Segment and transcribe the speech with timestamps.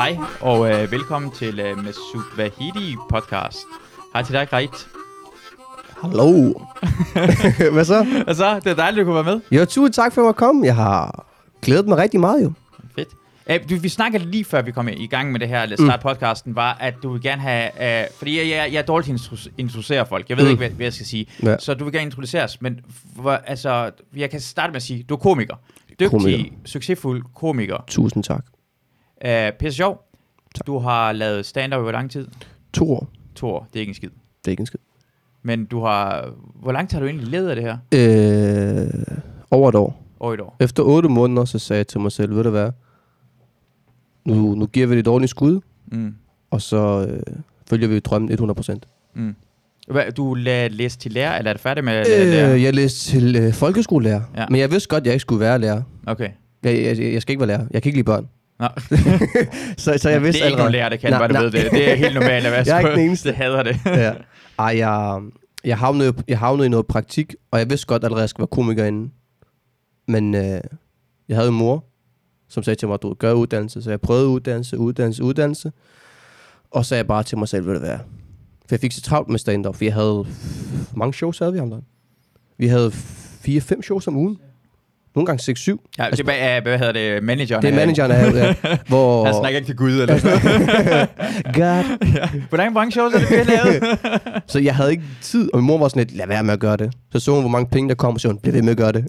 [0.00, 3.58] Hej, og øh, velkommen til øh, Masud Vahidi podcast.
[4.12, 4.70] Hej til dig, Greit.
[6.02, 6.52] Hallo.
[7.72, 8.06] Hvad så?
[8.26, 9.58] Og så, det er dejligt, at du kunne være med.
[9.58, 10.66] Jo, tusind tak for at komme.
[10.66, 11.26] Jeg har
[11.62, 12.52] glædet mig rigtig meget jo.
[12.94, 13.08] Fedt.
[13.50, 16.00] Øh, du, vi snakkede lige før vi kom i gang med det her, eller start
[16.00, 19.12] podcasten, var, at du vil gerne have, øh, fordi jeg, jeg, jeg er dårlig til
[19.12, 20.50] at intro- introducere folk, jeg ved Mm.
[20.50, 21.56] ikke, hvad, hvad jeg skal sige, Ja.
[21.58, 22.80] så du vil gerne introduceres, men
[23.16, 25.54] hvor, altså, jeg kan starte med at sige, du er komiker.
[25.90, 26.44] Dygtig, Komiker.
[26.66, 27.84] succesfuld komiker.
[27.88, 28.44] Tusind tak.
[29.26, 30.04] Øh, pisse sjov.
[30.66, 32.28] Du har lavet stand-up i hvor lang tid?
[32.72, 33.08] To år.
[33.34, 34.08] To år, det er ikke en skid.
[34.08, 34.78] Det er ikke en skid.
[35.42, 37.76] Men du har, hvor lang tid har du egentlig levet af det her?
[37.94, 39.16] Øh,
[39.50, 40.02] over et år.
[40.20, 40.56] Over et år.
[40.60, 42.70] Efter otte måneder, så sagde jeg til mig selv, ved du hvad?
[44.24, 45.60] Nu, nu giver vi det et ordentligt skud,
[45.92, 46.14] Mm.
[46.50, 47.20] og så øh,
[47.70, 48.76] følger vi drømmen 100%.
[49.14, 49.34] Mm.
[49.88, 53.36] Hvad, du læste til lærer, eller er du færdig med at øh, jeg læste til
[53.36, 54.46] øh, folkeskolelærer, ja.
[54.50, 55.82] men jeg vidste godt, at jeg ikke skulle være lærer.
[56.06, 56.28] Okay.
[56.62, 57.66] Jeg, jeg, jeg skal ikke være lærer.
[57.70, 58.28] Jeg kan ikke lide børn.
[58.60, 58.66] Nå.
[59.78, 60.72] Så, så jeg det vidste er ikke nogen allerede.
[60.72, 61.70] lærer, der kan Nej, bare, du ved det.
[61.70, 63.28] Det er helt normalt at være Jeg er ikke den eneste.
[63.28, 63.76] Jeg hader det.
[63.86, 64.12] ja.
[64.58, 65.20] Ej, jeg,
[65.64, 68.42] jeg, havnede, jeg havnede i noget praktik, og jeg vidste godt allerede, at jeg skulle
[68.42, 69.12] være komiker inden.
[70.08, 70.60] Men øh,
[71.28, 71.84] jeg havde en mor,
[72.48, 73.82] som sagde til mig, at du gør uddannelse.
[73.82, 75.72] Så jeg prøvede uddannelse, uddannelse, uddannelse.
[76.70, 77.98] Og så sagde jeg bare til mig selv, ved du hvad?
[78.68, 80.26] For jeg fik så travlt med stand-up, for jeg havde...
[80.94, 81.80] Mange shows havde vi ham der?
[82.58, 84.38] Vi havde 4-5 shows om ugen.
[85.14, 85.94] Nogle gange 6-7.
[85.98, 87.22] Ja, det er, hvad hedder det?
[87.22, 87.62] Manageren.
[87.62, 88.54] Det er manageren af, ja,
[88.88, 89.24] hvor...
[89.24, 90.40] Han snakker ikke til Gud, eller sådan.
[91.54, 91.98] God.
[92.14, 92.28] ja.
[92.48, 93.98] Hvor mange shows er det, vi har lavet?
[94.52, 96.60] Så jeg havde ikke tid, og min mor var sådan lidt, lad være med at
[96.60, 96.92] gøre det.
[97.12, 98.76] Så så hun, hvor mange penge der kom, og så hun, bliv ved med at
[98.76, 99.04] gøre det.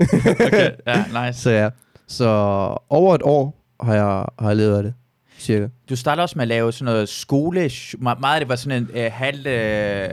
[0.48, 1.42] okay, ja, nice.
[1.42, 1.70] så ja,
[2.08, 2.26] så
[2.90, 4.94] over et år har jeg, har jeg levet af det,
[5.40, 5.68] cirka.
[5.90, 7.66] Du startede også med at lave sådan noget skole.
[7.66, 10.10] me- Meget af det var sådan en øh, halv øh,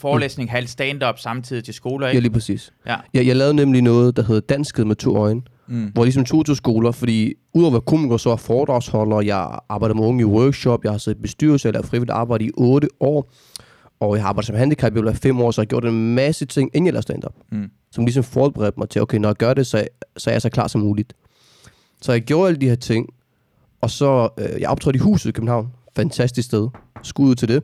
[0.00, 2.20] forelæsning, halv stand-up samtidig til skoler, Ja, ikke?
[2.20, 2.72] lige præcis.
[2.86, 2.96] Ja.
[3.14, 5.84] Jeg, jeg lavede nemlig noget, der hedder Dansket med to øjne, Mm.
[5.92, 9.58] hvor jeg ligesom tog til skoler, fordi udover at være komiker, så er foredragsholder, jeg
[9.68, 12.44] arbejder med unge i workshop, jeg har siddet i bestyrelse, jeg har lavet frivilligt arbejde
[12.44, 13.32] i otte år,
[14.00, 16.46] og jeg har arbejdet som handicap i fem år, så jeg har gjort en masse
[16.46, 17.34] ting, inden jeg lavede stand-up.
[17.52, 17.70] Mm.
[17.92, 19.84] som ligesom forberedte mig til, okay, når jeg gør det, så,
[20.16, 21.12] så er jeg så klar som muligt.
[22.02, 23.06] Så jeg gjorde alle de her ting,
[23.80, 25.68] og så, øh, jeg optrådte i huset i København.
[25.96, 26.68] Fantastisk sted.
[27.02, 27.62] Skud ud til det.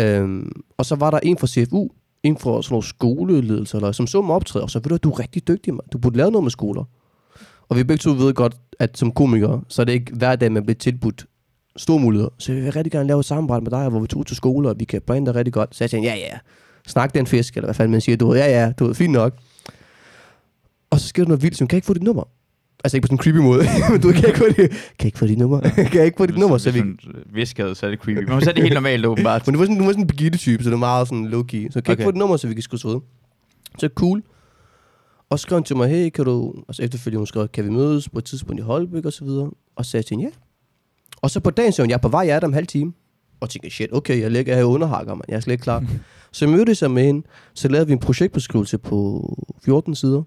[0.00, 1.88] Øhm, og så var der en fra CFU,
[2.22, 5.10] en fra sådan nogle skoleledelse, eller, som så mig optræde, og så ved du, du
[5.10, 5.80] er rigtig dygtig, man.
[5.92, 6.84] Du burde lave noget med skoler.
[7.68, 10.52] Og vi begge to ved godt, at som komikere, så er det ikke hver dag,
[10.52, 11.26] man bliver tilbudt
[11.76, 12.30] store muligheder.
[12.38, 14.68] Så jeg vil rigtig gerne lave et samarbejde med dig, hvor vi tog til skole,
[14.68, 15.76] og vi kan brande dig rigtig godt.
[15.76, 16.38] Så jeg tænkte, ja, ja,
[16.86, 18.16] snak den fisk, eller hvad fanden man siger.
[18.16, 19.38] Du ved, ja, ja, du ved, fint nok.
[20.90, 22.24] Og så sker der noget vildt, som kan jeg ikke få dit nummer.
[22.84, 25.18] Altså ikke på sådan en creepy måde, men du kan ikke få dit, kan ikke
[25.18, 25.60] få dit nummer.
[25.90, 26.78] kan jeg ikke få dit nummer, så vi...
[26.80, 26.98] Hun
[27.32, 28.30] viskede, så er det creepy.
[28.30, 29.42] Men så er det helt normalt, åbenbart.
[29.46, 31.32] Men du var sådan, du var sådan en Birgitte-type, så det var meget sådan low-key.
[31.42, 31.92] Så kan jeg Okay.
[31.92, 33.00] ikke få dit nummer, så vi kan skrive ved.
[33.78, 34.22] Så cool.
[35.30, 36.54] Og så skrev hun til mig, hey, kan du...
[36.68, 39.50] Altså efterfølgende hun skrev, kan vi mødes på et tidspunkt i Holbæk og så videre.
[39.76, 40.36] Og så sagde jeg til hende, ja.
[41.22, 42.66] Og så på dagen sagde hun, jeg er på vej, jeg er der om halv
[42.66, 42.92] time.
[43.40, 45.22] Og tænkte, shit, okay, jeg ligger her og underhakker, man.
[45.28, 45.84] Jeg er slet ikke klar.
[46.32, 47.26] så jeg mødtes jeg med hende.
[47.54, 49.24] Så lavede vi en projektbeskrivelse på
[49.64, 50.22] 14 sider.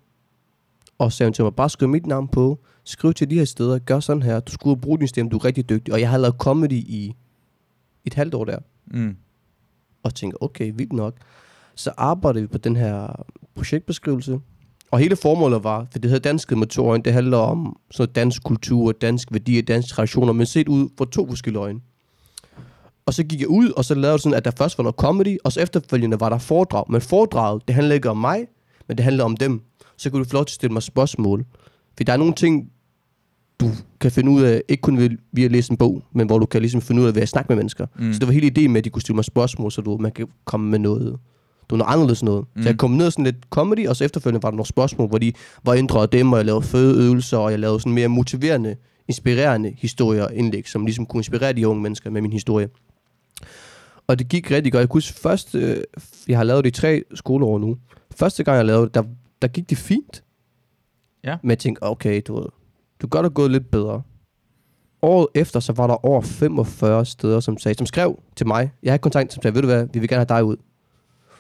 [1.02, 2.60] Og så sagde hun til mig, bare skriv mit navn på.
[2.84, 3.80] Skriv til de her steder.
[3.80, 4.40] Gør sådan her.
[4.40, 5.30] Du skulle bruge din stemme.
[5.30, 5.94] Du er rigtig dygtig.
[5.94, 7.16] Og jeg har lavet comedy i
[8.06, 9.16] et halvt år der Mm.
[10.04, 11.14] og tænker, okay, vildt nok.
[11.76, 13.26] Så arbejdede vi på den her
[13.56, 14.40] projektbeskrivelse.
[14.92, 18.14] Og hele formålet var, for det hedder Dansket med to øjne, det handler om sådan
[18.14, 21.80] dansk kultur, dansk værdier, dansk traditioner, men set ud fra to forskellige øjne.
[23.06, 25.38] Og så gik jeg ud, og så lavede sådan, at der først var noget comedy,
[25.44, 26.86] og så efterfølgende var der foredrag.
[26.90, 28.48] Men foredraget, det handler ikke om mig,
[28.88, 29.62] men det handler om dem.
[30.02, 31.46] Så kunne du få lov til at stille mig spørgsmål.
[31.98, 32.72] For der er nogle ting,
[33.60, 36.40] du kan finde ud af, ikke kun ved, via at læse en bog, men hvor
[36.40, 37.86] du kan ligesom finde ud af ved at snakke med mennesker.
[37.96, 38.06] Mm.
[38.06, 38.14] Mm.
[38.14, 40.12] Så det var hele ideen med, at de kunne stille mig spørgsmål, så du, man
[40.12, 41.20] kan komme med noget,
[41.70, 42.42] du noget anderledes noget.
[42.42, 42.48] Mm.
[42.56, 42.64] Mm.
[42.64, 45.08] Så jeg kom ned og sådan lidt comedy, og så efterfølgende var der nogle spørgsmål,
[45.08, 48.76] hvor de var inddraget dem, og jeg lavede fødeøvelser, og jeg lavede sådan mere motiverende,
[49.08, 52.70] inspirerende historier og indlæg, som ligesom kunne inspirere de unge mennesker med min historie.
[54.08, 54.80] Og det gik rigtig godt.
[54.80, 55.78] Jeg kunne huske først, øh,
[56.28, 57.78] jeg har lavet det i tre skoleår nu.
[58.16, 59.04] Første gang jeg lavede det, der,
[59.42, 60.24] der gik det fint.
[61.24, 61.38] Ja.
[61.44, 62.46] Men jeg tænkte, okay, du ved,
[63.02, 64.02] du godt have gået lidt bedre.
[65.02, 68.72] Året efter, så var der over 45 steder, som, sagde, som skrev til mig.
[68.84, 70.56] Jeg havde kontakt, som sagde, ved du hvad, vi vil gerne have dig ud.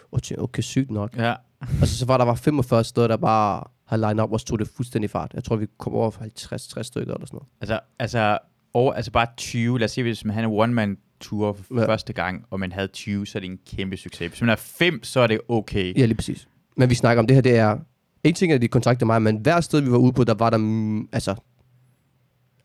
[0.01, 1.18] Og jeg tænkte, okay, sygt nok.
[1.18, 1.33] Ja.
[1.81, 4.57] Og så, så var der bare 45 steder, der bare har lined op og stod
[4.57, 5.31] det fuldstændig fart.
[5.33, 7.47] Jeg tror, vi kom over 50-60 stykker eller sådan noget.
[7.62, 8.38] Altså, altså,
[8.74, 9.80] over, altså bare 20.
[9.80, 11.88] Lad os se, hvis man havde en one-man tour for Ja.
[11.88, 14.30] første gang, og man havde 20, så er det en kæmpe succes.
[14.31, 15.97] Hvis man er 5, så er det okay.
[15.97, 16.47] Ja, lige præcis.
[16.77, 17.77] Men vi snakker om det her, det er...
[18.23, 20.33] En ting er, at de kontakter mig, men hver sted, vi var ude på, der
[20.33, 20.57] var der...
[20.57, 21.35] mm, Altså,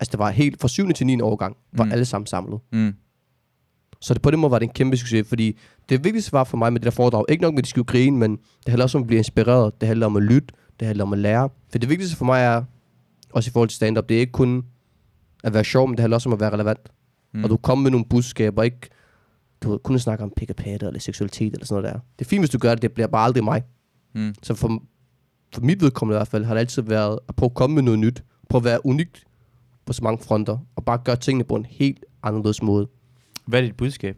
[0.00, 0.92] altså det var helt fra 7.
[0.92, 1.20] til 9.
[1.20, 1.92] årgang, var Mm.
[1.92, 2.60] alle sammen samlet.
[2.72, 2.94] Mm.
[4.00, 5.58] Så det, på den måde var det en kæmpe succes, fordi
[5.88, 7.84] det vigtigste var for mig med det der foredrag, ikke nok med, at de skulle
[7.84, 10.48] grine, men det handler også om at blive inspireret, det handler om at lytte,
[10.80, 11.48] det handler om at lære.
[11.72, 12.62] For det vigtigste for mig er,
[13.32, 14.64] også i forhold til stand-up, det er ikke kun
[15.44, 16.80] at være sjov, men det handler også om at være relevant.
[17.34, 17.44] mm.
[17.44, 18.80] og du kommer med nogle budskaber, ikke
[19.62, 22.00] du ved, kun snakker om pik og patte, eller seksualitet, eller sådan noget der.
[22.18, 23.62] Det er fint, hvis du gør det, det bliver bare aldrig mig.
[24.14, 24.34] Mm.
[24.42, 24.82] Så for,
[25.56, 27.82] for mit vedkommende i hvert fald, har det altid været at prøve at komme med
[27.82, 29.24] noget nyt, prøve at være unikt
[29.86, 32.86] på så mange fronter, og bare gøre tingene på en helt anderledes måde.
[33.46, 34.16] Hvad er dit budskab?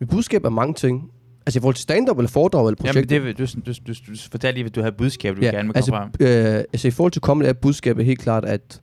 [0.00, 1.10] Mit budskab er mange ting.
[1.46, 2.96] Altså i forhold til stand-up, eller foredrag, eller projekt.
[2.96, 5.50] Jamen, det, vil- du, du, du, du, fortalte lige, at du havde budskab, du Ja,
[5.50, 6.26] gerne vil altså, komme frem.
[6.56, 8.82] øh, altså i forhold til comedy er budskabet helt klart, at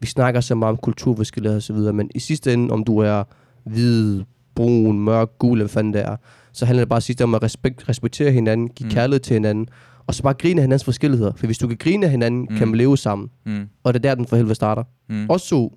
[0.00, 2.98] vi snakker så meget om kulturforskellighed og så videre, men i sidste ende, om du
[2.98, 3.24] er
[3.64, 4.22] hvid,
[4.54, 6.16] brun, mørk, gul, eller hvad fanden det er,
[6.52, 8.90] så handler det bare sidst om at respekt, respektere hinanden, give mm.
[8.94, 9.68] kærlighed til hinanden,
[10.06, 11.32] og så bare grine af hinandens forskelligheder.
[11.36, 12.46] For hvis du kan grine af hinanden, Mm.
[12.50, 12.56] mm.
[12.58, 13.30] kan man leve sammen.
[13.46, 13.68] Mm.
[13.82, 14.82] Og det er der, den for helvede starter.
[15.08, 15.14] Mm.
[15.16, 15.26] Mm.
[15.30, 15.70] Også så,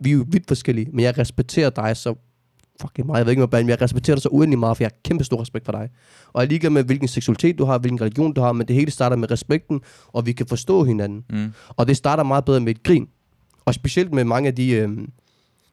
[0.00, 2.14] vi er jo vidt forskellige, men jeg respekterer dig så
[2.80, 3.18] fucking meget.
[3.18, 5.24] Jeg ved ikke, hvad men jeg respekterer dig så uendelig meget, for jeg har kæmpe
[5.24, 5.88] stor respekt for dig.
[6.32, 8.76] Og jeg er ligeglad med, hvilken seksualitet du har, hvilken religion du har, men det
[8.76, 11.24] hele starter med respekten, og vi kan forstå hinanden.
[11.30, 11.52] Mm.
[11.68, 13.08] Og det starter meget bedre med et grin.
[13.64, 14.88] Og specielt med mange af de øh,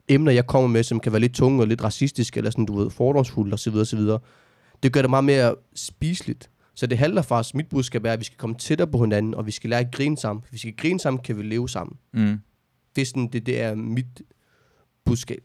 [0.09, 2.77] emner, jeg kommer med, som kan være lidt tunge og lidt racistiske, eller sådan, du
[2.77, 3.75] ved, fordomsfulde osv.
[3.75, 3.99] osv.
[4.83, 6.49] Det gør det meget mere spiseligt.
[6.75, 9.45] Så det handler faktisk, mit budskab er, at vi skal komme tættere på hinanden, og
[9.45, 10.43] vi skal lære at grine sammen.
[10.49, 11.97] Hvis vi skal grine sammen, kan vi leve sammen.
[12.13, 12.39] Mm.
[12.95, 14.21] Det er, sådan, det, det er mit
[15.05, 15.39] budskab.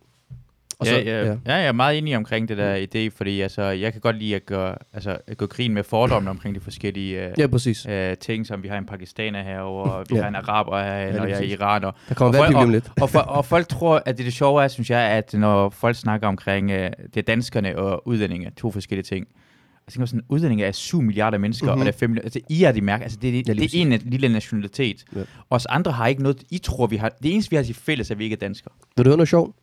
[0.81, 1.37] Og ja, så, ja, ja.
[1.47, 4.35] ja, jeg er meget enig omkring det der idé, fordi altså, jeg kan godt lide
[4.37, 7.87] at gøre, altså, at gå grin med fordommene omkring de forskellige øh, ja, præcis.
[7.87, 10.21] øh, ting, som vi har en pakistaner herovre, og vi Ja.
[10.23, 11.91] har en araber herinde, Ja, og jeg er iraner.
[12.09, 12.93] Der kommer og, lige og, lidt.
[13.03, 15.97] og, for, og folk tror, at det, det sjove er, synes jeg, at når folk
[15.97, 19.27] snakker omkring øh, det er danskerne og udlændinge, to forskellige ting.
[19.89, 21.79] Jeg tænker sådan, udlændinge er 7 milliarder mennesker, mm-hmm.
[21.79, 21.81] Mhm.
[21.81, 22.27] og der er 5 milliarder.
[22.27, 23.03] Altså, I er de mærke.
[23.05, 25.05] Altså, det, det, Ja, det, er en lille nationalitet.
[25.17, 25.21] Ja.
[25.51, 27.13] Os andre har ikke noget, I tror, vi har.
[27.23, 28.73] Det eneste, vi har til fælles, er, at vi ikke er danskere.
[28.97, 29.57] Vil du høre noget sjovt?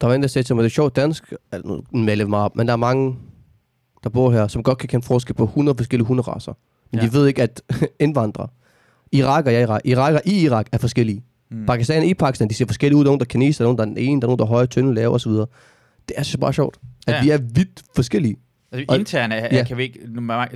[0.00, 2.38] Der var en, der sagde til mig, det er sjovt dansk, altså, nu jeg mig
[2.38, 3.16] op, men der er mange,
[4.04, 6.52] der bor her, som godt kan kende forskel på 100 forskellige hunderaser.
[6.92, 7.04] Men Ja.
[7.04, 7.10] ja.
[7.10, 7.62] de ved ikke, at
[8.00, 8.48] indvandrere,
[9.12, 11.24] Irak og jeg Irak, Iraker i Irak er forskellige.
[11.50, 11.66] Mm.
[11.66, 13.04] Pakistan i Pakistan, de ser forskellige ud.
[13.04, 14.38] Der er nogen, der er kineser, der er nogen, der er ene, der er nogen,
[14.38, 15.32] der er høje, tynde, lave osv.
[15.32, 15.46] Det
[16.16, 17.16] er så bare sjovt, at Ja.
[17.16, 17.22] ja.
[17.24, 18.36] vi er vidt forskellige.
[18.72, 19.64] Altså, Og- interne ja.
[19.64, 20.00] kan vi ikke...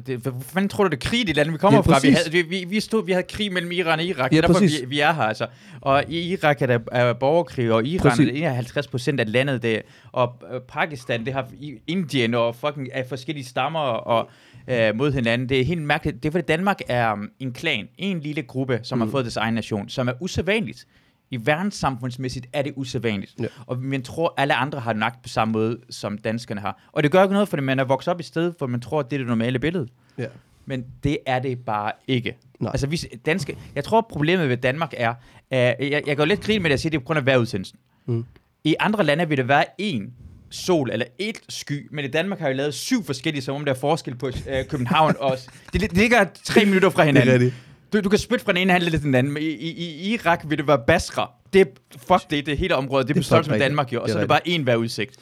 [0.06, 1.98] Det, hvad fanden tror du, det er krig i det land, vi kommer Ja, fra?
[2.02, 4.32] Vi havde, vi, vi, stod, vi havde krig mellem Iran og Irak.
[4.32, 4.80] Ja, det er derfor, præcis.
[4.80, 5.46] vi, vi er her, altså.
[5.80, 8.28] Og i Irak er der er borgerkrig, og Iran Præcis.
[8.28, 9.80] er 51 procent af landet der.
[10.12, 11.48] Og øh, Pakistan, det har
[11.86, 14.30] Indien og fucking af forskellige stammer og
[14.68, 15.48] øh, mod hinanden.
[15.48, 16.22] Det er helt mærkeligt.
[16.22, 19.02] Det er fordi Danmark er um, en klan, en lille gruppe, som mm.
[19.04, 20.86] har fået deres egen nation, som er usædvanligt.
[21.32, 23.34] I verdenssamfundsmæssigt er det usædvanligt.
[23.40, 23.46] Ja.
[23.66, 26.82] Og man tror, alle andre har nøjagtigt på samme måde, som danskerne har.
[26.92, 29.00] Og det gør ikke noget, fordi man er vokset op i stedet, hvor man tror,
[29.00, 29.88] at det er det normale billede.
[30.18, 30.26] Ja.
[30.66, 32.36] Men det er det bare ikke.
[32.60, 32.70] Nej.
[32.70, 35.14] Altså, vi, danske, jeg tror, problemet ved Danmark er,
[35.50, 37.18] at jeg, jeg går lidt grin med det, at sige, at det er på grund
[37.18, 37.78] af vejrudsendelsen.
[38.06, 38.24] Mm.
[38.64, 40.12] I andre lande vil det være en
[40.50, 43.72] sol eller et sky, men i Danmark har vi lavet syv forskellige, som om der
[43.72, 45.38] er forskel på øh, København og...
[45.72, 47.32] Det, det ligger tre minutter fra hinanden.
[47.34, 47.54] rigtigt.
[47.92, 50.40] Du, du kan spytte fra den ene handel til den anden, i, i, i Irak
[50.48, 51.30] vil det være Basra.
[51.52, 53.58] Det fuck det, det hele området, det Det er på størrelse med.
[53.58, 55.16] Danmark jo, og Det så er det bare en hver udsigt.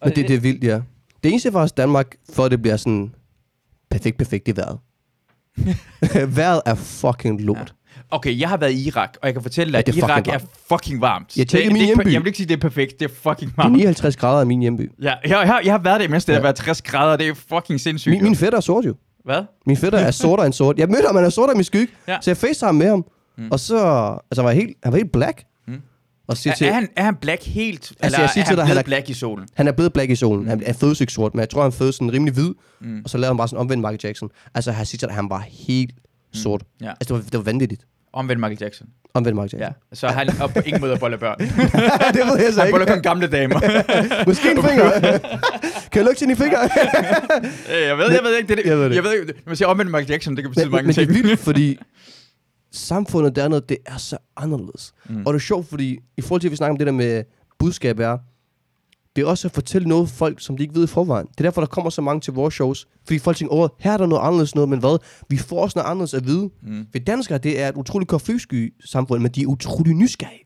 [0.00, 0.80] Og Men det, det er vildt, ja.
[1.24, 3.14] Det eneste for os Danmark, for at det bliver sådan
[3.90, 4.78] perfekt, perfekt, det er vejret.
[6.36, 7.74] vejret er fucking lort.
[8.10, 10.06] Okay, jeg har været i Irak, og jeg kan fortælle dig, Ja, at det er
[10.06, 10.38] Irak fucking er
[10.68, 11.36] fucking varmt.
[11.36, 12.12] Jeg tjekkede Det- min det hjemby.
[12.12, 13.00] Jeg vil ikke sige, at det er perfekt.
[13.00, 13.76] Det er fucking Det er varmt.
[13.76, 14.90] 59 grader i min hjemby.
[15.02, 16.42] Ja, jeg, jeg, har- jeg har været der, mens det har Ja.
[16.42, 17.16] været 60 grader.
[17.16, 18.12] Det er fucking sindssygt.
[18.12, 18.94] Min, min fætter er sort jo.
[19.24, 19.42] Hvad?
[19.66, 20.78] Min fætter er sortere end sort.
[20.78, 21.92] Jeg mødte ham, han er sortere end min skygge.
[22.08, 22.18] Ja.
[22.20, 23.04] Så jeg facetime med ham.
[23.38, 23.48] Mm.
[23.50, 23.76] Og så,
[24.30, 25.44] altså var helt, han var helt black.
[25.66, 25.74] Mm.
[26.28, 28.56] Og siger Er, til, er, han, er han black helt, eller jeg siger er til
[28.56, 29.48] han dig, han er- black i solen?
[29.54, 30.48] han er blevet black i solen.
[30.48, 32.54] Han er fødes ikke sort, men jeg tror, han fødes sådan rimelig hvid.
[32.80, 33.00] Mm.
[33.04, 34.30] Og så lavede han bare sådan omvendt Michael Jackson.
[34.54, 35.94] Altså, han siger til dig, han var helt
[36.32, 36.62] sort.
[36.80, 36.88] Ja.
[36.90, 37.86] Altså, det var, det var vanvittigt.
[38.12, 38.86] Omvendt Michael Jackson.
[39.14, 39.66] Omvendt Michael Ja.
[39.66, 39.96] Jackson.
[39.96, 41.38] Så han er på ingen måde bolle børn.
[42.16, 42.94] det ved jeg så Han boller ikke.
[42.94, 43.60] kun gamle damer.
[44.28, 45.18] Måske en finger.
[45.90, 46.58] kan jeg lukke sin i finger?
[46.62, 48.48] Øh, jeg ved, jeg ved ikke.
[48.48, 48.94] Det, det, Jeg ved det.
[48.96, 49.26] Jeg ved ikke.
[49.26, 51.18] Når man siger omvendt Michael Jackson, det kan betyde men, mange men det ting.
[51.18, 51.78] er vildt, fordi
[52.72, 54.92] samfundet dernede, det er så anderledes.
[55.08, 55.26] Mm.
[55.26, 57.22] Og det er sjovt, fordi i forhold til, at vi snakker om det der med
[57.58, 58.18] budskab er,
[59.20, 61.26] det er også at fortælle noget folk, som de ikke ved i forvejen.
[61.26, 62.88] Det er derfor, der kommer så mange til vores shows.
[63.04, 64.98] Fordi folk tænker, åh, her er der noget anderledes noget, men hvad?
[65.28, 66.50] Vi får også noget anderledes at vide.
[66.62, 66.86] Mm.
[66.92, 70.44] For danskere, det er et utroligt konfliktsky samfund, men de er utrolig nysgerrige.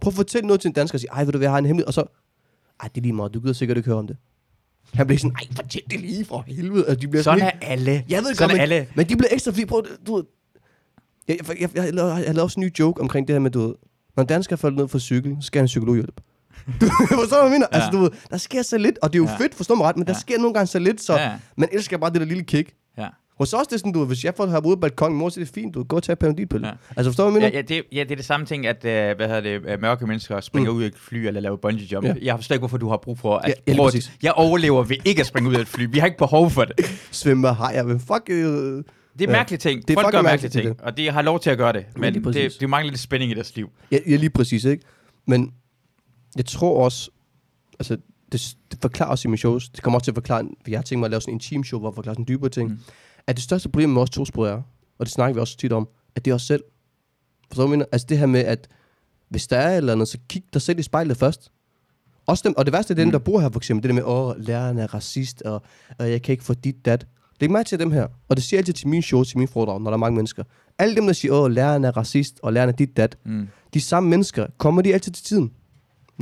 [0.00, 1.58] Prøv at fortælle noget til en dansker og sige, ej, ved du hvad, jeg har
[1.58, 2.04] en hemmelighed, og så,
[2.82, 4.16] ej, det er lige meget, du gider sikkert ikke høre om det.
[4.94, 6.86] Han bliver sådan, ej, fortæl det lige for helvede.
[6.88, 8.04] Og de bliver Sådan sådan, er alle.
[8.08, 8.86] jeg ved Sådan godt, men, alle.
[8.94, 10.24] men de bliver ekstra fordi, prøv, du ved,
[11.28, 13.50] jeg, jeg, jeg, jeg, lavede, jeg lavede også en ny joke omkring det her med,
[13.50, 13.74] du ved,
[14.16, 16.20] når en dansker falder ned fra cykel, så skal han psykologhjælp.
[16.80, 17.66] Du forstår, hvad jeg mener?
[17.72, 17.76] Ja.
[17.76, 19.36] Altså, du ved, der sker så lidt, og det er jo Ja.
[19.44, 20.18] fedt, forstå mig ret, men der Ja.
[20.18, 21.30] sker nogle gange så lidt, så Ja.
[21.56, 22.70] man elsker bare det der lille kick.
[22.98, 23.06] Ja.
[23.38, 25.28] Hos os det er sådan, du ved, hvis jeg får her ude på balkongen, mor,
[25.28, 26.66] så er det fint, du ved, gå og tage panodilpille.
[26.66, 26.72] Ja.
[26.96, 27.74] Altså, forstår du, hvad jeg Ja, mener?
[27.74, 30.06] ja, det, ja, det er det samme ting, at øh, hvad hedder det, øh, mørke
[30.06, 30.76] mennesker springer mm.
[30.76, 32.06] ud af et fly eller laver bungee jump.
[32.06, 32.12] Ja.
[32.12, 32.24] Ja.
[32.24, 33.48] Jeg forstår ikke, hvorfor du har brug for at...
[33.66, 33.92] Ja, ja, prøve
[34.22, 35.86] jeg overlever ved ikke at springe ud af et fly.
[35.90, 36.86] Vi har ikke behov for det.
[37.10, 38.84] Svømmer har jeg, men fuck, øh, Det er
[39.20, 39.26] Ja.
[39.26, 39.88] mærkelige ting.
[39.88, 41.84] Det er Folk gør mærkelige ting, og de har lov til at gøre det.
[41.96, 43.70] Men lige det, det mangler lidt spænding i deres liv.
[43.92, 44.84] ja, ja, lige præcis, ikke?
[45.26, 45.50] Men
[46.36, 47.10] Jeg tror også,
[47.78, 47.96] altså,
[48.32, 50.78] det, det forklarer også i mine shows, det kommer også til at forklare, for jeg
[50.78, 52.70] har tænkt mig at lave sådan en team show, hvor jeg forklarer sådan dybere ting,
[52.70, 52.78] Mm.
[53.26, 54.62] at det største problem med os to er,
[54.98, 56.62] og det snakker vi også tit om, at det er os selv.
[57.48, 57.86] Forstår du, hvad jeg mener?
[57.92, 58.68] Altså det her med, at
[59.28, 61.52] hvis der er et eller andet, så kig dig selv i spejlet først.
[62.26, 63.12] Også dem, og det værste er dem, Mm.
[63.12, 65.62] der bor her for eksempel, det der med, åh, læreren er racist, og,
[65.98, 67.06] og jeg kan ikke få dit, dat.
[67.40, 69.48] Læg mærke til dem her, og det siger jeg altid til mine shows, til mine
[69.48, 70.44] foredrag, når der er mange mennesker.
[70.78, 73.48] Alle dem, der siger, åh, læreren er racist, og læreren er dit, dat, Mm.
[73.74, 75.52] de samme mennesker, kommer de altid til tiden?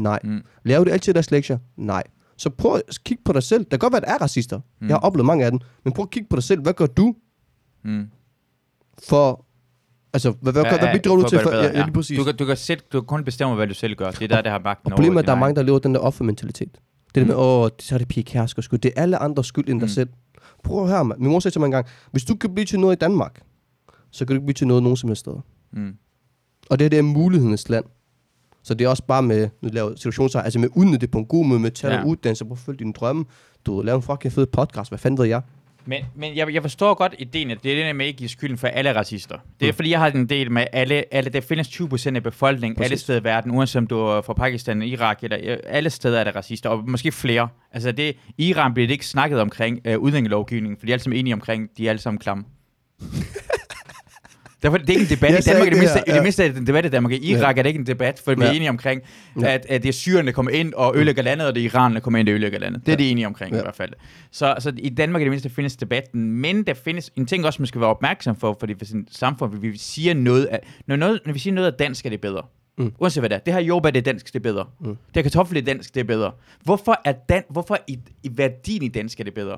[0.03, 0.19] Nej.
[0.25, 0.41] Mm.
[0.65, 1.59] Laver de altid deres lektier?
[1.77, 2.03] Nej.
[2.37, 3.61] Så prøv at kigge på dig selv.
[3.61, 4.57] Det kan godt være, at der er racister.
[4.59, 4.63] Mm.
[4.81, 4.89] Mm.
[4.89, 5.61] Jeg har oplevet mange af dem.
[5.85, 6.61] Men prøv at kigge på dig selv.
[6.63, 7.15] Hvad gør du
[7.85, 8.07] Mm.
[9.09, 9.45] for...
[10.13, 11.39] Altså, hvad, hvad, hvad, hvad bidrager du til?
[11.43, 12.19] For, ja, ja, bedre, lige præcis.
[12.19, 14.11] Du, kan, du, kan selv, du kan kun bestemme, hvad du selv gør.
[14.11, 15.95] Det er der, det har magten problemet er, at der er mange, der lever den
[15.95, 16.69] der offermentalitet.
[17.15, 18.81] Det der med, åh, så er det pige kærsker skyld.
[18.81, 19.89] Det er alle andres skyld end dig Mm.
[19.89, 20.09] selv.
[20.65, 21.17] Prøv at høre mig.
[21.19, 23.41] Min mor sagde til mig engang, hvis du kan blive til noget i Danmark,
[24.11, 25.35] så kan du ikke blive til noget nogen som helst sted.
[25.73, 25.95] Mm.
[26.71, 27.85] Og det her, det er mulighedens land.
[28.63, 31.27] Så det er også bare med, nu laver situationer, altså med udnytte det på en
[31.27, 32.05] god måde, med tage Ja.
[32.05, 33.25] uddannelse, prøv at følge dine drømme.
[33.67, 35.43] Du ved, lave en fucking fed podcast, hvad fanden ved jeg?
[35.87, 38.29] Men, men jeg, jeg forstår godt ideen, at det er der med at ikke give
[38.29, 39.37] skylden for alle racister.
[39.61, 39.77] Det er Mm.
[39.77, 42.91] fordi, jeg har en del med alle, alle der findes 20% af befolkningen, Præcis.
[42.91, 46.25] alle steder i verden, uanset om du er fra Pakistan, Irak, eller alle steder er
[46.25, 47.49] der racister, og måske flere.
[47.73, 51.19] Altså det, Iran bliver det ikke snakket omkring øh, udlændingelovgivningen, for de er alle sammen
[51.19, 52.45] enige omkring, de er alle sammen klamme.
[54.63, 55.67] Derfor det er ikke en debat i Danmark.
[55.67, 56.23] I det, ikke det mindste, i det ja.
[56.23, 57.13] mindste er det en debat i Danmark.
[57.13, 58.53] I Irak er det ikke en debat, for vi er Ja.
[58.53, 59.03] enige omkring,
[59.41, 59.55] Ja.
[59.55, 61.95] at, at det er syrerne, der kommer ind og ødelægger landet, og det er Iran,
[61.95, 62.81] der kommer ind og ødelægger landet.
[62.87, 63.05] Det er Ja.
[63.05, 63.59] de enige omkring Ja.
[63.59, 63.93] i hvert fald.
[64.31, 67.63] Så, så i Danmark i det mindste findes debatten, men der findes en ting også,
[67.63, 71.21] man skal være opmærksom for, fordi for et samfund, vi siger noget af, når, noget,
[71.27, 72.43] når vi siger noget af dansk, er det bedre.
[72.79, 72.93] Mm.
[72.99, 73.39] Uanset hvad det er.
[73.39, 74.65] Det her jordbær, det er dansk, det er bedre.
[74.81, 74.87] Mm.
[74.87, 76.31] Det her kartoffel, det er dansk, det er bedre.
[76.65, 79.57] Hvorfor er dan, hvorfor i, i værdien i dansk er det bedre?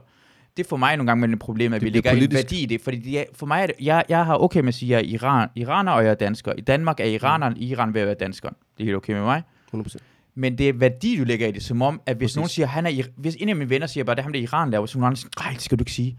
[0.57, 2.37] Det er for mig nogle gange med et problem, at vi lægger en politisk.
[2.37, 2.81] værdi i det.
[2.81, 5.03] Fordi det er, for mig er det, jeg, jeg har okay med at sige, at
[5.03, 6.53] jeg er Iran, iraner, og jeg er dansker.
[6.53, 8.55] I Danmark er iraneren, i Iran ved at være danskeren.
[8.77, 9.43] Det er helt okay med mig.
[9.75, 9.97] 100%.
[10.35, 12.37] Men det er værdi, du lægger i det, som om, at hvis Præcis.
[12.37, 14.39] nogen siger, han er, hvis en af mine venner siger bare, det er ham, der
[14.39, 16.19] er Iran laver, så nogen siger, nej, det skal du ikke sige.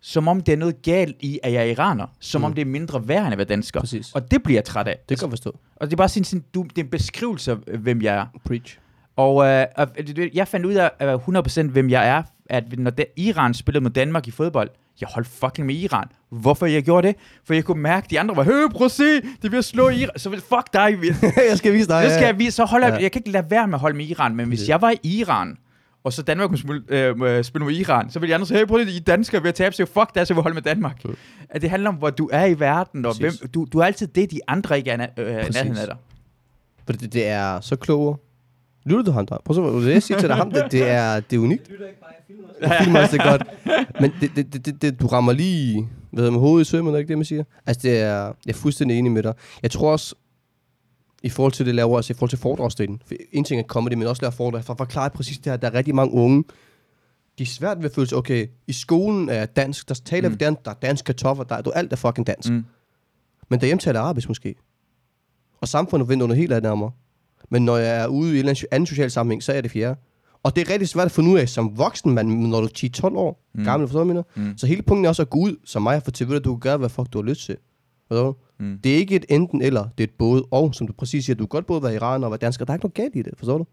[0.00, 2.06] Som om det er noget galt i, at jeg er iraner.
[2.20, 2.44] Som Mm.
[2.44, 3.80] om det er mindre værd, end at være dansker.
[3.80, 4.12] Præcis.
[4.12, 4.98] Og det bliver jeg træt af.
[5.08, 5.58] Det kan jeg forstå.
[5.76, 8.26] Og det er bare sådan, sådan du, det er en beskrivelse af, hvem jeg er.
[8.44, 8.78] Preach.
[9.16, 9.66] Og, øh,
[9.96, 13.82] det- jeg fandt ud af øh, 100% hvem jeg er, at når de, Iran spillede
[13.82, 14.70] mod Danmark i fodbold,
[15.00, 16.04] jeg holdt fucking med Iran.
[16.30, 17.16] Hvorfor jeg gjorde det?
[17.44, 19.88] For jeg kunne mærke, at de andre var, hey, prøv at se, de vil slå
[19.88, 20.10] Iran.
[20.18, 20.98] Så vil- fuck dig,
[21.50, 22.02] jeg skal vise dig.
[22.04, 22.50] det skal jeg vise.
[22.52, 23.02] Så holder jeg, Ja.
[23.02, 25.18] jeg kan ikke lade være med at holde med Iran, men hvis jeg var i
[25.18, 25.56] Iran,
[26.04, 28.66] og så Danmark kunne spille, øh, spille mod Iran, så ville de andre sige, hey,
[28.66, 30.54] prøv lige, I er danskere ved at tabe, så fuck det, så vil jeg holde
[30.54, 31.04] med Danmark.
[31.04, 31.16] Mm.
[31.50, 34.06] At det handler om, hvor du er i verden, og hvem, du, du er altid
[34.06, 35.96] det, de andre ikke er øh, nærheden af dig.
[36.86, 38.16] For det, det er så kloge.
[38.84, 39.36] Lytter du ham der?
[39.44, 41.70] Prøv så, det jeg siger til dig, ham der, det er, det er unikt.
[42.60, 43.42] Jeg filmer også det godt.
[44.00, 46.94] Men det, det, det, det, det, du rammer lige hvad med hovedet i sømmet, er
[46.94, 47.44] det ikke det, man siger?
[47.66, 49.34] Altså, det er, jeg er fuldstændig enig med dig.
[49.62, 50.14] Jeg tror også,
[51.22, 53.94] i forhold til det laver, altså i forhold til foredragsdelen, for en ting er comedy,
[53.94, 56.44] men også lave foredrag, for at forklare præcis det her, der er rigtig mange unge,
[57.38, 60.32] de er svært ved at føle sig, okay, i skolen er dansk, der taler Mm.
[60.32, 62.50] vi dansk, der er dansk kartoffer, der er, du, alt er fucking dansk.
[62.50, 62.64] Mm.
[63.48, 64.54] Men derhjemme taler jeg arabisk måske.
[65.60, 66.90] Og samfundet vender noget helt andet nærmere.
[67.50, 69.96] Men når jeg er ude i en eller anden social sammenhæng, så er det fjerde.
[70.42, 73.08] Og det er rigtig svært at finde ud af som voksen mand, når du er
[73.10, 73.60] 10-12 år Mm.
[73.60, 73.64] mm.
[73.64, 74.22] gammel, forstår du?
[74.34, 74.58] Mm.
[74.58, 76.52] Så hele punkten er også at gå ud som mig og fortælle, ved, at du
[76.54, 77.56] kan gøre, hvad fuck du har lyst til.
[78.08, 78.34] Forstår du?
[78.60, 78.78] Mm.
[78.84, 81.36] Det er ikke et enten eller, det er et både og, som du præcis siger.
[81.36, 82.64] Du kan godt både være iraner og være dansker.
[82.64, 83.66] Der er ikke noget galt i det, forstår du?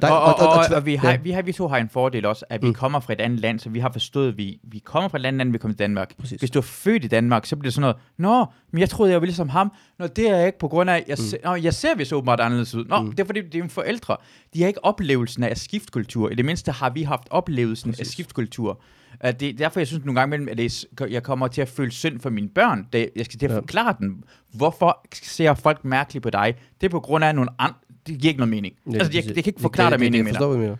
[0.00, 1.68] Der, er- og, og, og, og, tvæ- og, vi, har, ja, vi, har, vi to
[1.68, 2.74] har en fordel også, at vi Mm.
[2.74, 5.26] kommer fra et andet land, så vi har forstået, at vi, vi kommer fra et
[5.26, 6.16] andet land, vi kommer til Danmark.
[6.18, 6.38] Præcis.
[6.40, 7.96] Hvis du er født i Danmark, så bliver det sådan noget,
[8.40, 9.72] Nå, men jeg troede, jeg var ligesom ham.
[9.98, 12.40] Nå, det er jeg ikke på grund af, jeg, se, Nå, jeg ser vist åbenbart
[12.40, 12.84] anderledes ud.
[12.84, 13.10] Nå, Mm.
[13.10, 14.16] det er fordi, det er mine forældre.
[14.54, 16.30] De har ikke oplevelsen af skiftkultur.
[16.30, 18.12] I det mindste har vi haft oplevelsen af Præcis.
[18.12, 18.80] skiftkultur.
[19.20, 21.68] At det, derfor jeg synes nogle gange imellem, at det er, jeg kommer til at
[21.68, 22.86] føle synd for mine børn.
[22.92, 23.58] Det, jeg skal til at Ja.
[23.58, 24.22] forklare dem,
[24.54, 26.54] hvorfor ser folk mærkeligt på dig.
[26.80, 27.74] Det er på grund af nogle andre...
[28.06, 28.74] Det giver ikke noget mening.
[28.86, 29.36] Ja, altså, jeg, præcis.
[29.36, 30.76] jeg kan ikke forklare dig det, det, meningen jeg forstår, hvad du mener.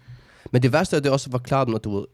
[0.52, 2.04] Men det værste er, at det også er forklaret, når du ved,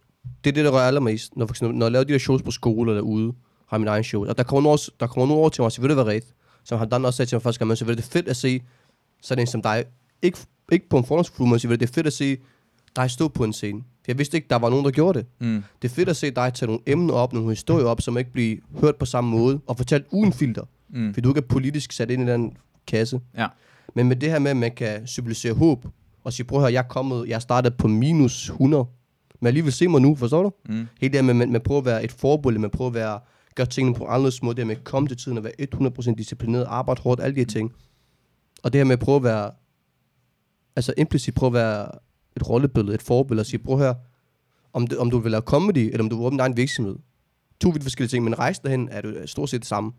[0.45, 2.43] det er det, der rører allermest, når, for eksempel, når jeg laver de der shows
[2.43, 3.33] på skoler derude,
[3.69, 5.61] har jeg min egen show, og der kommer nogen, også- der kommer nogen over til
[5.63, 6.35] mig og siger, vil det være rigtigt?
[6.65, 8.37] Som han Dan også sagde til mig første gang, men så vil det fedt at
[8.37, 8.61] se
[9.23, 9.85] sådan en som dig,
[10.23, 10.39] ikke,
[10.73, 12.37] ikke på en fordomsfuld, men siger, det er fedt at se
[12.97, 13.79] dig stå på en scene.
[13.81, 15.27] For jeg vidste ikke, der var nogen, der gjorde det.
[15.41, 15.63] Mm.
[15.83, 18.33] Det er fedt at se dig tage nogle emner op, nogle historier op, som ikke
[18.33, 20.65] bliver hørt på samme måde, og fortalt uden filter.
[20.91, 21.15] Mm.
[21.15, 23.21] For du ikke er politisk sat ind i den kasse.
[23.37, 23.47] Ja.
[23.95, 25.87] Men med det her med, at man kan symbolisere håb,
[26.25, 28.85] og sige, prøv at høre, jeg er kommet, jeg startede på minus 100,
[29.41, 30.53] men alligevel se mig nu, forstår du?
[30.69, 30.87] Mm.
[31.01, 32.95] Hele det her med, at man, man prøver at være et forbillede, man prøver at
[32.95, 33.21] være,
[33.55, 35.53] gøre tingene på en anderledes måde, det her med at komme til tiden og være
[35.75, 37.73] 100% disciplineret, arbejde hårdt, alle de her ting.
[38.63, 39.51] Og det her med at prøve at være,
[40.77, 41.89] altså implicit prøve at være
[42.37, 43.95] et rollebillede, et forbillede, og sige, prøv høre,
[44.73, 46.97] om, det, om du vil lave comedy, eller om du vil åbne egen virksomhed.
[47.61, 49.93] To vidt forskellige ting, men rejsen derhen er det stort set det samme.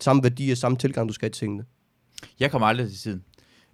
[0.00, 1.64] Samme værdier, samme tilgang, du skal have til tingene.
[2.40, 3.22] Jeg kommer aldrig til tiden.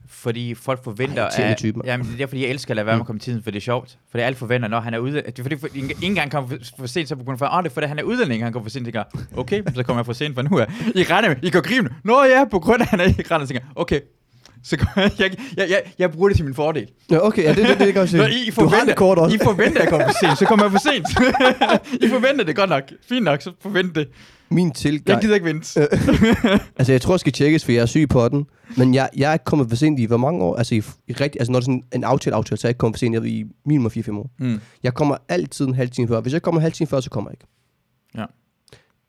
[0.07, 1.31] fordi folk forventer...
[1.55, 1.87] type, mand.
[1.87, 3.51] jamen, det er derfor, jeg elsker at lade være med at komme i tiden, for
[3.51, 3.99] det er sjovt.
[4.11, 5.19] For det er alt forventer, når han er ude...
[5.19, 7.71] Er fordi, for, ikke engang kommer for, for sent, så på grund af, åh, det
[7.71, 9.05] er fordi, han er udlænding, han kommer for sent, tænker,
[9.37, 10.67] okay, så kommer jeg for sent for nu af.
[10.95, 11.91] I regner med, I går grine.
[12.05, 14.01] Nå ja, på grund af, at han er i regner, tænker, okay,
[14.65, 16.89] så går jeg, jeg, jeg, jeg, jeg bruger det til min fordel.
[17.11, 18.47] Ja, okay, ja, det, det, det kan jeg Når sige.
[18.47, 19.37] I Du har forventer, det kort også.
[19.37, 21.07] I forventer, at jeg kommer for sent, så kommer jeg for sent.
[22.05, 22.83] I forventer det godt nok.
[23.09, 24.09] Fint nok, så forvent det.
[24.51, 25.21] Min Jeg tilgang...
[25.23, 25.89] gider ikke vente.
[26.79, 28.47] Altså, jeg tror, jeg skal tjekkes, for jeg er syg på den.
[28.77, 30.57] Men jeg, jeg er ikke kommet for sent i hvor mange år?
[30.57, 32.71] Altså, i, i rigtig, altså når det er sådan en aftale aftale, så er jeg
[32.71, 34.31] ikke kommet for sent jeg, i minimum 4-5 år.
[34.39, 34.61] Mm.
[34.83, 36.21] Jeg kommer altid en halv time før.
[36.21, 37.47] Hvis jeg kommer en halv time før, så kommer jeg ikke.
[38.17, 38.25] Ja.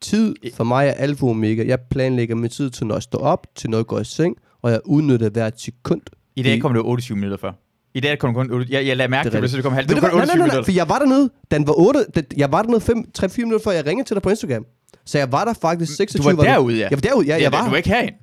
[0.02, 1.64] Tid for mig er alfa omega.
[1.68, 4.36] Jeg planlægger min tid til, når jeg står op, til når jeg går i seng,
[4.62, 6.02] og jeg udnytter hvert sekund.
[6.36, 7.52] I dag kommer du 28 minutter før.
[7.94, 8.56] I dag kommer du kun...
[8.56, 9.88] 8, jeg, jeg lader mærke Det til det, så du kommer halv...
[9.88, 9.96] Hvad?
[9.96, 10.72] kommer Nej, 28 nej, nej, nej, minutter.
[10.72, 11.30] for jeg var dernede.
[11.52, 12.06] Den var 8.
[12.16, 14.66] Den, jeg var dernede 5, 3-4 minutter før jeg ringede til dig på Instagram.
[15.06, 16.32] Så jeg var der faktisk 26.
[16.32, 16.52] Du var der.
[16.54, 16.82] derude, ja.
[16.92, 17.42] Jeg var derude, ja.
[17.42, 17.64] Jeg var.
[17.66, 18.18] Du var ikke herinde.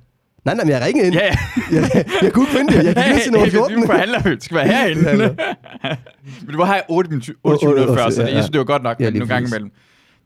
[0.45, 1.15] Nej, nej, men jeg ringede ind.
[1.15, 1.35] Ja, ja.
[1.71, 2.83] Jeg, jeg kunne ikke finde det.
[2.85, 3.81] Jeg gik ned til nummer 14.
[3.81, 5.03] Du forhandler, du skal være herinde.
[6.45, 8.63] Men du var her 8 minutter 28 minutter før, så det, jeg synes, det var
[8.65, 9.71] godt nok Ja, nogle gange imellem.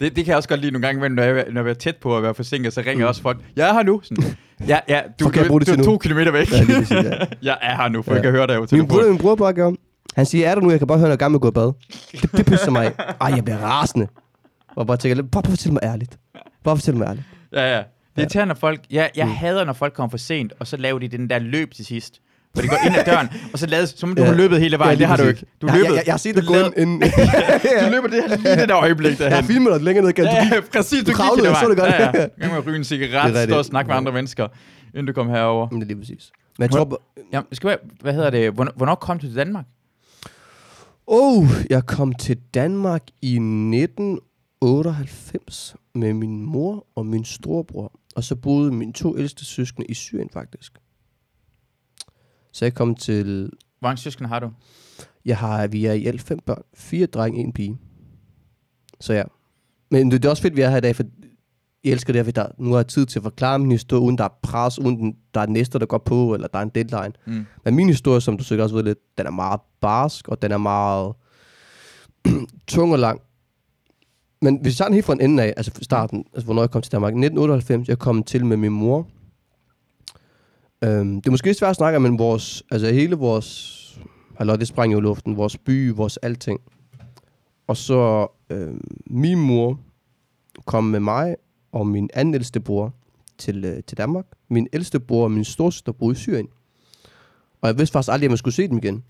[0.02, 1.74] Det, det kan jeg også godt lide nogle gange imellem, når jeg, når jeg er
[1.74, 3.40] tæt på at være forsinket, så ringer jeg også folk.
[3.56, 4.02] Jeg er her nu.
[4.04, 4.24] Sådan,
[4.68, 6.52] ja, ja, du, du, bruge det du til er to kilometer væk.
[6.52, 7.02] Ja, præcis, ja.
[7.50, 8.16] jeg er her nu, for Ja.
[8.16, 9.72] jeg kan høre dig jo Min til bror, min bror bare gør.
[10.16, 10.70] Han siger, er der nu?
[10.70, 11.72] Jeg kan bare høre, når jeg er gang med at gå i bad.
[12.22, 13.16] Det, det pisser mig af.
[13.22, 14.08] Ej, jeg bliver rasende.
[14.76, 16.18] Og bare tænker, bare, fortæl mig ærligt.
[16.64, 17.26] Bare fortæl mig ærligt.
[17.54, 17.84] Ja, ja.
[18.16, 18.82] Det irriterer, når folk...
[18.92, 21.74] Jeg, jeg hader, når folk kommer for sent, og så laver de den der løb
[21.74, 22.22] til sidst.
[22.54, 24.28] Hvor de går ind ad døren, og så lader som om du Ja.
[24.28, 25.00] har løbet hele vejen.
[25.00, 25.46] Ja, det har du ikke.
[25.62, 25.88] Du jeg, løbet.
[25.88, 26.74] jeg, jeg, jeg har set dig gå ind.
[26.78, 27.04] ind.
[27.86, 29.46] Du løber det her lige det der øjeblik jeg har derhen.
[29.46, 30.14] filmet dig længere ned.
[30.14, 31.04] Kan Ja, du, ja, præcis.
[31.04, 31.90] Du, du kravlede, jeg så det godt.
[31.90, 32.12] Ja, ja.
[32.12, 34.48] Gang med at ryge en cigaret, stå og snakke med andre mennesker,
[34.94, 35.68] inden du kom herover.
[35.70, 36.32] Det er lige præcis.
[36.60, 37.02] Men jeg tror,
[37.34, 38.52] Ja, skal være, hvad hedder det?
[38.54, 39.66] Hvornår, hvornår kom du til Danmark?
[41.08, 47.92] oh, jeg kom til Danmark i 1998 med min mor og min storebror.
[48.16, 50.74] Og så boede mine to ældste søskende i Syrien faktisk.
[52.52, 54.50] Så jeg kom til Hvor mange søskende har du?
[55.26, 56.62] Jeg har, vi er i alt fem børn.
[56.74, 57.78] Fire drenge, en pige.
[59.00, 59.24] Så ja.
[59.92, 61.04] Men det, er også fedt, vi er her i dag, for
[61.84, 64.18] jeg elsker det, her, der, nu har jeg tid til at forklare min historie, uden
[64.18, 66.70] der er pres, uden den- der er næste, der går på, eller der er en
[66.70, 67.14] deadline.
[67.28, 67.46] Mm.
[67.66, 70.52] Men min historie, som du sikkert også ved lidt, den er meget barsk, og den
[70.52, 71.14] er meget
[72.68, 73.22] tung og lang.
[74.42, 76.72] Men hvis vi tager den helt fra en ende af, altså starten, altså hvornår jeg
[76.72, 77.10] kom til Danmark.
[77.12, 79.08] 1998, jeg kom til med min mor.
[80.84, 84.00] Øhm, det er måske svært at snakke om, men vores, altså hele vores,
[84.40, 86.60] eller det sprang jo i luften, vores by, vores alting.
[87.68, 89.80] Og så øhm, min mor
[90.66, 91.36] kom med mig
[91.72, 92.94] og min anden ældste bror
[93.38, 94.26] til, øh, til Danmark.
[94.50, 96.48] Min ældste bror og min storsøster boede i Syrien.
[97.62, 99.04] Og jeg vidste faktisk aldrig, at man skulle se dem igen.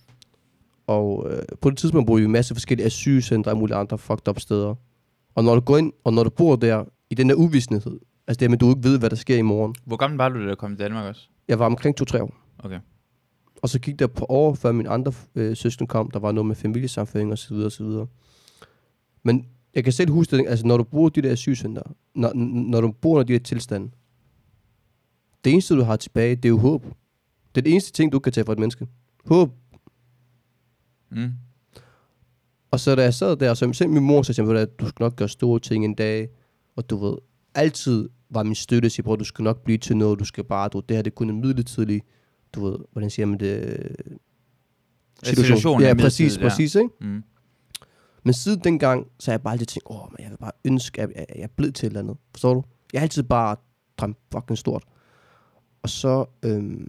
[0.88, 3.97] Og øh, på det tidspunkt boede vi i en masse forskellige asylcentre og mulige andre
[3.97, 4.75] fucked up steder.
[5.36, 8.39] Og når du går ind, og når du bor der, i den der uvidsnhed, altså
[8.39, 9.75] det med, at du ikke ved, hvad der sker i morgen.
[9.86, 11.30] Hvor gammel var du, da du kom til Danmark også?
[11.51, 12.35] Jeg var omkring 2-3 år.
[12.59, 12.79] Okay.
[13.61, 16.11] Og så gik der på år, før mine andre øh, søskende kom.
[16.11, 18.07] Der var noget med familiesamføring og så videre og så videre.
[19.23, 21.81] Men jeg kan selv huske altså når du bor i de der asylcenter,
[22.15, 22.33] når,
[22.71, 23.91] når du bor i de der tilstande,
[25.43, 26.83] det eneste, du har tilbage, det er jo håb.
[27.55, 28.87] Det er det eneste ting, du kan tage fra et menneske.
[29.25, 29.51] Håb.
[31.09, 31.31] Mm.
[32.71, 35.15] Og så da jeg sad der, så selv min mor sagde, at du skal nok
[35.15, 36.29] gøre store ting en dag.
[36.75, 37.17] Og du ved,
[37.55, 40.43] altid var min støtte at sige, bror, du skal nok blive til noget, du skal
[40.43, 42.01] bare, du, det her det er kun en midlertidig,
[42.55, 43.77] du ved, hvordan siger man det?
[45.23, 46.41] Situationen er Ja, præcis, ja.
[46.41, 46.89] præcis, ikke?
[47.01, 47.23] Mm.
[48.23, 51.01] Men siden dengang, så har jeg bare altid tænkt, åh, men jeg vil bare ønske,
[51.01, 52.17] at jeg, jeg er blevet til et eller andet.
[52.31, 52.63] Forstår du?
[52.93, 53.55] Jeg har altid bare
[53.97, 54.83] drømt fucking stort.
[55.83, 56.87] Og så, øhm,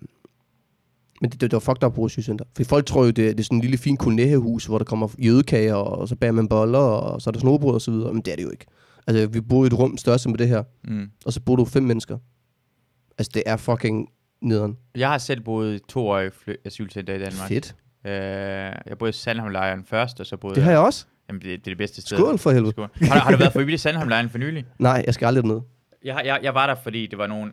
[1.20, 2.44] men det, det, det var fucked up på Center.
[2.56, 5.08] For folk tror jo, det, det er sådan en lille fin kolonihus, hvor der kommer
[5.18, 8.12] jødekager, og så bager man boller, og så er der snobrød og så videre.
[8.12, 8.66] Men det er det jo ikke.
[9.06, 11.10] Altså, vi boede i et rum større med det her, Mm.
[11.26, 12.18] og så boede du fem mennesker.
[13.18, 14.08] Altså, det er fucking
[14.42, 14.76] nederen.
[14.96, 16.30] Jeg har selv boet i to år i
[16.64, 17.48] asylcenter i Danmark.
[17.48, 17.74] Fedt.
[18.06, 21.06] Øh, jeg boede i Sandhamlejren først, og så boede Det har jeg også.
[21.28, 22.16] Jamen, det, det er det bedste sted.
[22.16, 22.70] Skål for helvede.
[22.72, 22.88] Skål.
[23.02, 24.64] Har, du- har du været forbi Sandhamlejren for nylig?
[24.78, 25.60] Nej, jeg skal aldrig ned.
[26.04, 27.52] Jeg, jeg, jeg var der, fordi det var nogen...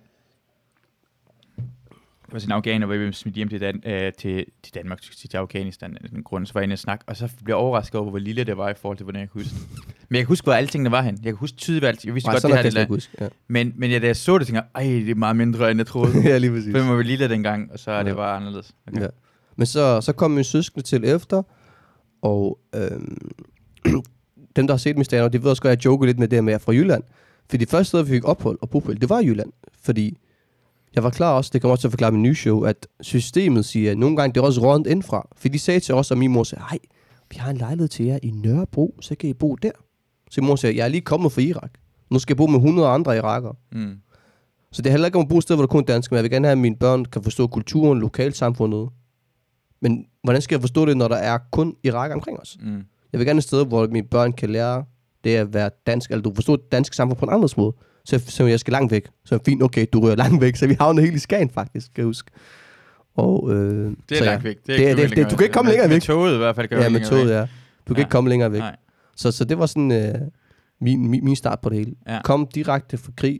[2.30, 4.74] Det var sådan en afghaner, hvor jeg blev smidt hjem til, Dan, øh, til, til
[4.76, 7.48] Danmark, til Afghanistan, af den grund, så var jeg inde og snak, og så blev
[7.48, 9.68] jeg overrasket over, hvor lille det var i forhold til, hvordan jeg kunne huske det.
[10.10, 11.14] Men jeg kan huske, hvor alle tingene var hen.
[11.16, 12.06] Jeg kan huske tydeligt, hvad alt.
[12.06, 12.88] Jeg vidste Nej, godt, det her jeg det der.
[12.88, 13.14] huske.
[13.22, 13.28] Ja.
[13.48, 15.80] Men, men ja, da jeg så det, tænkte jeg, ej, det er meget mindre, end
[15.80, 16.22] jeg troede.
[16.30, 16.72] ja, lige præcis.
[16.72, 18.16] For jeg var lille dengang, og så er det Ja.
[18.16, 18.72] bare anderledes.
[18.88, 19.02] Okay.
[19.02, 19.08] Ja.
[19.56, 21.44] Men så, så kom min søskende til efter,
[22.22, 23.32] og øhm,
[24.56, 26.28] dem, der har set min stand de ved også godt, at jeg joker lidt med
[26.28, 27.04] det med, at jeg er fra Jylland.
[27.50, 29.52] For de første steder, vi fik ophold og bopæl, det var Jylland.
[29.84, 30.18] Fordi
[30.96, 33.66] jeg var klar også, det kommer også til at forklare min nye show, at systemet
[33.66, 35.28] siger, at nogle gange det er også rundt indfra.
[35.38, 36.80] For de sagde til os, og min mor sagde, hej,
[37.32, 39.72] vi har en lejlighed til jer i Nørrebro, så kan I bo der.
[40.32, 41.72] Så min mor sagde, jeg er lige kommet fra Irak.
[42.12, 43.56] Nu skal jeg bo med 100 andre irakere.
[43.72, 43.98] Mm.
[44.72, 46.16] Så det handler ikke om at bo et sted, hvor der kun er dansk, men
[46.16, 48.90] jeg vil gerne have, at mine børn kan forstå kulturen, lokalsamfundet.
[49.82, 52.58] Men hvordan skal jeg forstå det, når der er kun Irak omkring os?
[52.62, 52.84] Mm.
[53.12, 54.84] Jeg vil gerne et sted, hvor mine børn kan lære
[55.24, 57.74] det at være dansk, eller du forstår det danske samfund på en anden måde.
[58.10, 59.08] Så, så jeg skal langt væk.
[59.26, 60.56] Så det fint, okay, du rører langt væk.
[60.56, 62.32] Så vi havner helt i Skagen, faktisk, skal jeg huske.
[63.16, 64.58] Og, øh, Det er så, langt væk.
[64.68, 65.96] Det er- det- det- du kan ikke komme længere væk.
[65.96, 66.68] Med toget i hvert fald.
[66.68, 67.42] Kan Ja, med toget, ja.
[67.42, 67.48] Du
[67.88, 68.00] kan Ja.
[68.02, 68.60] ikke komme længere væk.
[68.60, 68.76] Nej.
[69.16, 70.16] Så, så det var sådan øh,
[70.82, 71.94] min, min, min start på det hele.
[72.08, 72.22] Ja.
[72.24, 73.40] Kom direkte fra krig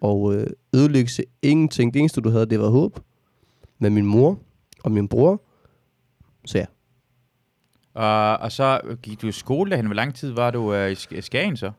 [0.00, 1.22] og øh, ødelæggelse.
[1.42, 1.94] Ingenting.
[1.94, 3.00] Det eneste, du havde, det var håb.
[3.78, 4.38] Med min mor
[4.84, 5.42] og min bror.
[6.46, 6.64] Så ja.
[7.94, 9.86] Og, og så gik du i skole derhen.
[9.86, 11.70] Hvor lang tid var du øh, i Sk- Skagen så?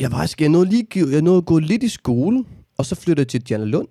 [0.00, 2.44] Jeg, var, jeg, nåede lige, jeg nåede at gå lidt i skole,
[2.78, 3.88] og så flyttede jeg til Diana Lund.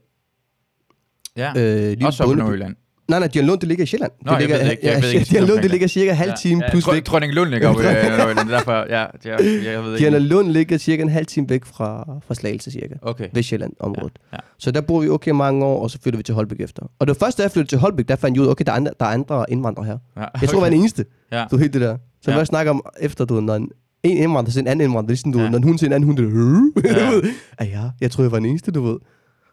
[1.38, 1.50] Ja.
[1.58, 2.40] Øh, lille Også bondeby.
[2.42, 2.76] Nordjylland.
[3.08, 4.12] Nej, nej, Diana Lund, det ligger i Sjælland.
[4.22, 6.12] Nå, det jeg ligger, ved ikke, jeg ved ikke, Diana Lund, omkring det ligger cirka
[6.14, 7.06] halv time ja, plus ja, væk.
[7.08, 8.50] Dronning Lund ligger oppe i øh, Nordjylland.
[8.50, 10.30] Derfor, ja, det er, jeg, jeg ved Diana ikke.
[10.30, 12.94] Lund ligger cirka en halv time væk fra, fra Slagelse cirka.
[13.02, 13.28] Okay.
[13.34, 14.14] Vestjylland-området.
[14.32, 14.42] Ja, ja.
[14.58, 16.84] Så der bor vi okay mange år, og så flytter vi til Holbæk efter.
[17.00, 18.72] Og det var først, da jeg flyttede til Holbæk, der fandt jeg ud okay, der
[18.72, 19.98] er andre, der er andre indvandrere her.
[20.18, 21.06] Ja, Jeg tror, jeg var den eneste.
[21.32, 21.46] Ja.
[21.52, 21.98] Du helt det der.
[21.98, 22.32] Så Ja.
[22.32, 22.38] ja.
[22.38, 23.70] jeg snakker om, efter du ved, når en,
[24.12, 25.44] en indvandrer ser en anden indvandrer, er sådan, du Ja.
[25.44, 27.12] ved, når en hund ser en anden hund, det er, Ja.
[27.22, 27.22] ja.
[27.58, 28.98] ah, ja, jeg tror, jeg var den eneste, du ved.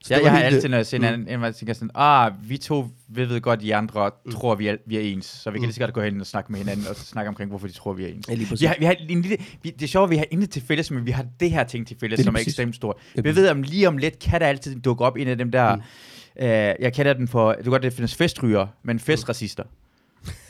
[0.03, 2.33] Så Ja, jeg har helt, altid, når jeg ser en anden, en, tænker sådan, ah,
[2.49, 4.33] vi to vi ved godt, de andre Mm.
[4.33, 6.27] tror, vi er, vi er ens, så vi kan lige så godt gå hen og
[6.27, 8.29] snakke med hinanden, og snakke omkring, hvorfor de tror, vi er ens.
[8.29, 8.35] Ja.
[8.35, 10.91] Vi har, vi har en lille, vi, det er sjovt, vi har intet til fælles,
[10.91, 12.47] men vi har det her ting til fælles, er som er præcis.
[12.49, 12.97] ekstremt stort.
[13.23, 15.77] Vi ved, om lige om lidt kan der altid dukke op en af dem der,
[15.77, 15.83] Mm.
[16.43, 16.49] øh,
[16.81, 19.63] jeg kalder den for, du godt, det findes festryger, men festracister.
[19.63, 19.71] Som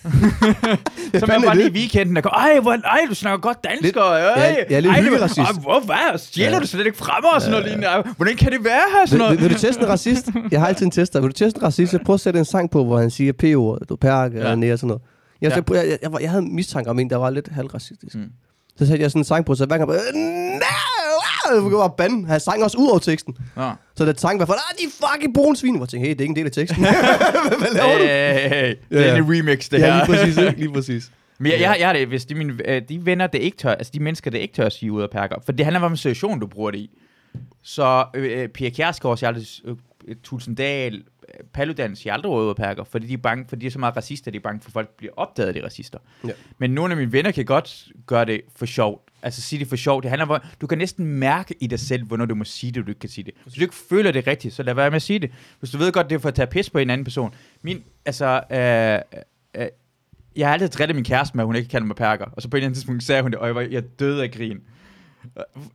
[1.21, 3.83] fanden er bare lige i weekenden, der går, ej, hvor, ej, du snakker godt dansk,
[3.83, 5.39] Lidt- og, øh, ja, ja, lidt ej, det- hyggeracist.
[5.39, 6.59] ej, hvor, hvad, stjæler Ja.
[6.61, 7.87] du slet ikke frem og sådan noget lignende?
[7.87, 9.39] Ej, Hvordan kan det være her, sådan Vil, noget?
[9.41, 10.27] vil, vil, du teste en racist?
[10.51, 11.21] Jeg har altid en tester.
[11.21, 11.93] Vil du teste en racist?
[11.93, 14.39] Så prøv at sætte en sang på, hvor han siger P-ordet, du perk, Ja.
[14.39, 15.03] eller nære og sådan noget.
[15.41, 15.57] Jeg, Ja.
[15.57, 18.15] jeg, jeg, jeg, jeg, var- havde mistanke om en, der var lidt halvracistisk.
[18.17, 18.25] Mm.
[18.79, 20.94] Så satte jeg sådan en sang på, så hver gang jeg bare, "Øh, nej,
[21.53, 22.27] jeg kunne bare bande.
[22.27, 23.37] Han sang også ud over teksten.
[23.57, 23.71] Nå.
[23.97, 25.81] Så det sang var for, ah, de fucking brune svin.
[25.81, 26.83] Jeg tænkte, hey, det er ikke en del af teksten.
[27.61, 28.05] Hvad laver du?
[28.05, 28.75] Hey, hey, hey.
[28.91, 29.17] Det er Ja.
[29.19, 30.07] en remix, det ja, her.
[30.07, 30.59] lige præcis, ikke?
[30.59, 31.11] lige præcis.
[31.39, 33.71] Men jeg, jeg, jeg har det, hvis de, mine, øh, de venner, det ikke tør,
[33.71, 35.83] altså de mennesker, der ikke tør at sige ud af perker, for det handler om,
[35.83, 36.91] hvilken situation, du bruger det i.
[37.63, 39.77] Så øh, Pia Kjærsgaard aldrig, øh,
[40.25, 41.03] Tulsendal,
[41.38, 43.79] øh, Paludan siger aldrig ud af perker, fordi de er bange, fordi de er så
[43.79, 45.99] meget racister, de er bange for, at folk bliver opdaget af de racister.
[46.27, 46.33] Ja.
[46.59, 49.11] Men nogle af mine venner kan godt gøre det for sjovt.
[49.23, 50.03] Altså sige det for sjovt.
[50.03, 52.81] Det handler om, du kan næsten mærke i dig selv, hvornår du må sige det,
[52.81, 53.35] og du ikke kan sige det.
[53.42, 55.31] Hvis du ikke føler det rigtigt, så lad være med at sige det.
[55.59, 57.35] Hvis du ved godt, det er for at tage pis på en anden person.
[57.62, 59.23] Min, altså, øh,
[59.62, 59.68] øh,
[60.37, 62.25] jeg har altid drillet min kæreste med, at hun ikke kan mig perker.
[62.25, 64.23] Og så på et eller andet tidspunkt sagde hun det, og jeg, var, jeg døde
[64.23, 64.61] af grin.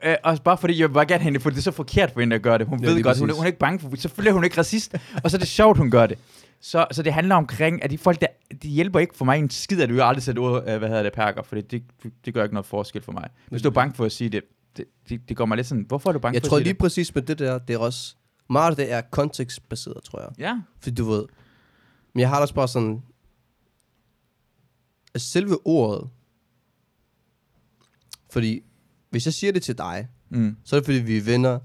[0.05, 2.19] Øh, også bare fordi, jeg vil bare gerne hende, for det er så forkert for
[2.19, 2.67] hende at gøre det.
[2.67, 4.43] Hun Ja, ved lige godt, hun, er- hun er ikke bange for, selvfølgelig er hun
[4.43, 4.95] ikke racist.
[5.23, 6.17] og så er det sjovt, hun gør det.
[6.61, 8.27] Så, så det handler omkring, at de folk, der,
[8.63, 11.03] de hjælper ikke for mig en skid, at du aldrig sætter ord, øh, hvad hedder
[11.03, 11.83] det, perker, for det, det,
[12.25, 13.29] det gør ikke noget forskel for mig.
[13.49, 14.41] Hvis du er bange for at sige det,
[14.77, 16.59] det, det, det går mig lidt sådan, hvorfor er du bange Jeg for tror at
[16.61, 18.15] sige lige præcis med det der, det er også,
[18.49, 20.29] meget af det er kontekstbaseret, tror jeg.
[20.29, 20.39] det?
[20.39, 20.59] Ja.
[20.81, 21.25] Fordi du ved,
[22.13, 23.01] men jeg har da også bare sådan,
[25.13, 26.09] at selve ordet,
[28.29, 28.61] fordi
[29.09, 30.55] hvis jeg siger det til dig, Mm.
[30.65, 31.59] så er det fordi, vi er venner,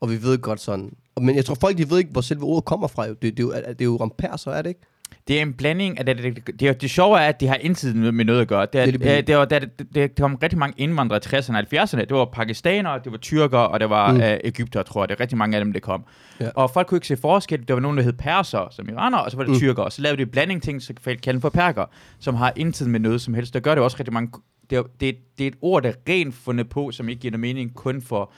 [0.00, 2.64] og vi ved godt sådan, men jeg tror folk, de ved ikke, hvor selve ordet
[2.64, 3.08] kommer fra.
[3.08, 4.80] Det, det, er, jo, det er jo rampær, så er det ikke?
[5.28, 7.54] Det er en blanding af det, det, det, det, det sjove er, at det har
[7.56, 8.66] intet med noget at gøre.
[8.72, 11.56] Det, er, Det det, det, var, det, det, det kom rigtig mange indvandrere i 60'erne
[11.56, 12.00] og 70'erne.
[12.00, 14.16] Det var pakistanere, det var tyrker, og det var mm.
[14.16, 14.22] Mm.
[14.22, 15.08] øh, Ægypter, tror jeg.
[15.08, 16.04] Det er rigtig mange af dem, det kom.
[16.40, 16.48] Ja.
[16.54, 17.68] Og folk kunne ikke se forskel.
[17.68, 19.54] Der var nogen, der hed perser, som iraner, og så var det mm.
[19.54, 19.60] Mm.
[19.60, 19.82] tyrker.
[19.82, 21.84] Og så lavede de blanding ting, så kan kalde for perker,
[22.18, 23.54] som har intet med noget som helst.
[23.54, 24.30] Der gør det også rigtig mange...
[24.70, 27.30] Det er, det, det er et ord, der er rent fundet på, som ikke giver
[27.32, 28.32] noget mening kun for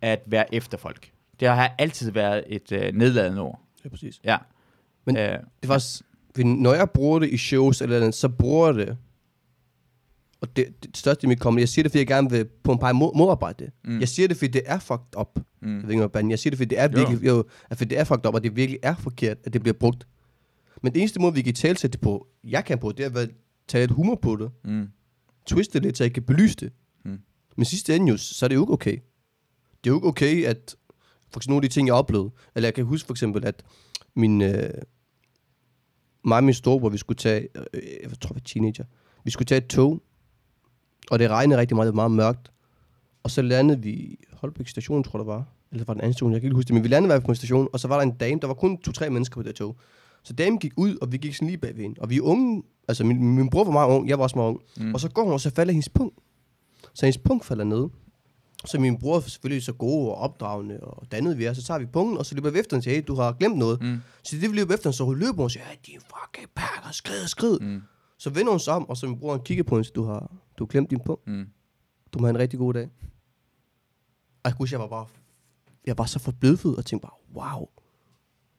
[0.00, 1.10] at være efter folk.
[1.40, 3.60] Det har altid været et øh, nedladende ord.
[3.84, 4.20] Ja, præcis.
[4.24, 4.36] Ja.
[5.04, 5.84] Men- øh, Det var,
[6.34, 8.96] fordi når jeg bruger det i shows eller andet, så bruger det,
[10.40, 12.72] og det, det største i mit kommer, jeg siger det, fordi jeg gerne vil på
[12.72, 13.72] en par mod, modarbejde det.
[13.84, 14.00] Mm.
[14.00, 15.38] Jeg siger det, fordi det er fucked up.
[15.62, 15.76] mm.
[15.76, 16.98] Jeg ved ikke, hvad jeg siger det, fordi det er Jo.
[16.98, 19.60] virkelig, jo, at fordi det er fucked up, og det virkelig er forkert, at det
[19.62, 20.06] bliver brugt.
[20.82, 23.30] Men det eneste måde, vi kan tale det på, jeg kan på, det er at
[23.68, 24.88] tage lidt humor på det, Mm.
[25.46, 26.72] Twiste lidt, så jeg kan belyse det.
[27.04, 27.20] Mm.
[27.56, 28.98] Men sidste ende jo, så er det jo ikke okay.
[29.84, 30.76] Det er jo ikke okay, at
[31.30, 33.64] for eksempel nogle af de ting, jeg oplevede, eller jeg kan huske for eksempel, at
[34.14, 34.70] min, øh,
[36.24, 38.84] mig og min storebror, vi skulle tage, øh, jeg tror, vi var teenager,
[39.24, 40.02] vi skulle tage et tog,
[41.10, 42.52] og det regnede rigtig meget, det var meget mørkt,
[43.22, 46.32] og så landede vi Holbæk station, tror jeg det var, eller var den anden station,
[46.32, 47.80] jeg kan ikke huske det, men vi landede i hvert fald på en station, og
[47.80, 49.76] så var der en dame, der var kun to-tre mennesker på det tog.
[50.22, 52.00] Så damen gik ud, og vi gik sådan lige bagved hende.
[52.00, 54.48] Og vi er unge, altså min, min bror var meget ung, jeg var også meget
[54.48, 54.60] ung.
[54.76, 54.94] Mm.
[54.94, 56.18] Og så går hun, og så falder hendes punkt.
[56.94, 57.88] Så hendes punkt falder ned.
[58.64, 61.52] Så min bror er selvfølgelig så gode og opdragende og dannede vi er.
[61.52, 63.32] Så tager vi punkten, og så løber vi efter hende og siger, hey, du har
[63.32, 63.82] glemt noget.
[63.82, 63.98] Mm.
[64.22, 66.90] Så det vi løber efter hende, så hun løber og siger, hey, din fucking pakker,
[66.92, 67.58] skrid, skrid.
[67.60, 67.82] Mm.
[68.18, 69.94] Så vender hun sig om, og så min bror han kigger på hende og siger,
[69.94, 71.26] du har, du har glemt din punkt.
[71.26, 71.46] Mm.
[72.12, 72.88] Du må have en rigtig god dag.
[74.44, 75.06] Ej, gud, jeg var bare...
[75.86, 77.68] jeg var så forbløffet og tænkte bare, wow.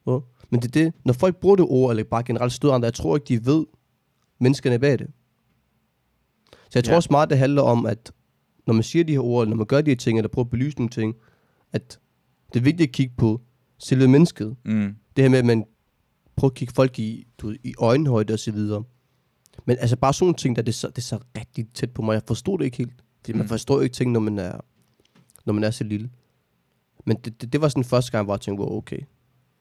[0.07, 0.19] Ja.
[0.49, 2.93] Men det er det, når folk bruger det ord, eller bare generelt støder andre, jeg
[2.93, 3.65] tror ikke, de ved
[4.39, 5.07] menneskerne bag det.
[6.51, 7.01] Så jeg tror Ja.
[7.11, 8.11] meget, det handler om, at
[8.67, 10.49] når man siger de her ord, når man gør de her ting, eller prøver at
[10.49, 11.15] belyse nogle ting,
[11.71, 11.99] at
[12.53, 13.41] det er vigtigt at kigge på
[13.77, 14.55] selve mennesket.
[14.65, 14.95] Mm.
[15.15, 15.65] Det her med, at man
[16.35, 18.83] prøver at kigge folk i, du i øjenhøjde og så videre.
[19.65, 22.01] Men altså bare sådan nogle ting, der det er, så, det så rigtig tæt på
[22.01, 22.13] mig.
[22.13, 23.03] Jeg forstod det ikke helt.
[23.19, 23.47] Fordi man Mm.
[23.49, 24.59] forstår jo ikke ting, når man er,
[25.45, 26.09] når man er så lille.
[27.05, 28.99] Men det, det, det var sådan første gang, hvor jeg tænkte, wow, okay.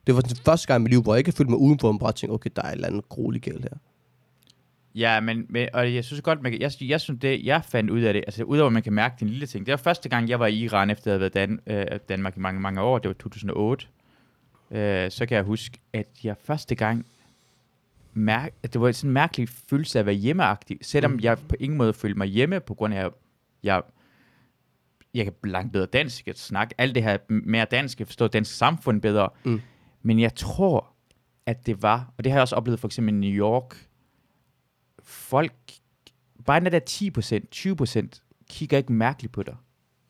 [0.06, 1.98] Det var sådan første gang i mit liv, hvor jeg ikke følte mig udenfor, men
[1.98, 3.78] bare tænkte, okay, der er et eller andet grueligt galt her.
[4.96, 7.90] Ja, men, men og jeg synes godt, man kan, jeg, jeg synes det, jeg fandt
[7.90, 10.08] ud af det, altså udover at man kan mærke den lille ting, det var første
[10.08, 12.80] gang, jeg var i Iran, efter at have været Dan, øh, Danmark i mange, mange
[12.80, 13.86] år, det var 2008,
[14.70, 17.06] øh, så kan jeg huske, at jeg første gang
[18.14, 21.18] mærke, at det var sådan en mærkelig følelse af at være hjemmeagtig, selvom Mm.
[21.22, 23.12] jeg på ingen måde følte mig hjemme, på grund af, at
[23.62, 23.82] jeg,
[25.14, 28.26] jeg kan langt bedre dansk, jeg kan snakke alt det her mere dansk, jeg forstår
[28.28, 29.60] dansk samfund bedre, Mm.
[30.02, 30.86] men jeg tror,
[31.46, 33.85] at det var, og det har jeg også oplevet for eksempel i New York,
[35.06, 35.52] folk,
[36.46, 36.80] bare den der
[38.00, 39.56] 10%, 20% kigger ikke mærkeligt på dig.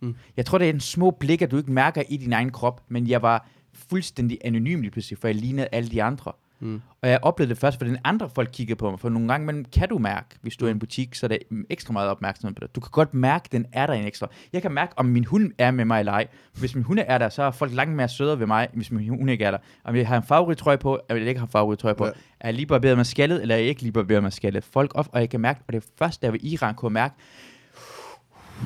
[0.00, 0.16] Mm.
[0.36, 2.84] Jeg tror, det er en små blik, at du ikke mærker i din egen krop,
[2.88, 6.32] men jeg var fuldstændig anonym lige pludselig, for jeg lignede alle de andre.
[6.60, 6.82] Mm.
[7.02, 9.64] Og jeg oplevede det først, fordi andre folk kiggede på mig, for nogle gange men
[9.64, 10.76] kan du mærke, hvis du er i Mm.
[10.76, 11.36] en butik, så er der
[11.70, 12.74] ekstra meget opmærksomhed på dig.
[12.74, 14.26] Du kan godt mærke, den er der en ekstra.
[14.52, 16.26] Jeg kan mærke, om min hund er med mig eller ej.
[16.58, 19.08] Hvis min hund er der, så er folk langt mere sødere ved mig, hvis min
[19.08, 19.58] hund ikke er der.
[19.84, 22.04] Om jeg har en favorittrøje på, eller jeg ikke har en favorittrøje på.
[22.04, 22.10] Ja.
[22.40, 24.64] Er jeg lige barberet med skaldet, eller er jeg ikke lige barberet med skaldet?
[24.64, 27.14] Folk op, og jeg kan mærke, og det er først, var i Iran, kunne mærke,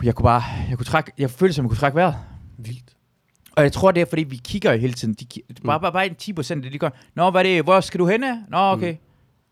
[0.02, 2.14] jeg kunne bare, jeg kunne trække, jeg følte, som jeg kunne trække vejret.
[2.58, 2.96] Vildt.
[3.60, 5.14] Og jeg tror, det er, fordi vi kigger jo hele tiden.
[5.14, 6.90] De, ki- bare, bare, bare en 10 procent, det de gør.
[7.14, 7.62] Nå, hvad er det?
[7.64, 8.20] Hvor skal du hen?
[8.48, 8.92] Nå, okay.
[8.92, 8.98] Mm.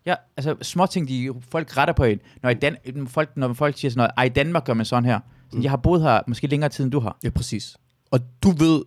[0.05, 2.19] Ja, altså små ting, de, folk retter på en.
[2.43, 2.75] Når, i Dan,
[3.07, 5.19] folk, når folk siger sådan noget, ej, i Danmark gør man sådan her.
[5.51, 5.63] Så Mm.
[5.63, 7.17] Jeg har boet her måske længere tid, end du har.
[7.23, 7.77] Ja, præcis.
[8.11, 8.81] Og du ved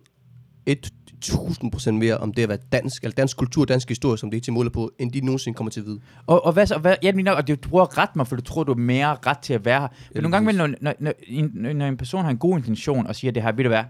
[0.69, 4.41] 1000% mere om det at være dansk, eller dansk kultur, dansk historie, som det er
[4.41, 5.99] til måler på, end de nogensinde kommer til at vide.
[6.27, 6.77] Og, og hvad så?
[6.77, 9.17] Hvad, ja, men og det, du bruger rette mig, for du tror, du er mere
[9.27, 9.87] ret til at være her.
[9.87, 13.07] Men Ja, nogle gange, når, når, når, en, når en person har en god intention
[13.07, 13.83] og siger det her, ved du hvad?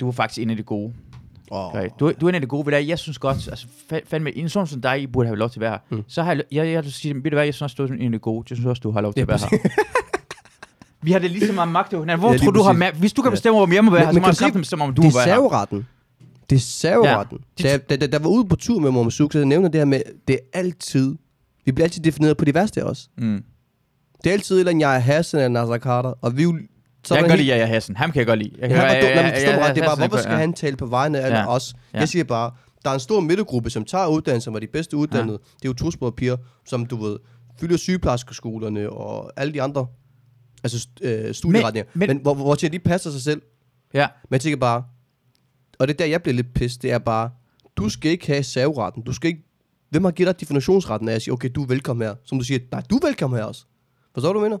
[0.00, 0.92] Du er faktisk en af de gode.
[1.50, 1.66] Oh.
[1.74, 1.88] Okay.
[2.00, 2.88] Du, du er en af de gode ved det.
[2.88, 5.58] Jeg synes godt, altså fa- fandme, en sådan som dig, I burde have lov til
[5.58, 5.96] at være her.
[5.96, 6.02] Mm.
[6.08, 7.96] Så har jeg, jeg, jeg, jeg sige, ved du hvad, jeg synes også, du er
[7.96, 8.44] en af de gode.
[8.50, 9.68] Jeg synes også, du har lov til Ja, at være her.
[11.02, 12.20] Vi har det lige så meget magt over hinanden.
[12.20, 12.84] Hvor Ja, tror du har præcis.
[12.96, 14.60] ma- Hvis du kan bestemme, hvor jeg må være Men- her, så må jeg kraftigt
[14.62, 15.34] bestemme, om du det må er være her.
[15.34, 15.86] serveretten.
[16.50, 17.38] Det er serveretten.
[17.64, 17.68] Ja.
[17.72, 19.80] Da, da, da, der var ude på tur med Mormon Suk, så jeg nævner det
[19.80, 21.16] her med, det er altid,
[21.64, 23.08] vi bliver altid defineret på de værste også.
[23.18, 23.42] Mm.
[24.24, 26.52] Det er altid eller jeg er Hassan eller Nasser Carter, og vi er
[27.08, 27.96] så Jeg kan godt lide Jaja Hassen.
[27.96, 28.50] Ham kan jeg godt lide.
[28.58, 29.30] Jeg Ja, kan, han var dum.
[29.34, 30.38] Forstå mig ret, det er bare, hvorfor skal ja.
[30.38, 31.46] han tale på vegne af Ja.
[31.54, 31.74] os?
[31.94, 31.98] Ja.
[31.98, 32.50] Jeg siger bare,
[32.84, 35.38] der er en stor midtergruppe, som tager uddannelse, som er de bedste uddannede.
[35.38, 37.18] Det er jo tosprogede piger, som du ved,
[37.60, 39.86] fylder sygeplejerskeskolerne og alle de andre
[40.64, 41.90] altså, øh, studieretninger.
[41.94, 43.42] Men, Men- men, hvor, hvor til de passer sig selv.
[43.94, 44.06] Ja.
[44.30, 44.84] Men jeg tænker bare,
[45.78, 47.30] og det er der, jeg bliver lidt pissed, det er bare,
[47.76, 49.02] du skal ikke have serveretten.
[49.02, 49.42] Du skal ikke,
[49.90, 52.14] hvem har givet dig definitionsretten af at sige, okay, du er velkommen her.
[52.24, 53.64] Som du siger, nej, du er velkommen her også.
[54.14, 54.58] Forstår du, mener?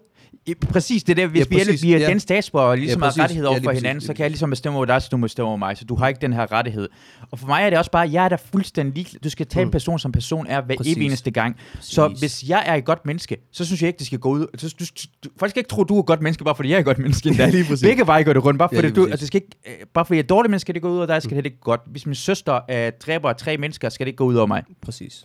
[0.48, 1.28] I- Præcis, det er det.
[1.30, 2.08] Hvis Ja, vi, præcis, vi er ja.
[2.08, 3.22] den statsborger og ligesom Ja, har præcis.
[3.22, 5.08] rettigheder Ja, over lige for præcis, hinanden, så kan jeg ligesom bestemme over dig, så
[5.12, 5.76] du må bestemme over mig.
[5.76, 6.88] Så du har ikke den her rettighed.
[7.30, 9.20] Og for mig er det også bare, jeg er da fuldstændig ligeglad.
[9.20, 9.68] Du skal tage Mm.
[9.68, 10.96] en person, som person er hver Præcis.
[10.96, 11.56] evig eneste gang.
[11.80, 14.46] Så hvis jeg er et godt menneske, så synes jeg ikke, det skal gå ud.
[14.58, 14.84] Så, du,
[15.24, 16.84] du, folk skal ikke tro, du er et godt menneske, bare fordi jeg er et
[16.84, 17.28] godt menneske.
[17.28, 17.50] endda.
[17.56, 17.82] lige præcis.
[17.86, 18.58] Begge veje går det rundt.
[18.58, 19.10] Bare Ja, fordi, lige du, præcis.
[19.12, 20.90] altså, det skal ikke, øh, bare fordi jeg er et dårligt menneske, skal det gå
[20.90, 21.80] ud over dig, skal det ikke godt.
[21.86, 24.62] Hvis min søster øh, dræber tre mennesker, skal det ikke gå ud over mig.
[24.82, 25.24] Præcis.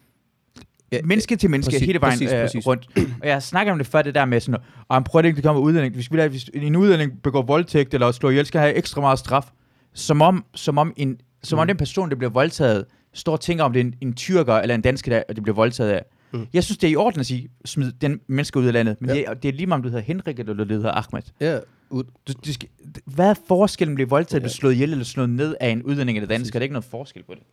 [0.93, 2.67] Ja, menneske til menneske, præcis, hele vejen præcis, præcis, øh, præcis.
[2.67, 2.87] rundt.
[3.21, 5.61] Og jeg snakker om det før, det der med sådan, og prøv ikke, det kommer
[5.61, 5.95] udlænding.
[5.95, 9.19] Hvis, vi lader, hvis en udlænding begår voldtægt eller slår ihjel, skal have ekstra meget
[9.19, 9.45] straf.
[9.93, 11.67] Som om, som om, en, som om Mm.
[11.67, 14.75] den person, der bliver voldtaget, står og tænker om det er en, en tyrker eller
[14.75, 16.03] en dansker, der og det bliver voldtaget af.
[16.33, 16.47] Mm.
[16.53, 18.97] Jeg synes, det er i orden at sige, smid den menneske ud af landet.
[18.99, 19.15] Men Ja.
[19.15, 21.21] det, er, det er lige meget, om du hedder Henrik eller du hedder Ahmed.
[21.41, 22.03] Ja, ud.
[22.27, 22.69] Du, du skal,
[23.05, 24.47] hvad er forskellen bliver voldtaget, Ja.
[24.47, 24.51] ja.
[24.51, 26.59] slået ihjel eller slået ned af en udlænding eller dansker?
[26.59, 27.43] Der er ikke noget forskel på det.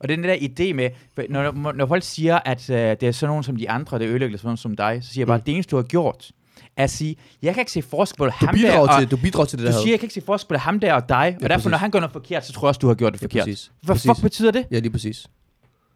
[0.00, 0.90] Og den der idé med,
[1.30, 4.38] når, når folk siger, at uh, det er sådan nogen som de andre, der ødelægger
[4.38, 5.42] sådan nogen som dig, så siger jeg bare, Mm.
[5.44, 6.30] det eneste, du har gjort,
[6.76, 9.10] er at sige, jeg kan ikke se forskel på Du ham der, bidrager, og, til,
[9.10, 10.94] du bidrager til det du der siger, jeg kan ikke se forskel på ham der
[10.94, 11.70] og dig, og Ja, derfor, præcis.
[11.70, 13.44] når han gør noget forkert, så tror jeg også, du har gjort det Ja, forkert.
[13.44, 13.70] præcis.
[13.82, 14.10] Hvad Præcis.
[14.10, 14.66] fuck betyder det?
[14.70, 15.26] Ja, lige præcis.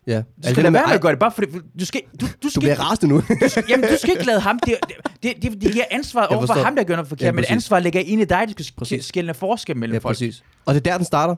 [0.06, 0.16] Ja.
[0.16, 1.46] Du skal lade være med at gøre det, bare fordi,
[1.80, 3.20] du skal, du, du Du skal, bliver rasende nu.
[3.20, 4.74] du skal, jamen, du skal ikke lade ham, det,
[5.22, 7.38] det, det, det giver ansvaret Jeg over for ham, der gør noget forkert, Ja, men
[7.38, 7.50] præcis.
[7.52, 10.14] ansvaret ligger ind i dig, du skal skille forskel mellem ja, folk.
[10.14, 10.42] præcis.
[10.66, 11.34] Og det er der, den starter.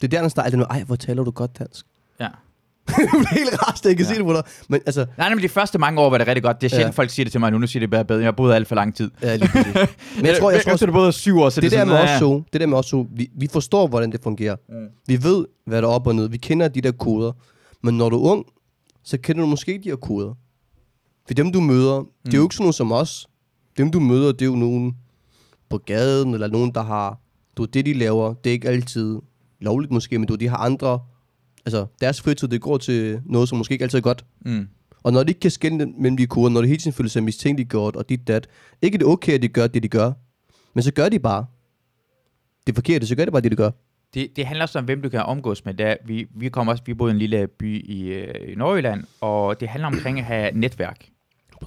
[0.00, 0.50] Det er der, den starter.
[0.50, 1.86] Det er nu, ej, hvor taler du godt dansk.
[2.98, 3.02] Ja.
[3.04, 4.12] du bliver helt rasende, jeg kan Ja.
[4.12, 4.42] se det på dig.
[4.68, 6.60] Men altså, Nej, men de første mange år var det rigtig godt.
[6.60, 6.86] Det er sjældent, Ja.
[6.86, 6.90] ja.
[7.02, 7.58] folk siger det til mig nu.
[7.58, 8.20] Nu siger det bare bedre.
[8.20, 9.10] Jeg har boet alt for lang tid.
[9.22, 9.50] ja, lige.
[10.16, 11.84] Men jeg tror, jeg tror Efter du boede syv år, så det, det, der er
[11.88, 14.56] med sådan, os det der med os så, vi, vi forstår, hvordan det fungerer.
[14.68, 14.74] Mm.
[15.06, 16.28] Vi ved, hvad der er op og ned.
[16.28, 17.32] Vi kender de der koder.
[17.82, 18.44] Men når du er ung,
[19.04, 20.34] så kender du måske ikke de her koder.
[21.26, 22.06] For dem, du møder, mm.
[22.24, 23.26] det er jo ikke sådan nogen som os.
[23.78, 24.94] Dem, du møder, det er jo nogen
[25.70, 27.20] på gaden, eller nogen, der har...
[27.56, 29.18] Du det, de laver, det er ikke altid
[29.60, 30.98] lovligt måske, men du, de har andre,
[31.68, 34.24] altså deres fritid, det går til noget, som måske ikke altid er godt.
[34.40, 34.68] Mm.
[35.02, 37.22] Og når de ikke kan skille mellem de koder, når de hele tiden føler sig
[37.22, 38.48] mistænkeliggjort, og dit dat,
[38.82, 40.12] ikke er det okay, at de gør det, de gør,
[40.74, 41.46] men så gør de bare.
[42.66, 43.70] Det er forkert, så gør de bare det, de gør.
[44.14, 45.74] Det, det handler også om, hvem du kan omgås med.
[45.74, 49.04] Der, vi, vi kommer også, vi bor i en lille by i, øh, i Nordjylland,
[49.20, 51.08] og det handler omkring at have netværk.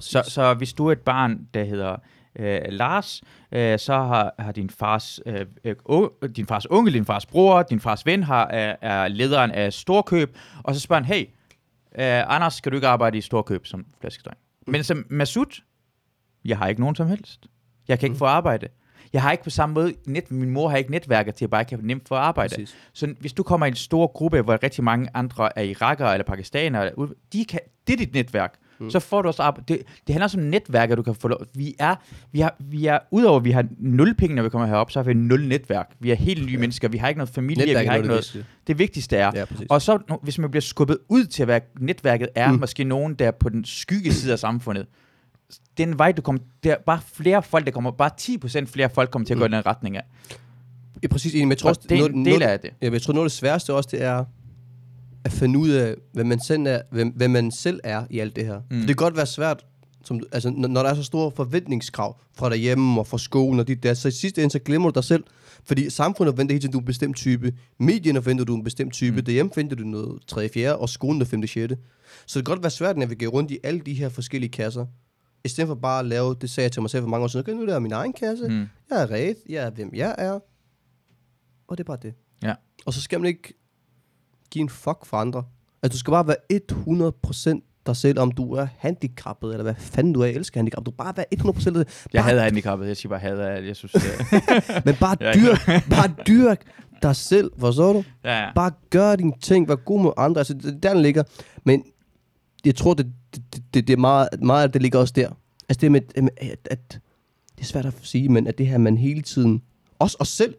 [0.00, 1.96] Så, så hvis du er et barn, der hedder
[2.38, 7.04] øh, Lars, øh, så har, har din fars øh, øh, o- din fars onkel, din
[7.04, 11.14] fars bror, din fars ven har, er, er lederen af Storkøb, og så spørger han,
[11.14, 11.22] hey,
[11.98, 14.38] øh, Anders, skal du ikke arbejde i Storkøb som flaskedreng?
[14.66, 15.60] Men som Masud,
[16.44, 17.46] jeg har ikke nogen som helst.
[17.88, 18.68] Jeg kan ikke få arbejde.
[19.12, 21.50] Jeg har ikke på samme måde, net, min mor har ikke netværket til, at jeg
[21.50, 22.54] bare kan nemt få arbejde.
[22.54, 22.76] Præcis.
[22.92, 26.24] Så hvis du kommer i en stor gruppe, hvor rigtig mange andre er irakere eller
[26.24, 28.54] pakistanere, eller ud- de kan, det er dit netværk.
[28.82, 28.90] Mm.
[28.90, 29.74] Så får du også arbejde.
[29.74, 31.38] Det, det handler også om netværk, at du kan få lov.
[31.54, 31.94] Vi er,
[32.32, 34.98] vi har, vi er, udover at vi har nul penge, når vi kommer herop, så
[34.98, 35.90] har vi nul netværk.
[36.00, 36.88] Vi er helt nye mennesker.
[36.88, 37.64] Vi har ikke noget familie.
[37.66, 38.22] Netværk vi er har ikke noget.
[38.24, 38.46] det vigtigste.
[38.66, 39.30] Det vigtigste er.
[39.34, 39.66] Ja, præcis.
[39.70, 42.54] Og så, hvis man bliver skubbet ud til, hvad netværket er, Mm.
[42.54, 42.60] mm.
[42.60, 44.86] måske nogen, der er på den skygge side af samfundet,
[45.78, 49.10] den vej, du kommer, der er bare flere folk, der kommer, bare 10% flere folk
[49.10, 50.02] kommer til at gå i den retning af.
[51.02, 52.70] Ja, præcis enig, men jeg tror Og også, det er noget, en del af det.
[52.82, 54.24] ja, men jeg tror, noget af det sværeste også, det er
[55.24, 58.36] at finde ud af, hvem man selv er, hvem, hvem man selv er i alt
[58.36, 58.60] det her.
[58.70, 58.78] Mm.
[58.78, 59.64] Det kan godt være svært,
[60.04, 63.68] som, altså, når, når der er så store forventningskrav fra derhjemme og fra skolen og
[63.68, 65.24] dit der, så i sidste ende, så glemmer du dig selv.
[65.64, 67.52] Fordi samfundet forventer hele tiden, du er en bestemt type.
[67.78, 69.10] Medierne forventer, du er en bestemt type.
[69.10, 69.18] Mm.
[69.18, 69.24] Mm.
[69.24, 70.48] Derhjemme forventer du noget 3.
[70.48, 70.76] 4.
[70.76, 71.46] og skolen er 5.
[71.46, 71.72] 6.
[72.26, 74.86] Så det kan godt være svært at navigere rundt i alle de her forskellige kasser.
[75.44, 77.28] I stedet for bare at lave, det sagde jeg til mig selv for mange år
[77.28, 78.48] siden, okay, nu er det min egen kasse.
[78.48, 78.66] Mm.
[78.90, 80.38] Jeg er ret, jeg er hvem jeg er.
[81.68, 82.14] Og det er bare det.
[82.42, 82.54] Ja.
[82.86, 83.52] Og så skal man ikke
[84.52, 85.44] give en fuck for andre.
[85.82, 90.12] Altså, du skal bare være 100% dig selv, om du er handicappet, eller hvad fanden
[90.12, 90.24] du er.
[90.26, 90.86] Jeg elsker handicap.
[90.86, 91.74] Du bare være 100% dig.
[91.76, 92.86] Jeg Bare- hader handicappet.
[92.88, 93.48] Jeg siger bare hader.
[93.48, 94.02] Jeg synes, det,
[94.86, 96.60] Men bare dyrk, bare dyrk
[97.02, 97.50] dig selv.
[97.58, 98.04] Forstår du?
[98.24, 98.52] ja, ja.
[98.54, 99.68] Bare gør dine ting.
[99.68, 100.40] Vær god med andre.
[100.40, 101.22] Altså, det, er der den ligger.
[101.64, 101.84] Men
[102.64, 105.28] jeg tror, det, det, det, det er meget, meget af det ligger også der.
[105.68, 107.00] Altså det med, med at, at,
[107.56, 109.62] det er svært at sige, men at det her, man hele tiden,
[109.98, 110.54] også os selv,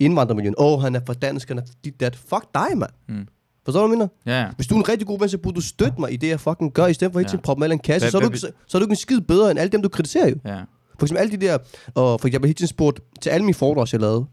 [0.00, 2.16] indvandrermiljøen, åh, oh, han er for dansk, han er dit, dat.
[2.16, 2.90] Fuck dig, mand.
[3.08, 3.26] Mm.
[3.64, 4.40] Forstår du, hvad jeg mener?
[4.40, 4.50] ja.
[4.56, 6.40] Hvis du er en rigtig god ven, så burde du støtte mig i det, jeg
[6.40, 8.10] fucking gør, i stedet for hele tiden at proppe mig en kasse.
[8.10, 9.88] Så, er du, så, så er du ikke en skid bedre end alle dem, du
[9.88, 10.34] kritiserer jo.
[10.44, 10.60] ja.
[10.98, 11.58] For eksempel alle de der,
[11.94, 14.26] og for eksempel hele tiden spurgt til alle mine foredrag, jeg lavede,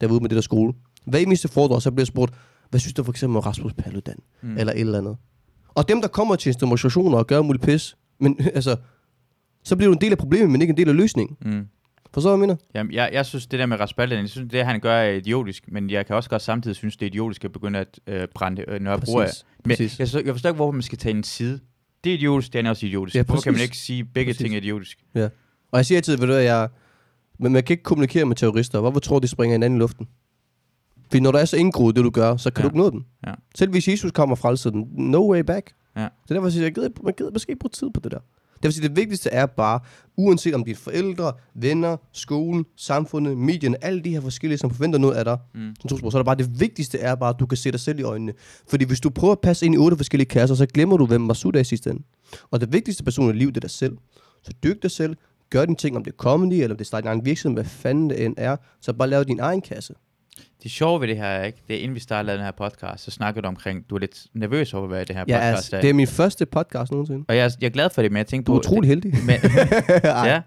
[0.00, 0.72] der var ude med det der skole.
[1.06, 2.34] Hver eneste foredrag, så bliver jeg spurgt,
[2.70, 4.16] hvad synes du for eksempel om Rasmus Paludan?
[4.42, 4.58] Mm.
[4.58, 5.16] Eller et eller andet.
[5.68, 8.76] Og dem, der kommer til demonstrationer og gør muligt pis, men altså,
[9.64, 11.36] så bliver du en del af problemet, men ikke en del af løsningen.
[11.44, 11.66] Mm.
[12.14, 12.56] Forstår du, hvad jeg mener?
[12.74, 15.64] Jamen, jeg, jeg synes, det der med Raspaludan, jeg synes, det han gør er idiotisk,
[15.72, 18.64] men jeg kan også godt samtidig synes, det er idiotisk at begynde at øh, brænde
[18.68, 19.28] øh, Nørrebro af.
[19.64, 19.98] Men Præcis.
[19.98, 21.60] jeg, forstår, jeg forstår ikke, hvorfor man skal tage en side.
[22.04, 23.14] Det er idiotisk, det er også idiotisk.
[23.14, 24.42] Ja, Ja, hvorfor kan man ikke sige, at begge Præcis.
[24.42, 24.98] ting er idiotisk?
[25.14, 26.68] Og jeg siger altid, ved du hvad, jeg,
[27.38, 28.80] men man kan ikke kommunikere med terrorister.
[28.80, 30.08] Hvorfor tror de springer hinanden i luften?
[31.10, 32.68] Fordi når der er så indgroet det, du gør, så kan Ja.
[32.68, 33.06] du ikke nå den.
[33.26, 33.32] Ja.
[33.54, 35.72] Selv hvis Jesus kommer og frelser den, no way back.
[35.96, 36.08] Ja.
[36.28, 38.18] Så derfor siger jeg, gider, man gider måske ikke bruge tid på det der.
[38.62, 39.80] Det vil sige, det vigtigste er bare,
[40.16, 45.14] uanset om dine forældre, venner, skolen, samfundet, medierne, alle de her forskellige, som forventer noget
[45.14, 45.74] af dig, Mm.
[45.80, 47.80] som tosprog, så er det bare det vigtigste er bare, at du kan se dig
[47.80, 48.32] selv i øjnene.
[48.68, 51.20] Fordi hvis du prøver at passe ind i otte forskellige kasser, så glemmer du, hvem
[51.20, 52.02] Masud er i sidste ende.
[52.50, 53.96] Og det vigtigste person i livet, det er dig selv.
[54.42, 55.16] Så dyrk dig selv,
[55.50, 57.64] gør dine ting, om det er comedy, eller om det er din egen virksomhed, hvad
[57.64, 59.94] fanden det end er, så bare lav din egen kasse.
[60.62, 63.04] Det sjove ved det her er ikke, det er inden vi startede den her podcast,
[63.04, 65.76] så snakkede du omkring, du er lidt nervøs over, hvad det her Ja, podcast altså,
[65.76, 65.80] er.
[65.80, 67.24] det er min første podcast nogensinde.
[67.28, 69.12] Og jeg, er- jeg er glad for det, men jeg tænkte Du er utrolig heldig.
[69.26, 69.36] Men,
[70.04, 70.40] ja,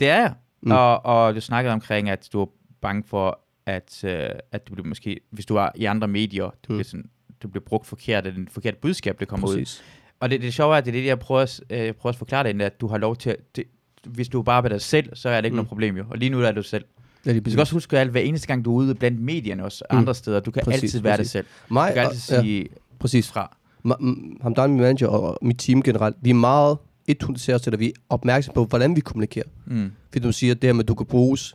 [0.00, 0.32] det er jeg.
[0.62, 0.72] Mm.
[0.72, 2.46] Og, og du snakkede omkring, at du er
[2.82, 6.50] bange for, at, øh, at du bliver måske, hvis du var i andre medier, du,
[6.68, 6.76] Mm.
[6.76, 7.04] bliver, sådan,
[7.42, 9.52] du bliver brugt forkert, eller en forkert budskab, det kommer ud.
[9.54, 9.84] Præcis.
[10.20, 12.16] Og det, det sjove er, at det er det, jeg prøver, at, øh, prøver at
[12.18, 13.64] forklare dig, at du har lov til at, det,
[14.04, 15.56] hvis du er bare ved dig selv, så er det ikke Mm.
[15.56, 16.04] noget problem jo.
[16.10, 16.84] Og lige nu er du selv.
[17.26, 19.64] Ja, lige Du skal også huske, at hver eneste gang, du er ude blandt medierne
[19.64, 19.98] også, Mm.
[19.98, 21.32] andre steder, du kan Præcis, præcis, altid være præcis.
[21.32, 21.46] dig selv.
[21.70, 23.28] Mig, Du kan og- altid ja, sige præcis.
[23.28, 23.56] fra.
[23.86, 26.78] M- ham, der er min manager og mit team generelt, vi er meget
[27.08, 29.44] 100 til os til, at vi er opmærksom på, hvordan vi kommunikerer.
[29.66, 29.90] Mm.
[30.12, 31.54] Fordi du siger, at det her med, at du kan bruges,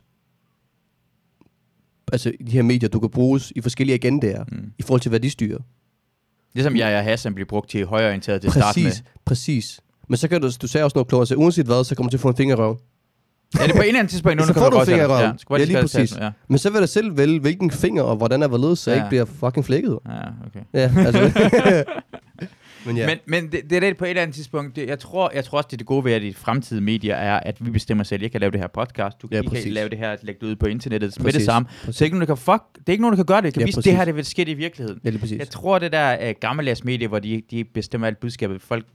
[2.12, 4.72] altså de her medier, du kan bruges i forskellige agendaer, Mm.
[4.78, 5.58] i forhold til, hvad de styrer.
[6.54, 8.90] Ligesom jeg og Hassan bliver brugt til højreorienteret til at starte med.
[8.90, 9.80] Præcis, præcis.
[10.08, 12.12] Men så kan du, du sagde også noget klogt, så uanset hvad, så kommer du
[12.12, 12.78] til at få en finger i røven.
[13.58, 14.92] Ja, det er på en eller anden tidspunkt, nu Så får du du godt en
[14.92, 15.38] finger i tage- røven.
[15.50, 16.16] Ja, Ja, lige præcis.
[16.20, 18.96] Ja, Men så vil jeg selv vælge, hvilken finger og hvordan er hvorledes, så jeg
[18.98, 19.02] Ja.
[19.04, 19.98] ikke bliver fucking flækket.
[20.08, 20.12] ja,
[20.46, 20.60] okay.
[20.74, 21.30] Ja, altså.
[22.86, 24.76] Men ja, Men, men det, det er det på et eller andet tidspunkt.
[24.76, 27.14] Det, jeg, tror, jeg tror også, det er det gode ved, at de fremtidige medier
[27.14, 28.22] er, at vi bestemmer selv.
[28.22, 29.22] Jeg kan lave det her podcast.
[29.22, 29.72] Du kan, Ja, kan præcis.
[29.72, 31.38] lave det her, lægge det ud på internettet med Præcis.
[31.38, 31.68] det samme.
[31.84, 33.36] Så det er ikke nogen, der kan, fuck, det er ikke nogen, der kan gøre
[33.36, 33.44] det.
[33.44, 33.84] Det kan Ja, vise, præcis.
[33.90, 35.00] det her det vil ske i virkeligheden.
[35.04, 35.38] ja, præcis.
[35.38, 38.86] Jeg tror, det der uh, gammeldags medie, hvor de, de bestemmer alt budskabet, folk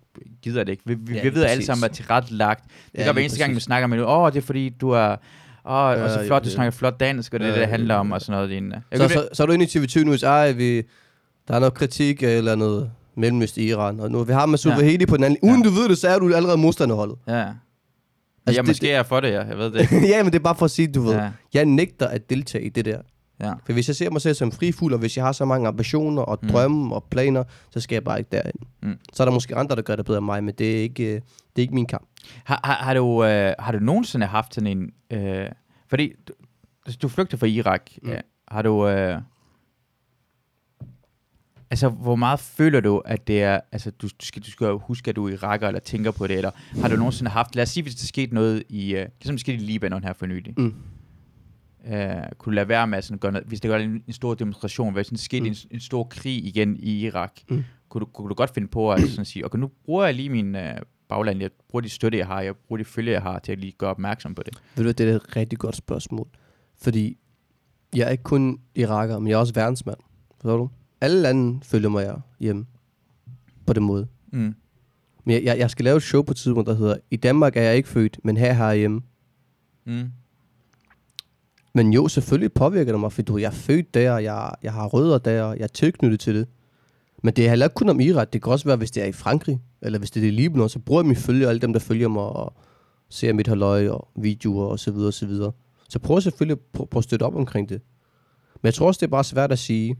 [0.41, 0.83] gider det ikke.
[0.85, 1.65] Vi, vi, Ja, vi ved alle præcis.
[1.65, 2.63] sammen, at tilrettelagt.
[2.63, 3.65] Det Ja, gør hver eneste gang, vi præcis.
[3.65, 5.15] snakker med åh, oh, det er fordi, du er
[5.69, 7.67] Åh, og Ja, så flot, du det- snakker flot dansk, og det er det, det
[7.67, 8.81] handler om, og sådan noget lignende.
[8.91, 10.75] Jeg Så, så, så er du inde i TV2 News, ej, vi,
[11.47, 14.73] der er noget kritik af eller noget mellemøst i Iran, og nu vi har Masoud
[14.73, 14.79] Ja.
[14.79, 15.39] Vahedi på den anden.
[15.43, 15.69] Uden Ja.
[15.69, 17.17] du ved det, så er du allerede modstanderholdet.
[17.27, 17.33] Ja.
[17.33, 17.53] Altså,
[18.47, 19.41] Altså, jeg det- måske er for det, ja.
[19.41, 19.91] Jeg ved det.
[20.11, 21.29] ja, men det er bare for at sige, du ved, Ja.
[21.53, 23.01] jeg nægter at deltage i det der.
[23.41, 23.53] Ja.
[23.65, 26.21] For hvis jeg ser mig selv som frifugl, og hvis jeg har så mange ambitioner
[26.21, 26.49] og Mm.
[26.49, 28.55] drømme og planer, så skal jeg bare ikke derind.
[28.83, 28.97] Mm.
[29.13, 31.03] Så er der måske andre, der gør det bedre end mig, men det er ikke,
[31.03, 31.21] øh, det
[31.55, 32.07] er ikke min kamp.
[32.43, 34.91] Har, har, har, du, øh, har du nogensinde haft sådan en...
[35.19, 35.45] Øh,
[35.89, 36.33] fordi du,
[36.85, 37.81] altså, du flygter fra Irak.
[38.03, 38.09] Mm.
[38.09, 38.19] Ja.
[38.47, 38.87] Har du...
[38.87, 39.21] Øh,
[41.69, 43.59] altså, hvor meget føler du, at det er...
[43.71, 46.37] Altså, du, du, skal, du skal huske, at du er iraker, eller tænker på det,
[46.37, 46.51] eller
[46.81, 47.55] har du nogensinde haft...
[47.55, 48.95] Lad os sige, hvis der skete noget i...
[48.95, 50.53] Øh, ligesom der skete i Libanon her for nylig.
[50.57, 50.73] Mm.
[51.87, 54.13] Øh, kunne du lade være med at sådan gøre noget, hvis det var en, en
[54.13, 55.47] stor demonstration, hvis der skete Mm.
[55.47, 57.63] en, en stor krig igen i Irak, Mm.
[57.89, 60.29] kunne, du, kunne du godt finde på at sådan sige, okay, nu bruger jeg lige
[60.29, 60.75] min øh,
[61.09, 63.59] bagland, jeg bruger de støtte, jeg har, jeg bruger de følge, jeg har, til at
[63.59, 64.61] lige gøre opmærksom på det.
[64.75, 66.27] Ved du, det er et rigtig godt spørgsmål.
[66.81, 67.17] Fordi
[67.95, 69.97] jeg er ikke kun iraker, men jeg er også verdensmand.
[70.41, 70.69] Forstår du?
[71.01, 72.65] Alle lande følger mig hjemme
[73.65, 74.07] på den måde.
[74.33, 74.55] Mm.
[75.25, 77.57] Men jeg, jeg, jeg skal lave et show på et tidspunkt, der hedder I Danmark
[77.57, 79.01] er jeg ikke født, men her har jeg hjemme.
[79.85, 80.11] Mm.
[81.73, 84.87] Men jo, selvfølgelig påvirker det mig, fordi du, jeg er født der, jeg, jeg har
[84.87, 86.47] rødder der, jeg er tilknyttet til det.
[87.23, 88.33] Men det er heller ikke kun om Irak.
[88.33, 90.69] Det kan også være, hvis det er i Frankrig, eller hvis det er i Libanon,
[90.69, 92.53] så bruger jeg mine følger, alle dem, der følger mig, og
[93.09, 95.51] ser mit halløj, og videoer, og så videre, og så videre.
[95.89, 97.81] Så prøv selvfølgelig at, prøv at støtte op omkring det.
[98.53, 99.95] Men jeg tror også, det er bare svært at sige,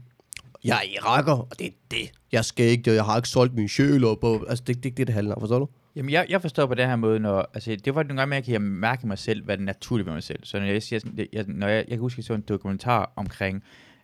[0.64, 2.10] jeg er iraker, og det er det.
[2.32, 4.24] Jeg skal ikke det, jeg har ikke solgt min sjæl op.
[4.24, 5.68] Og, altså, det er ikke det, det handler om, forstår du?
[5.96, 8.44] Jamen, jeg, jeg forstår på den her måde, når, altså, det var nogle gange, jeg
[8.44, 10.38] kan mærke mig selv, hvad er naturligt ved mig selv.
[10.42, 13.12] Så når jeg siger, sådan, jeg, når jeg, jeg kan huske, jeg så en dokumentar
[13.16, 13.62] omkring,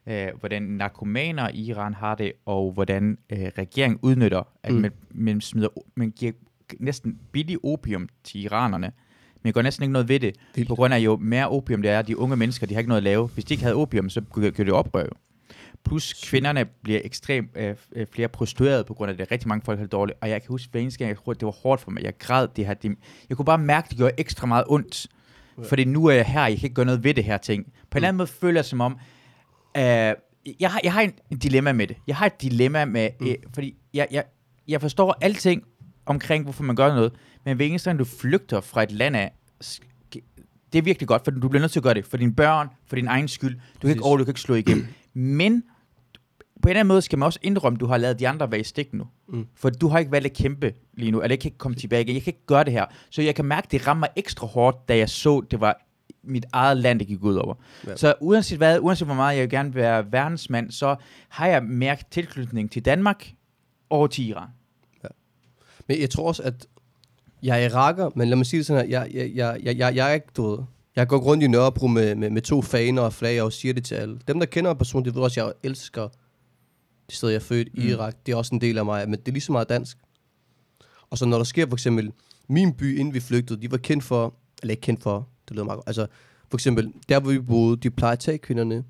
[0.08, 4.80] øh, hvordan narkomaner i Iran har det, og hvordan øh, regeringen udnytter, at Mm.
[4.80, 6.32] man, man, smider, man giver
[6.80, 8.92] næsten billig opium til iranerne,
[9.42, 10.68] men gør næsten ikke noget ved det, Vildt.
[10.68, 13.00] på grund af jo mere opium det er, de unge mennesker, de har ikke noget
[13.00, 13.26] at lave.
[13.28, 14.20] Hvis de ikke havde opium, så
[14.66, 15.10] det oprør jo.
[15.84, 19.30] Plus kvinderne bliver ekstremt øh, øh, flere prostituerede på grund af det.
[19.30, 20.18] Rigtig mange folk har det dårligt.
[20.20, 22.02] Og jeg kan huske, gang, jeg troede, det var hårdt for mig.
[22.02, 22.74] Jeg græd det her.
[22.74, 22.96] Det,
[23.28, 25.06] jeg kunne bare mærke, det gjorde ekstra meget ondt.
[25.68, 27.64] Fordi nu er jeg her, jeg kan ikke gøre noget ved det her ting.
[27.64, 28.92] På en eller anden måde føler jeg som om,
[29.76, 31.96] øh, jeg, har, jeg har en, en dilemma med det.
[32.06, 33.26] Jeg har et dilemma med, Mm.
[33.26, 34.24] øh, fordi jeg, jeg,
[34.68, 35.62] jeg forstår alting
[36.06, 37.12] omkring, hvorfor man gør noget.
[37.44, 39.32] Men hver eneste gang, du flygter fra et land af,
[40.72, 42.04] det er virkelig godt, for du bliver nødt til at gøre det.
[42.06, 43.54] For dine børn, for din egen skyld.
[43.74, 44.86] Du kan ikke over, du kan ikke slå igennem.
[45.14, 45.62] Men
[46.64, 48.50] på en eller anden måde skal man også indrømme, at du har lavet de andre
[48.50, 49.06] være i stikken nu.
[49.28, 49.46] Mm.
[49.56, 52.02] For du har ikke valgt at kæmpe lige nu, eller jeg kan ikke komme tilbage
[52.02, 52.14] igen.
[52.14, 52.86] Jeg kan ikke gøre det her.
[53.10, 55.86] Så jeg kan mærke, at det rammer ekstra hårdt, da jeg så, det var
[56.22, 57.54] mit eget land, det gik ud over.
[57.84, 57.90] Ja.
[57.90, 57.96] Ja.
[57.96, 60.96] Så uanset hvad, uanset hvor meget jeg gerne vil være verdensmand, så
[61.28, 63.32] har jeg mærket tilknytning til Danmark
[63.90, 64.48] og til Iran.
[65.88, 66.66] Men jeg tror også, at
[67.42, 69.96] jeg er iraker, men lad mig sige det sådan her, jeg, jeg, jeg, jeg, jeg,
[69.96, 70.58] jeg er ikke, du ved,
[70.96, 73.84] jeg går rundt i Nørrebro med, med, med to faner og flag, og siger det
[73.84, 74.18] til alle.
[74.28, 76.08] Dem, der kender mig personligt, de ved også, at jeg elsker
[77.06, 77.82] det sted, jeg er født Mm.
[77.82, 78.14] Irak.
[78.26, 79.98] Det er også en del af mig, men det er lige så meget dansk.
[81.10, 82.12] Og så når der sker for eksempel,
[82.48, 85.64] min by, inden vi flygtede, de var kendt for, eller ikke kendt for, det lyder
[85.64, 86.06] meget godt, altså
[86.50, 88.84] for eksempel, der hvor vi boede, de plejede at tage kvinderne,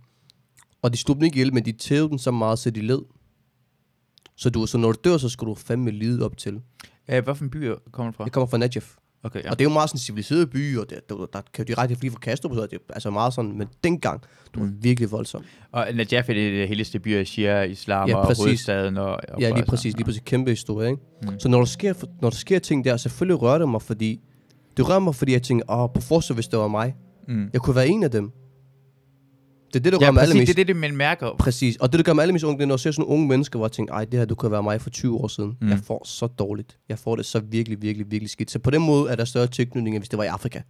[0.82, 3.02] og de slog dem ikke ihjel, men de tævede dem så meget, så de led.
[4.36, 6.60] Så, du, så når du dør, så skal du fandme lide op til.
[7.08, 8.24] Øh, hvad for en by kommer du fra?
[8.24, 8.96] Jeg kommer fra Najaf.
[9.24, 9.50] Okay, Ja.
[9.50, 11.74] Og det er jo meget sådan en civiliseret by, og det, der, der kan jo
[11.74, 14.76] direkte fly fra Kastrup, så det er altså meget sådan, men dengang, det var Mm.
[14.82, 15.44] virkelig voldsomt.
[15.72, 18.44] Og Najaf er det, det heleste by af Shia, islam Ja, og præcis.
[18.44, 18.96] hovedstaden.
[18.96, 21.02] Og, og Ja, lige og- præcis, lige præcis kæmpe historie, ikke?
[21.22, 21.38] Mm.
[21.40, 24.20] Så når der, sker, når der sker ting der, selvfølgelig rører det mig, fordi,
[24.76, 26.94] det rører mig, fordi jeg tænker, åh, på forsøg, hvis det var mig.
[27.28, 27.50] Mm.
[27.52, 28.32] Jeg kunne være en af dem.
[29.74, 30.56] Det er det, der Ja, gør mig præcis, allermest.
[30.56, 31.30] det er det, man mærker.
[31.38, 31.76] Præcis.
[31.76, 33.58] Og det, der gør mig allermest unge, det er, når jeg ser sådan unge mennesker,
[33.58, 35.56] hvor jeg tænker, ej, det her, du kan være mig for 20 år siden.
[35.60, 35.68] Mm.
[35.68, 36.78] Jeg får så dårligt.
[36.88, 38.50] Jeg får det så virkelig, virkelig, virkelig skidt.
[38.50, 40.60] Så på den måde er der større tilknytning, end hvis det var i Afrika.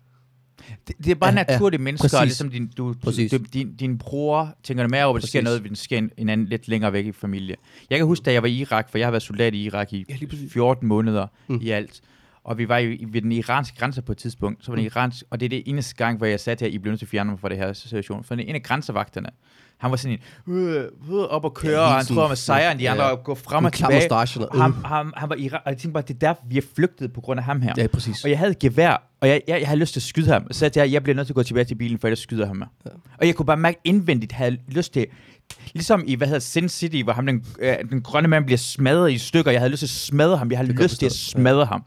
[0.88, 2.18] Det, det er bare Ja, ja, ja, mennesker, præcis.
[2.18, 3.30] og ligesom din, du, Præcis.
[3.30, 5.98] du, din, din bror tænker du mere over, at der sker noget, hvis der sker
[5.98, 7.57] en, en anden lidt længere væk i familie.
[7.90, 9.92] Jeg kan huske, da jeg var i Irak, for jeg har været soldat i Irak
[9.92, 10.52] i Ja, lige præcis.
[10.52, 11.59] 14 måneder mm.
[11.62, 12.00] i alt.
[12.45, 14.64] Og vi var i, ved den iranske grænse på et tidspunkt.
[14.64, 14.86] Så var det Mm.
[14.86, 17.07] iransk, og det er det eneste gang, hvor jeg til, at I blev nødt til
[17.07, 18.24] at fjerne mig fra det her situation.
[18.24, 19.28] For en af grænsevagterne,
[19.78, 22.36] han var sådan en, øh, øh, op og køre, Ja, ja, og han tror med
[22.36, 23.11] sejren, de ja, andre ja.
[23.11, 24.12] og gå frem og tilbage.
[24.12, 26.59] og Og ham, ham, han var i og jeg tænkte bare, det er derfor, vi
[26.59, 27.74] er flygtet på grund af ham her.
[27.76, 28.24] Ja, præcis.
[28.24, 30.47] Og jeg havde gevær, og jeg, jeg, jeg havde lyst til at skyde ham.
[30.51, 32.47] Så sagde jeg jeg bliver nødt til at gå tilbage til bilen, for ellers skyder
[32.47, 32.59] ham.
[32.61, 32.66] Ja.
[32.90, 32.90] Ja.
[33.18, 35.07] Og jeg kunne bare mærke indvendigt, havde lyst til,
[35.74, 39.12] ligesom i, hvad hedder Sin City, hvor ham, den, øh, den grønne mand bliver smadret
[39.12, 39.51] i stykker.
[39.51, 40.51] Jeg havde lyst til at smadre ham.
[40.51, 41.84] Jeg havde jeg lyst til at smadre ham.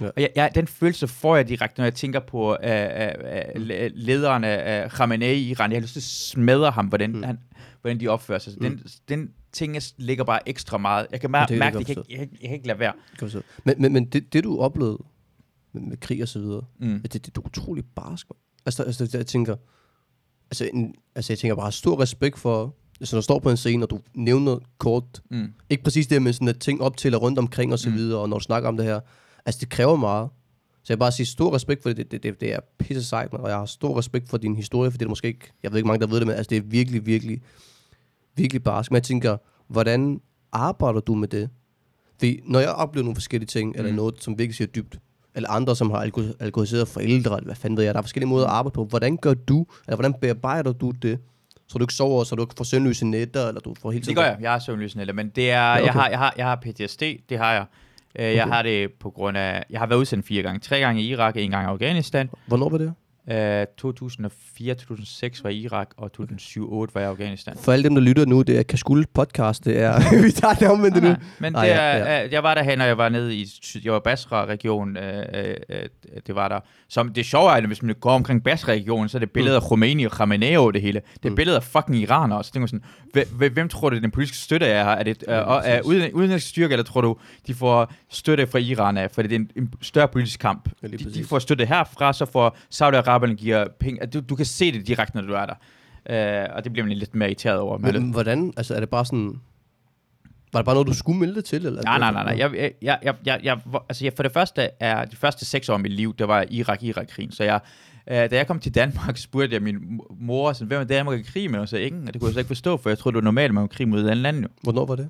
[0.00, 0.06] Ja.
[0.06, 3.62] Og jeg, jeg, den følelse får jeg direkte, når jeg tænker på øh, øh, øh,
[3.62, 5.70] le- lederen af øh, Khamenei i Iran.
[5.70, 7.16] Jeg har lyst til at smadre ham, hvordan, Mm.
[7.16, 7.22] mm.
[7.22, 7.38] han,
[7.80, 8.52] hvordan de opfører sig.
[8.52, 8.66] Så Mm.
[8.68, 11.06] den, den ting jeg ligger bare ekstra meget.
[11.12, 12.92] Jeg kan mær- det jeg mærke, det, jeg, jeg, kan- jeg kan ikke lade være.
[13.22, 13.42] Jeg.
[13.64, 14.98] Men, men, men det, det, du oplevede
[15.72, 17.00] med, med krig og så videre, Mm.
[17.02, 18.26] det, det, det er utroligt barsk.
[18.66, 19.56] Altså, altså jeg tænker,
[20.50, 23.56] altså, en, altså jeg tænker bare stor respekt for, altså når du står på en
[23.56, 25.52] scene, og du nævner kort, Mm.
[25.70, 27.94] ikke præcis det med sådan at ting op til og rundt omkring og så Mm.
[27.96, 29.00] videre, og når du snakker om det her,
[29.46, 30.28] altså det kræver meget.
[30.82, 33.04] Så jeg vil bare sige stor respekt for det, det, det, det, det er pisse
[33.04, 35.70] sejt, og jeg har stor respekt for din historie, for det er måske ikke, jeg
[35.72, 37.42] ved ikke mange, der ved det, men altså det er virkelig, virkelig,
[38.36, 38.90] virkelig barsk.
[38.90, 39.36] Men jeg tænker,
[39.68, 40.20] hvordan
[40.52, 41.50] arbejder du med det?
[42.18, 43.96] Fordi når jeg oplever nogle forskellige ting, eller Mm.
[43.96, 44.98] noget, som virkelig siger dybt,
[45.34, 48.28] eller andre, som har alko- alkoholiseret forældre, eller hvad fanden ved jeg, der er forskellige
[48.28, 48.84] måder at arbejde på.
[48.84, 51.18] Hvordan gør du, eller hvordan bearbejder du det?
[51.68, 54.16] Så du ikke sover, så du ikke får søvnløse nætter, eller du får hele Det
[54.16, 54.36] gør jeg.
[54.40, 55.84] Jeg har søvnløsende, men det er, okay.
[55.84, 57.64] jeg, har, jeg, har, jeg har PTSD, det har jeg.
[58.18, 58.52] Øh, Jeg Okay.
[58.54, 60.60] har det på grund af, jeg har været udsendt fire gange.
[60.60, 62.30] Tre gange i Irak, en gang i Afghanistan.
[62.46, 62.94] Hvornår var det?
[63.30, 66.60] Øh, 2004-2006 var Irak, og 2007-2008
[66.94, 67.56] var i Afghanistan.
[67.60, 70.22] For alle dem, der lytter nu, det er Kashkul podcast, det er...
[70.26, 71.08] vi tager det omvendt nu.
[71.08, 72.24] Nej, men Ah, det er, ja.
[72.24, 73.46] øh, jeg var derhen, når jeg var nede i,
[73.84, 75.82] jeg var Basra-regionen, øh, øh, øh,
[76.26, 76.60] det var der.
[76.88, 79.62] Som det sjove er, at hvis man går omkring Basra-regionen, så er det billeder af
[79.62, 81.00] Khomeini og Khamenei over det hele.
[81.14, 81.36] Det er Mm.
[81.36, 82.82] billeder af fucking iranere, og så tænker man
[83.38, 84.90] sådan, hvem, tror du, den politiske støtte er her?
[84.90, 85.86] Er det øh, Ja, og, er præcis.
[85.86, 87.16] uden, udenlandsk styrke, eller tror du,
[87.46, 89.10] de får støtte fra Iran af?
[89.10, 90.68] For det er en, større politisk kamp.
[90.82, 94.06] De, de får støtte herfra, så får Saudi-Arabien giver penge.
[94.06, 95.54] Du, du kan se det direkte, når du er der.
[96.10, 97.78] Øh, og det bliver man lidt mere irriteret over.
[97.78, 99.40] Men, Men hvordan, altså er det bare sådan...
[100.52, 101.66] Var det bare noget, du skulle melde dig til?
[101.66, 101.82] Eller?
[101.82, 102.36] Nej, nej, nej, nej.
[102.38, 103.58] Jeg, jeg, jeg, jeg, jeg,
[103.88, 106.44] altså, jeg, for det første er de første seks år af mit liv, der var
[106.50, 107.32] Irak-Irak-krigen.
[107.32, 107.60] Så jeg,
[108.10, 111.18] øh, da jeg kom til Danmark, spurgte jeg min mo- mor, sådan, hvem er Danmark
[111.20, 111.60] i krig med?
[111.60, 113.24] Og så ingen, og det kunne jeg så ikke forstå, for jeg troede, det var
[113.24, 114.42] normalt, at man var i krig mod et andet land.
[114.42, 114.48] Jo.
[114.62, 115.08] Hvornår var det?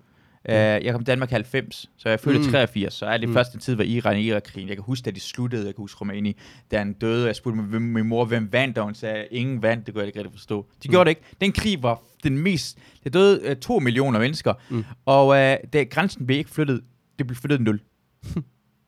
[0.48, 2.44] Øh, jeg kom til Danmark i 90, så jeg fødte Mm.
[2.44, 2.50] mm.
[2.50, 3.34] 83, så alt det Mm.
[3.34, 4.68] første tid var Iran og Irak-krigen.
[4.68, 6.36] Jeg kan huske, da de sluttede, jeg kan huske Rumæni,
[6.70, 7.26] da han døde.
[7.26, 10.06] Jeg spurgte min, min mor, hvem vandt, og hun sagde, ingen vandt, det kunne jeg
[10.06, 10.66] ikke rigtig forstå.
[10.82, 10.90] De Mm.
[10.90, 11.22] gjorde det ikke.
[11.40, 14.84] Den krig var den mest, det døde øh, to millioner mennesker, Mm.
[15.06, 16.80] og øh, det, grænsen blev ikke flyttet,
[17.18, 17.80] det blev flyttet nul.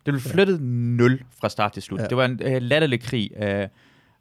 [0.07, 2.01] det blev flyttet nul fra start til slut.
[2.01, 2.07] Ja.
[2.07, 3.31] Det var en øh, latterlig krig.
[3.43, 3.69] Øh,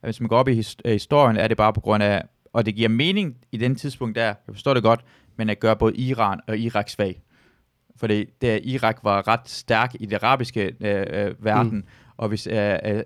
[0.04, 2.24] hvis man går op i his, øh, historien, er det bare på grund af,
[2.54, 5.00] og det giver mening i den tidspunkt der, jeg forstår det godt,
[5.42, 7.22] men at gøre både Iran og Irak svag.
[7.96, 11.84] Fordi det, Irak var ret stærk i det arabiske øh, øh, verden, mm.
[12.18, 13.04] og hvis øh, øh,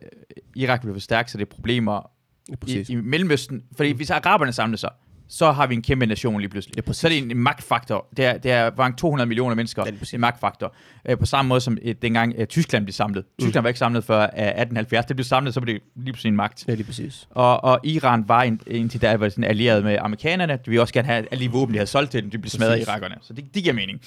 [0.55, 2.11] Irak blev for stærk, så det er problemer
[2.49, 2.89] Ja, præcis.
[2.89, 3.63] i, i Mellemøsten.
[3.77, 4.89] Fordi hvis araberne samler sig,
[5.27, 6.75] så har vi en kæmpe nation lige pludselig.
[6.75, 7.01] Ja, præcis.
[7.01, 8.07] så er det en, en magtfaktor.
[8.17, 9.83] Det er, det er var 200 millioner mennesker.
[9.85, 10.13] Ja, præcis.
[10.13, 10.73] en magtfaktor.
[11.09, 13.23] Øh, på samme måde som øh, dengang øh, Tyskland blev samlet.
[13.25, 13.45] Mm.
[13.45, 15.05] Tyskland var ikke samlet før øh, 1870.
[15.05, 16.67] Det blev samlet, så blev det lige pludselig en magt.
[16.67, 17.27] Ja, lige præcis.
[17.29, 20.53] Og, og Iran var en, indtil da var sådan allieret med amerikanerne.
[20.53, 22.31] De ville også gerne have alle de våben, de havde solgt til dem.
[22.31, 22.87] De blev smadret af Præcis.
[22.87, 23.15] irakerne.
[23.21, 24.01] Så det, det giver mening.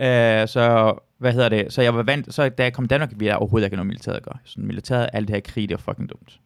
[0.00, 1.72] Øh, så hvad hedder det?
[1.72, 3.86] Så jeg var vant, så da jeg kom til Danmark, ville jeg overhovedet ikke noget
[3.86, 4.38] militæret at gøre.
[4.44, 6.38] Sådan militæret, alt det her krig, det var fucking dumt.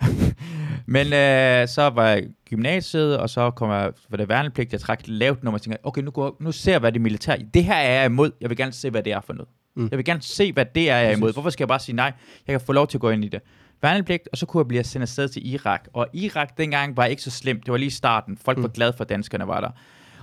[0.86, 5.00] Men øh, så var jeg gymnasiet, og så kom jeg for det værnepligt, jeg trak
[5.06, 7.36] lavt nummer, og tænkte, okay, nu, går, nu ser jeg, hvad det militær.
[7.54, 8.30] Det her er jeg imod.
[8.40, 9.48] Jeg vil gerne se, hvad det er for noget.
[9.76, 9.82] Mm.
[9.82, 9.88] Mm.
[9.90, 11.32] Jeg vil gerne se, hvad det er, jeg er imod.
[11.32, 12.12] Hvorfor skal jeg bare sige nej?
[12.46, 13.40] Jeg kan få lov til at gå ind i det.
[13.82, 15.88] Værnepligt, og så kunne jeg blive sendt afsted til Irak.
[15.92, 17.64] Og Irak dengang var ikke så slemt.
[17.66, 18.36] Det var lige starten.
[18.44, 18.62] Folk Mm.
[18.62, 19.68] var glade for, at danskerne var der.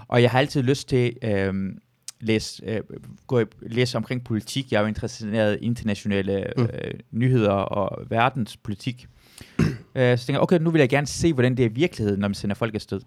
[0.07, 1.53] Og jeg har altid lyst til øh,
[2.21, 2.81] læse, øh,
[3.27, 4.71] gå, læse omkring politik.
[4.71, 6.63] Jeg er jo interesseret i internationale Mm.
[6.63, 9.07] øh, nyheder og verdenspolitik.
[9.95, 12.19] Øh, så tænker jeg, okay, nu vil jeg gerne se, hvordan det er i virkeligheden,
[12.19, 13.01] når man sender folk afsted.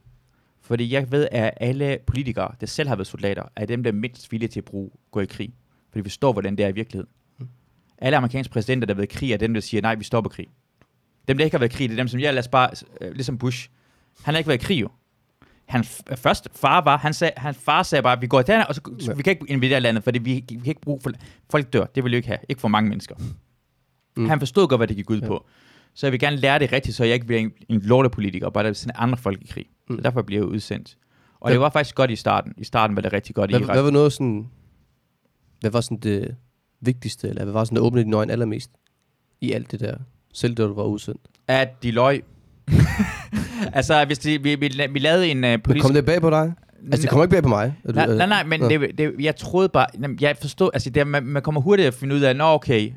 [0.61, 3.95] Fordi jeg ved, at alle politikere, der selv har været soldater, er dem, der er
[3.95, 5.55] mindst villige til at bruge, gå i krig.
[5.91, 7.11] Fordi vi står, hvordan det er i virkeligheden.
[7.39, 7.49] Mm.
[7.99, 10.31] Alle amerikanske præsidenter, der har været i krig, er dem, der siger, nej, vi stopper
[10.31, 10.47] krig.
[11.29, 12.71] Dem, der ikke har været i krig, det er dem, som jeg lader bare,
[13.01, 13.69] øh, ligesom Bush.
[14.23, 14.89] Han har ikke været i krig, jo.
[15.67, 18.75] Han f- først far var, han sagde, hans far sagde bare, vi går der, og
[18.75, 19.13] så, ja.
[19.13, 21.11] vi kan ikke invadere landet, fordi vi, vi kan ikke bruge, for,
[21.51, 23.15] folk dør, det vil vi ikke have, ikke for mange mennesker.
[24.17, 24.29] Mm.
[24.29, 25.27] Han forstod godt, hvad det gik ud ja.
[25.27, 25.47] på.
[25.95, 28.65] Så jeg vil gerne lære det rigtigt, så jeg ikke bliver en, en lortepolitiker, bare
[28.65, 29.67] der vil sende andre folk i krig.
[29.89, 29.97] Mm.
[29.97, 30.97] Så derfor bliver jeg udsendt.
[31.41, 32.55] Og Hvad- det var faktisk godt i starten.
[32.59, 33.75] I starten var det rigtig godt i Hvad, Irak.
[33.75, 34.47] hvad var noget sådan...
[35.61, 36.37] Hvad var sådan det
[36.81, 38.71] vigtigste, eller hvad var sådan det åbnede dine øjne allermest
[39.41, 39.97] i alt det der,
[40.33, 41.21] selv da du var udsendt?
[41.49, 42.23] At de løg.
[43.73, 45.87] altså, hvis de, vi, vi, vi lavede en uh, Men politisk...
[45.87, 46.53] kom det bag på dig?
[46.85, 47.75] Altså, det kommer ikke bag på mig.
[47.85, 48.69] Nej, nej, nej, men Nå.
[48.69, 49.87] det, det, jeg troede bare,
[50.21, 52.93] jeg forstod, altså det, man, man kommer hurtigt at finde ud af, nå okay,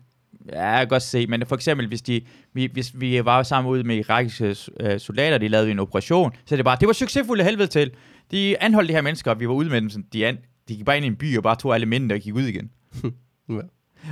[0.53, 2.21] ja, jeg kan godt se, men for eksempel, hvis, de,
[2.53, 6.55] vi, hvis vi var sammen ude med irakiske øh, soldater, de lavede en operation, så
[6.55, 7.91] er det bare, det var succesfuldt helvede til.
[8.31, 10.37] De anholdt de her mennesker, og vi var ude med dem, sådan, de, an,
[10.67, 12.43] de gik bare ind i en by og bare tog alle mændene og gik ud
[12.43, 12.71] igen.
[13.49, 13.59] Ja.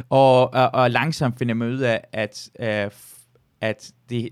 [0.09, 2.91] Og, og, og langsomt finder man ud af, at, øh,
[3.61, 4.29] at det,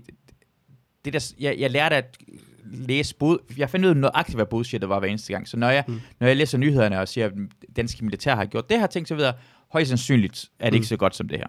[1.04, 2.16] det der, jeg, jeg lærte at
[2.64, 5.48] læse bod, jeg fandt ud af nøjagtigt, hvad bullshit var hver eneste gang.
[5.48, 6.00] Så når jeg, mm.
[6.20, 7.32] når jeg læser nyhederne og siger, at
[7.76, 9.32] danske militær har gjort det her ting, så videre,
[9.72, 10.76] højst sandsynligt er det Mm.
[10.76, 11.46] ikke så godt som det her.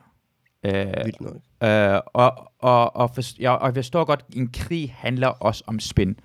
[0.66, 1.36] Øh, Vildt nok.
[1.63, 3.09] øh, og, og, og,
[3.39, 6.20] jeg, og jeg forstår godt, en krig handler også om spin.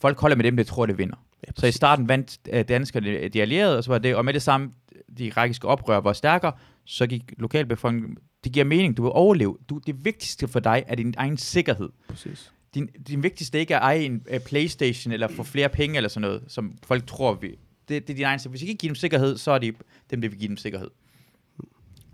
[0.00, 1.16] Folk holder med dem, der tror, det vinder.
[1.46, 4.34] Ja, Så i starten vandt øh, danskerne de allierede, og så var det, og med
[4.34, 4.70] det samme,
[5.18, 6.52] de irakiske oprør var stærkere,
[6.84, 8.96] så gik lokalbefolkningen, Det giver mening.
[8.96, 9.56] Du vil overleve.
[9.68, 11.88] Du, det vigtigste for dig er din egen sikkerhed.
[12.08, 12.52] Præcis.
[12.74, 16.08] Din, din vigtigste ikke er at eje en uh, Playstation eller få flere penge eller
[16.08, 17.48] sådan noget, som folk tror, vi...
[17.48, 17.58] Det,
[17.88, 18.52] det er din egen sikkerhed.
[18.52, 19.74] Hvis I ikke giver dem sikkerhed, så er det
[20.10, 20.90] dem, der vil give dem sikkerhed.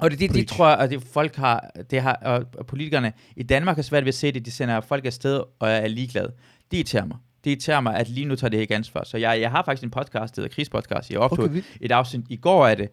[0.02, 0.56] Og det, det, det Preach.
[0.56, 4.08] tror jeg, at det, folk har, det har, og, politikerne i Danmark har svært ved
[4.08, 4.44] at se det.
[4.46, 6.32] De sender folk afsted og er ligeglade.
[6.70, 7.16] Det irriterer mig.
[7.44, 9.04] Det irriterer mig, at lige nu tager det ikke ansvar.
[9.04, 11.10] Så jeg, jeg har faktisk en podcast, der hedder Krigspodcast.
[11.10, 11.66] Jeg optog Okay, vildt.
[11.80, 12.88] et afsnit i går af det,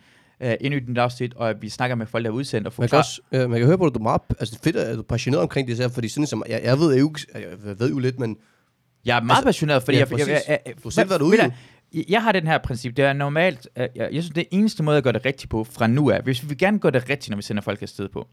[0.45, 2.89] uh, endnu et nyt afsnit, og vi snakker med folk, der er udsendt og Man
[2.89, 4.75] kan, også, øh, man kan høre på, at du er meget altså, det er fedt,
[4.75, 7.25] at du er passioneret omkring det her, fordi sådan som, jeg, jeg ved jo, ikke-
[7.65, 8.37] jeg ved jo lidt, men
[9.05, 11.21] Jeg er meget altså, passioneret, fordi ja, jeg, jeg, jeg, jeg, jeg, Du selv været
[11.21, 11.51] ude
[12.09, 14.97] jeg, har den her princip, det er normalt, jeg, jeg synes, det er eneste måde
[14.97, 17.29] at gøre det rigtigt på fra nu af, hvis vi vil gerne gøre det rigtigt,
[17.29, 18.27] når vi sender folk afsted på.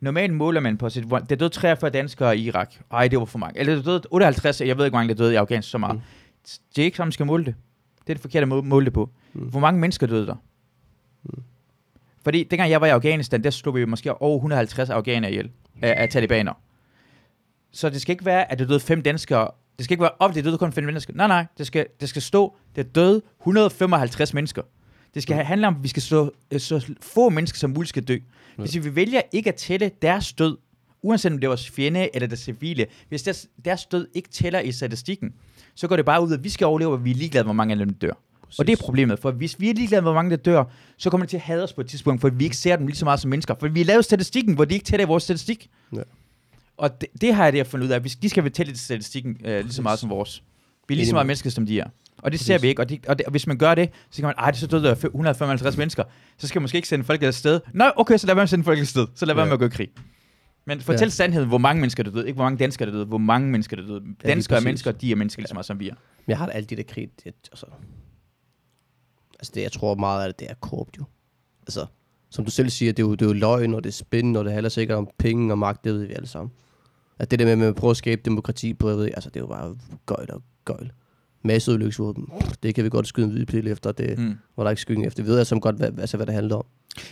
[0.00, 2.74] Normalt måler man på, hvor- der døde 43 danskere i Irak.
[2.92, 3.60] Ej, det var for mange.
[3.60, 5.96] Eller der døde 58, jeg ved ikke, hvor mange der døde i Afghanistan så meget.
[5.96, 6.00] Mm.
[6.76, 7.54] Det er ikke sådan, man skal måle det.
[8.00, 9.10] Det er det forkerte måde at måle det på.
[9.32, 9.40] Mm.
[9.40, 10.34] Hvor mange mennesker døde der?
[11.24, 11.42] Mm.
[12.24, 15.50] Fordi dengang jeg var i Afghanistan, der slog vi måske over 150 afghanere ihjel
[15.82, 16.52] af, af talibaner.
[17.72, 19.48] Så det skal ikke være, at der døde fem danskere.
[19.80, 21.12] Det skal ikke være op, det døde kun fem mennesker.
[21.16, 24.62] Nej, nej, det skal, det skal stå, der døde 155 mennesker.
[25.14, 28.02] Det skal handle om, at vi skal stå, øh, så få mennesker som muligt skal
[28.02, 28.18] dø.
[28.56, 30.56] Hvis vi vælger ikke at tælle deres død,
[31.02, 34.60] uanset om det er vores fjende eller det civile, hvis deres, deres død ikke tæller
[34.60, 35.32] i statistikken,
[35.74, 37.72] så går det bare ud at vi skal overleve, og vi er ligeglade, hvor mange
[37.72, 38.12] af dem dør.
[38.58, 40.64] Og det er problemet, for hvis vi er ligeglade med, hvor mange der dør,
[40.96, 42.86] så kommer det til at hade os på et tidspunkt, for vi ikke ser dem
[42.86, 43.54] lige så meget som mennesker.
[43.60, 45.70] For vi har lavet statistikken, hvor de ikke tæller i vores statistik.
[45.96, 46.02] Ja.
[46.80, 48.02] Og det, det har jeg det at fundet ud af.
[48.02, 50.42] De skal tælle i statistikken øh, lige så meget som vores.
[50.88, 51.88] Vi er lige så meget mennesker, som de er.
[52.18, 52.82] Og det ser vi ikke.
[52.82, 54.60] Og, de, og, det, og hvis man gør det, så kan man, ej, det er
[54.60, 56.04] så døde der 155 mennesker.
[56.38, 57.60] Så skal man måske ikke sende folk afsted.
[57.74, 59.06] Nej, okay, så lad være med at sende folk afsted.
[59.14, 59.46] Så lad være Ja.
[59.46, 59.88] med at gå i krig.
[60.66, 61.04] Men fortæl Ja.
[61.04, 61.10] ja.
[61.10, 62.26] sandheden, hvor mange mennesker der døde.
[62.26, 64.00] Ikke hvor mange danskere der døde, hvor mange mennesker der døde.
[64.00, 65.94] lige Danskere er mennesker, de er mennesker lige så meget som vi er.
[66.26, 67.66] Men jeg har alt det der krig, det, altså,
[69.38, 71.04] altså det, jeg tror meget af det, det er korrupt jo.
[71.62, 71.86] Altså,
[72.30, 74.40] som du selv siger, det er jo, det er jo løgn, og det er spændende,
[74.40, 76.52] og det handler sikkert om penge og magt, det ved vi alle sammen.
[77.20, 79.40] At det der med, at prøve at skabe demokrati på, jeg ved, altså det er
[79.40, 80.92] jo bare gøjl og gøjl.
[81.42, 82.28] Masseudlyksvåben,
[82.62, 84.34] det kan vi godt skyde en hvid pil efter, det Mm.
[84.56, 85.22] var der ikke skyggen efter.
[85.22, 86.64] Vi ved altså godt, hvad, altså, hvad det handler om.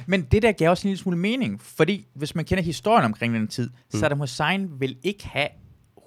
[0.06, 3.34] Men det der gav også en lille smule mening, fordi hvis man kender historien omkring
[3.34, 4.00] den tid, mm.
[4.00, 5.48] Saddam Hussein vil ikke have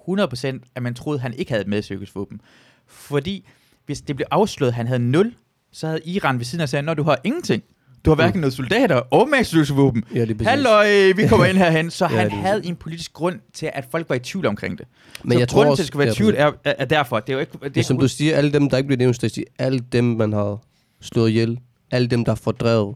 [0.08, 2.40] 100% at man troede, han ikke havde et medsykkelsvåben.
[2.86, 3.48] Fordi
[3.86, 5.34] hvis det blev afsløret, at han havde 0,
[5.72, 7.62] så havde Iran ved siden af sagt, når du har ingenting.
[8.04, 10.04] Du har hverken noget soldater og medsykkelsvåben.
[10.14, 10.48] Ja, lige præcis.
[10.48, 11.90] Halløj, vi kommer ind herhen.
[11.90, 14.46] Så Ja, han det er havde en politisk grund til, at folk var i tvivl
[14.46, 14.86] omkring det.
[15.24, 16.74] Men så jeg tror grunden også, til, at det skal være i tvivl, er, er,
[16.78, 17.20] er derfor.
[17.20, 18.98] Det er jo ikke, det er Det som du siger, alle dem, der ikke bliver
[18.98, 19.14] nævnt,
[19.58, 20.58] alle dem, man har
[21.00, 22.94] slået ihjel, alle dem, der er fordrevet,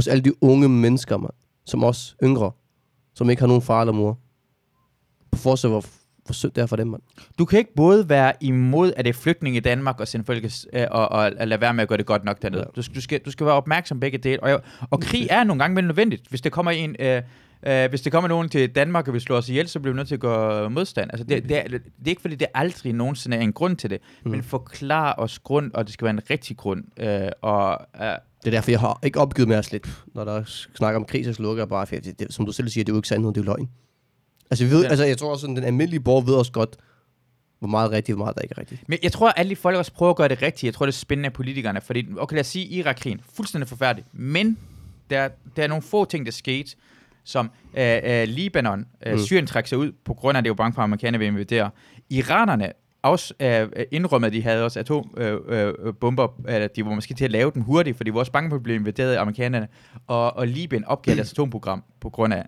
[0.00, 1.30] se alle de unge mennesker, man,
[1.66, 2.50] som os yngre,
[3.14, 4.18] som ikke har nogen far eller mor.
[5.32, 5.84] At se, hvor,
[6.26, 7.00] hvor sødt det er for dem, man.
[7.38, 10.44] Du kan ikke både være imod, at det er flygtninge i Danmark og sende folk
[10.72, 12.60] øh, og, og, og lade være med at gøre det godt nok dernede.
[12.62, 12.70] Ja.
[12.76, 14.42] Du, skal, du, skal, du skal være opmærksom på begge dele.
[14.42, 16.22] Og, og krig er nogle gange vel nødvendigt.
[16.28, 16.96] Hvis det kommer en...
[16.98, 17.22] Øh,
[17.66, 19.96] øh, hvis det kommer nogen til Danmark og vil slå os ihjel, så bliver vi
[19.96, 21.10] nødt til at gå modstand.
[21.12, 21.74] Altså, det, det, er, det
[22.04, 24.30] er ikke fordi, det aldrig nogensinde er en grund til det, Mm.
[24.30, 24.30] mm.
[24.30, 26.84] men forklar os grund, og det skal være en rigtig grund.
[27.00, 30.42] Øh, og, øh, Det er derfor, jeg har ikke opgivet med os lidt, når der
[30.74, 32.94] snakker om krig, så slukker jeg bare, for det, som du selv siger, det er
[32.94, 33.68] jo ikke sandhed, det er løgn.
[34.50, 34.88] Altså, vi ved, Ja.
[34.88, 36.76] altså jeg tror også, den almindelige borger ved også godt,
[37.58, 38.88] hvor meget rigtigt, hvor meget der ikke er rigtigt.
[38.88, 40.64] Men jeg tror, at alle de folk også prøver at gøre det rigtigt.
[40.64, 41.80] Jeg tror, det er spændende af politikerne.
[41.80, 44.04] Fordi, okay, lad os sige, Irak-krigen, fuldstændig forfærdelig.
[44.12, 44.58] Men
[45.10, 46.76] der, der er nogle få ting, der skete,
[47.24, 49.18] som øh, øh, Libanon, øh, Mm.
[49.18, 51.26] Syrien trækker sig ud, på grund af, at det var bange for, at amerikanerne vil
[51.28, 51.70] invadere.
[52.10, 52.72] Iranerne
[53.02, 57.24] også øh, indrømmet, at de havde også atombomber, øh, øh, eller de var måske til
[57.24, 59.68] at lave dem hurtigt, fordi de var også bange for at blive invaderet af amerikanerne.
[60.06, 62.46] Og, og Libyen opgav deres atomprogram på grund af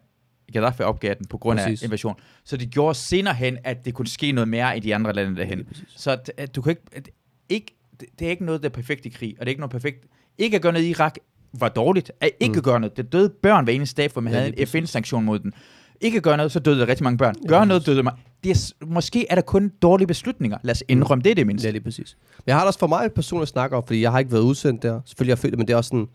[0.53, 1.82] Gaddafi opgav den på grund Præcis.
[1.82, 2.14] af invasion.
[2.44, 5.36] Så det gjorde senere hen, at det kunne ske noget mere i de andre lande
[5.36, 5.66] derhen.
[5.96, 7.12] Så at, du kan ikke,
[7.49, 7.74] ikke
[8.18, 10.05] det, er ikke noget, der er perfekt i krig, og det er ikke noget perfekt.
[10.38, 11.14] Ikke at gøre noget i Irak
[11.53, 12.12] var dårligt.
[12.20, 12.57] At ikke Mm.
[12.57, 12.62] mm.
[12.62, 12.96] gøre noget.
[12.96, 15.53] Det døde børn hver eneste dag, for man Ja, ja, havde en FN-sanktion mod den.
[16.01, 17.34] Ikke at gøre noget, så døde der rigtig mange børn.
[17.42, 17.68] Ja, Gør præcis.
[17.68, 18.20] noget, døde mange.
[18.44, 20.59] Det er, måske er der kun dårlige beslutninger.
[20.62, 21.66] Lad os indrømme det, det mindste.
[21.68, 22.16] Ja, lige præcis.
[22.36, 24.42] Men jeg har også for mig personligt at snakke om, fordi jeg har ikke været
[24.42, 25.01] udsendt der.
[25.05, 26.07] Selvfølgelig har jeg følt det, men det er også sådan...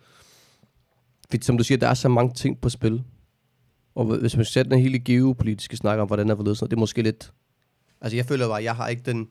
[1.29, 3.03] Fordi som du siger, der er så mange ting på spil.
[3.95, 7.01] Og hvis man sætter den hele geopolitiske snak om, hvordan er forledes, det er måske
[7.01, 7.31] lidt...
[8.01, 9.27] Altså jeg føler bare, at jeg har ikke den...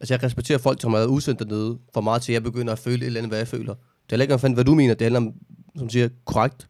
[0.00, 2.78] Altså jeg respekterer folk, som været udsendt dernede, for meget til, at jeg begynder at
[2.78, 3.74] føle et eller andet, hvad jeg føler.
[3.74, 4.94] Det handler ikke om, fandt, hvad du mener.
[4.94, 5.32] Det handler om,
[5.78, 6.68] som siger, korrekt.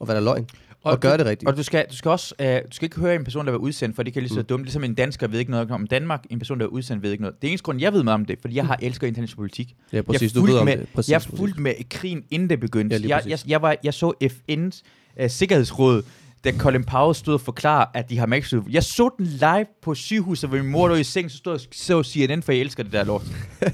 [0.00, 0.46] Og hvad der er løgn.
[0.82, 1.48] Og, og gøre det rigtigt.
[1.48, 3.58] Og du skal, du skal også, øh, du skal ikke høre en person, der var
[3.58, 4.46] udsendt, for det kan lige så Mm.
[4.46, 4.64] dumt.
[4.64, 7.22] Ligesom en dansker ved ikke noget om Danmark, en person, der er udsendt, ved ikke
[7.22, 7.42] noget.
[7.42, 9.76] Det er eneste grund, jeg ved meget om det, fordi jeg har elsket international politik.
[9.92, 10.34] ja, præcis.
[10.34, 10.88] jeg Du ved om med, det.
[10.94, 12.96] Præcis, jeg fulgte med krigen, inden det begyndte.
[12.96, 14.82] Ja, jeg, jeg, jeg, var, jeg så FN's
[15.22, 16.02] uh, sikkerhedsråd,
[16.44, 19.94] da Colin Powell stod og forklarede, at de har max Jeg så den live på
[19.94, 22.82] sygehuset, hvor min mor lå i seng, så stod og så CNN, for jeg elsker
[22.82, 23.22] det der lort.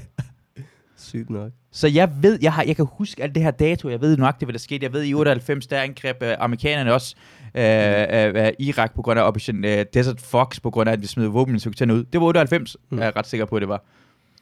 [0.97, 1.51] Sygt nok.
[1.71, 4.47] Så jeg ved, jeg, har, jeg kan huske alt det her dato, jeg ved nøjagtigt,
[4.47, 4.83] hvad der skete.
[4.83, 7.15] Jeg ved, i 98, der angreb øh, amerikanerne også
[7.55, 11.01] øh, øh, øh, Irak på grund af Operation øh, Desert Fox, på grund af, at
[11.01, 12.03] vi smed våbeninstruktøren ud.
[12.03, 12.99] Det var 98, Mm.
[12.99, 13.83] jeg er ret sikker på, at det var.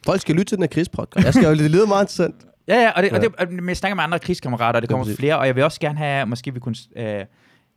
[0.06, 1.24] Folk skal lytte til den her krigspodcast.
[1.24, 2.34] Jeg skal jo, lyder meget interessant.
[2.68, 3.16] Ja, ja, og, det, Ja.
[3.16, 5.18] og, det, og jeg snakker med andre krigskammerater, og det Ja, kommer præcis.
[5.18, 7.26] flere, og jeg vil også gerne have, måske vi kunne, øh, jeg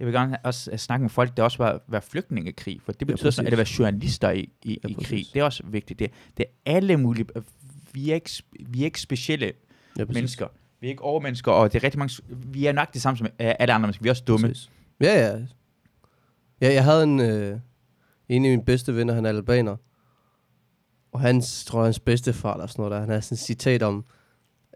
[0.07, 3.05] vil gerne også øh, snakke med folk, der også var, var flygtningekrig, for det Ja,
[3.13, 5.25] betyder sådan, at det var journalister i, i, Ja, i krig.
[5.33, 5.99] Det er også vigtigt.
[5.99, 7.41] Det, det er alle mulige, øh,
[7.93, 8.29] vi er ikke,
[8.59, 9.45] vi er ikke specielle
[9.97, 10.13] Ja, præcis.
[10.15, 10.47] mennesker.
[10.81, 13.25] Vi er ikke overmennesker, og det er rigtig mange, vi er nok det samme som
[13.27, 14.03] øh, alle andre mennesker.
[14.03, 14.47] Vi er også dumme.
[14.47, 14.69] Præcis.
[15.01, 15.37] Ja, ja.
[16.61, 17.59] Ja, jeg havde en, øh,
[18.29, 19.75] en af mine bedste venner, han er albaner.
[21.11, 23.39] Og hans, tror jeg, hans bedste far eller sådan noget der, han har sådan et
[23.39, 24.05] citat om,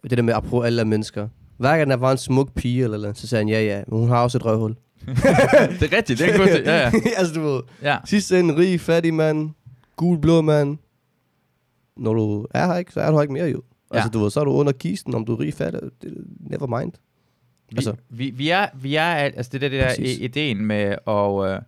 [0.10, 1.28] det der med at prøve alle er mennesker.
[1.58, 4.00] Hver gang der var en smuk pige eller noget, så sagde han, ja, ja, men
[4.00, 4.72] hun har også et røvhul.
[5.06, 5.08] det
[5.94, 6.66] er rigtigt, det er en god ting.
[6.66, 6.92] Ja, ja.
[7.18, 7.98] altså, du ved, ja.
[8.06, 9.50] sidst en rig, fattig mand,
[9.96, 10.78] gul, blå mand.
[11.98, 13.62] Når du er her ikke, så er du her ikke mere jo.
[13.92, 14.20] Altså, Ja.
[14.20, 15.80] du ved, så er du under kisten, om du er rig, fattig,
[16.40, 16.92] never mind.
[17.70, 17.90] Vi, Altså.
[17.90, 18.04] altså.
[18.10, 20.18] vi, vi, er, vi er, alt- altså det der, det der Præcis.
[20.20, 21.60] ideen med, og, øh,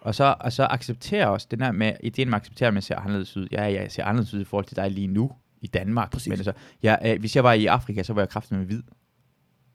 [0.00, 2.82] og, så, og så acceptere os, den der med, ideen med at acceptere, at man
[2.82, 3.48] ser anderledes ud.
[3.52, 5.30] Ja, jeg ser anderledes ud i forhold til dig lige nu
[5.60, 6.10] i Danmark.
[6.12, 6.28] Præcis.
[6.28, 6.52] Men altså,
[6.82, 8.82] jeg, øh, hvis jeg var i Afrika, så var jeg kraften med hvid.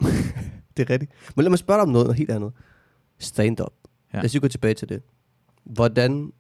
[0.78, 1.12] Det er rigtigt.
[1.36, 2.52] Men lad mig spørge dig om noget, noget helt andet.
[3.20, 3.74] Stand-up.
[4.14, 4.18] Ja.
[4.18, 5.02] Lad os gå tilbage til det.
[5.64, 6.32] Hvordan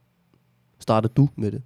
[0.79, 1.61] startede du med det?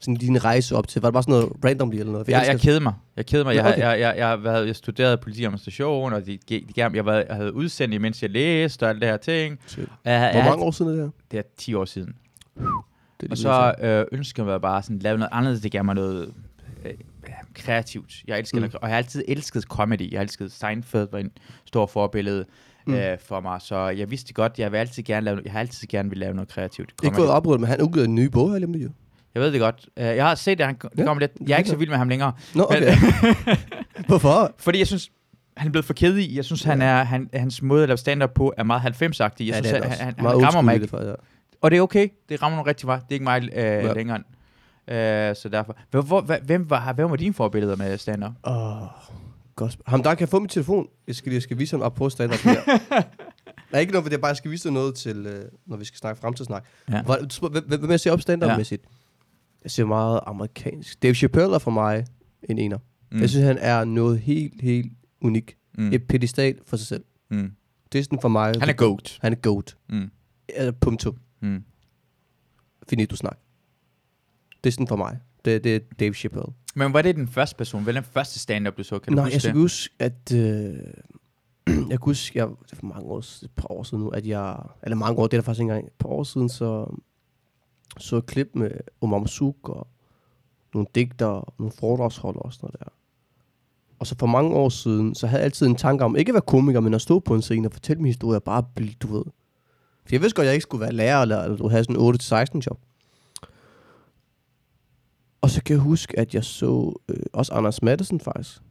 [0.00, 2.28] Sådan din rejse op til, var det bare sådan noget randomly eller noget?
[2.28, 2.92] Jeg, jeg elsker- kede mig.
[3.16, 3.54] Jeg kede mig.
[3.54, 3.82] Ja, Jeg, okay.
[3.82, 6.94] jeg, jeg, jeg, jeg, jeg, jeg studerede politi og administration, og de, de, de, jeg,
[6.96, 9.58] jeg, var, jeg havde udsendt, imens jeg læste og alt det her ting.
[9.66, 9.88] Shit.
[10.04, 11.10] Jeg, Hvor jeg, mange år siden er det her?
[11.30, 12.14] Det er 10 år siden.
[13.20, 15.62] Det er Og så øh, ønsker jeg bare sådan lave noget anderledes.
[15.62, 16.34] Det gav mig noget
[16.84, 16.92] øh,
[17.54, 18.14] kreativt.
[18.26, 18.64] Jeg elsker Mm.
[18.64, 20.10] og jeg har altid elsket comedy.
[20.12, 21.30] Jeg har elsket Seinfeld, var en
[21.64, 22.44] stor forbillede
[22.86, 22.94] Mm.
[22.94, 23.62] øh, for mig.
[23.62, 26.34] Så jeg vidste godt, jeg vil altid gerne lave, jeg har altid gerne vil lave
[26.34, 26.90] noget kreativt.
[26.90, 27.16] Ikke comedy.
[27.16, 28.90] fået opbrudt, men han udgivet en ny bog her lige.
[29.34, 29.88] Jeg ved det godt.
[29.96, 31.32] Øh, jeg har set det, han Ja, ja, kommer lidt.
[31.48, 32.32] Jeg er ikke så vild med ham længere.
[32.54, 32.80] Nå, okay.
[32.80, 33.56] Men,
[34.08, 34.54] Hvorfor?
[34.58, 35.10] fordi jeg synes,
[35.56, 36.36] han er blevet for kedelig.
[36.36, 39.46] Jeg synes, han er, han, hans måde at lave stand-up på er meget 90-agtig.
[39.46, 40.82] Jeg synes, det er han, han, han Meget rammer mig ikke.
[40.82, 41.12] det, faktisk,
[41.60, 42.08] Og det er okay.
[42.28, 43.02] Det rammer nogle rigtig meget.
[43.02, 43.86] Det er ikke mig øh, Ja.
[43.86, 43.92] ja.
[43.92, 44.18] længere.
[44.88, 45.76] Øh, så derfor.
[45.90, 48.32] Hvor, hvor, hvem, var, hvem var dine forbilleder med stand-up?
[48.46, 48.50] ja.
[48.82, 48.88] Åh,
[49.56, 50.86] godt spørg- Ham, der kan få min telefon.
[51.06, 52.60] Jeg skal, jeg skal vise ham op på stand-up her.
[53.72, 55.98] Er ikke noget, for jeg bare skal vise dig noget til, øh, når vi skal
[55.98, 56.64] snakke fremtidssnak.
[56.90, 57.02] Ja.
[57.02, 58.84] Hvem, hvem jeg ser op stand-up-mæssigt?
[59.64, 61.02] Jeg ser meget amerikansk.
[61.02, 62.06] Dave Chappelle er for mig
[62.48, 62.78] en ener.
[63.12, 63.20] Mm.
[63.20, 65.56] Jeg synes, han er noget helt, helt unik.
[65.78, 65.92] Mm.
[65.92, 67.04] Et pedestal for sig selv.
[67.30, 67.52] Mm.
[67.92, 68.54] Det er sådan for mig.
[68.60, 69.18] Han er goat.
[69.22, 69.76] Han er goat.
[69.88, 70.10] Mm.
[70.80, 71.16] Punktum.
[71.42, 71.62] Mm.
[72.88, 73.38] Finito snak.
[74.64, 75.18] Det er sådan for mig.
[75.44, 76.52] Det, det er Dave Chappelle.
[76.74, 77.82] Men var det den første person?
[77.82, 78.98] Hvad den første stand-up, du så?
[78.98, 79.60] Kan du Nej, huske jeg skal det?
[79.60, 80.32] huske, at...
[80.34, 80.74] Øh,
[81.66, 84.26] jeg kan huske, jeg, det er for mange år, et par år siden nu, at
[84.26, 84.56] jeg...
[84.82, 85.86] Eller mange år, det er der faktisk ikke engang.
[85.86, 86.96] Et par år siden, så
[87.98, 89.86] så et klip med Omar Masuk og
[90.74, 92.92] nogle digter og nogle foredragsholdere og sådan noget der.
[93.98, 96.34] Og så for mange år siden, så havde jeg altid en tanke om, ikke at
[96.34, 98.92] være komiker, men at stå på en scene og fortælle min historie, og bare blive,
[99.02, 99.24] du ved.
[100.06, 101.96] For jeg vidste godt, at jeg ikke skulle være lærer, eller, eller du havde sådan
[101.96, 102.80] en 8-16 job.
[105.40, 108.62] Og så kan jeg huske, at jeg så øh, også Anders Madsen faktisk.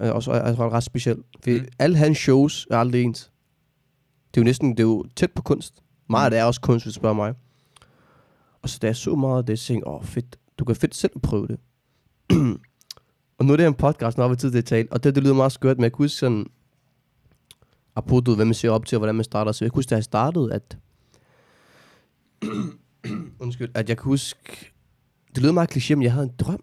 [0.00, 1.26] Øh, Også altså, ret specielt.
[1.44, 1.56] For mm.
[1.56, 1.66] Mm.
[1.78, 3.32] alle hans shows er aldrig ens.
[4.34, 5.82] Det er jo næsten det er jo tæt på kunst.
[6.10, 7.34] Meget af det er også kunst, hvis du spørger mig.
[8.62, 10.76] Og så da jeg så meget af det, så tænkte jeg, åh fedt, du kan
[10.76, 11.58] fedt selv prøve det.
[13.38, 15.14] og nu er det her en podcast, når vi tid til at tale, og det,
[15.14, 16.46] det lyder meget skørt, men jeg kan huske sådan,
[17.96, 19.94] apropos, hvad man ser op til, og hvordan man starter, så jeg kan huske, da
[19.94, 20.78] jeg startede, at,
[23.44, 24.72] undskyld, at jeg kan huske,
[25.38, 26.62] det lyder meget kliché, men jeg havde en drøm.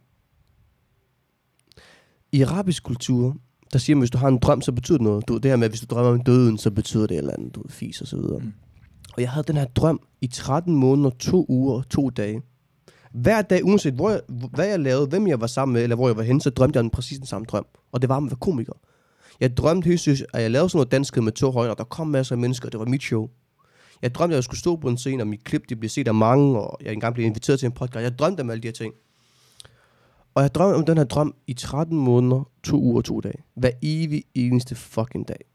[2.32, 3.38] I arabisk kultur,
[3.73, 5.28] der siger man, hvis du har en drøm, så betyder det noget.
[5.28, 7.34] Du, det her med, at hvis du drømmer om døden, så betyder det et eller
[7.34, 8.39] andet, du fis og så videre.
[8.39, 8.53] Mm.
[9.13, 12.41] Og jeg havde den her drøm i 13 måneder, to uger to dage.
[13.11, 16.07] Hver dag, uanset hvor jeg, hvad jeg lavede, hvem jeg var sammen med, eller hvor
[16.07, 17.65] jeg var henne, så drømte jeg den præcis den samme drøm.
[17.91, 18.73] Og det var om at være komiker.
[19.39, 22.07] Jeg drømte helt at jeg lavede sådan noget danskhed med to højner, og der kom
[22.07, 23.30] masser af mennesker, og det var mit show.
[24.02, 26.08] Jeg drømte, at jeg skulle stå på en scene, og mit klip det blev set
[26.08, 28.04] af mange, og jeg engang blev inviteret til en podcast.
[28.04, 28.93] Jeg drømte om alle de her ting.
[30.36, 33.43] Og jeg drømte om den her drøm i 13 måneder, to uger og to dage.
[33.56, 35.46] Hver evig eneste fucking dag.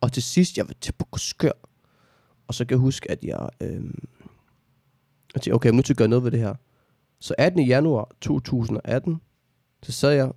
[0.00, 1.50] Og til sidst, jeg var til på skør.
[2.48, 3.48] Og så kan jeg huske, at jeg...
[3.60, 3.84] Øh,
[5.34, 6.54] jeg tænkte, okay, jeg er nødt til at gøre noget ved det her.
[7.20, 7.66] Så 18.
[7.66, 9.20] januar 2018,
[9.82, 10.32] så sad jeg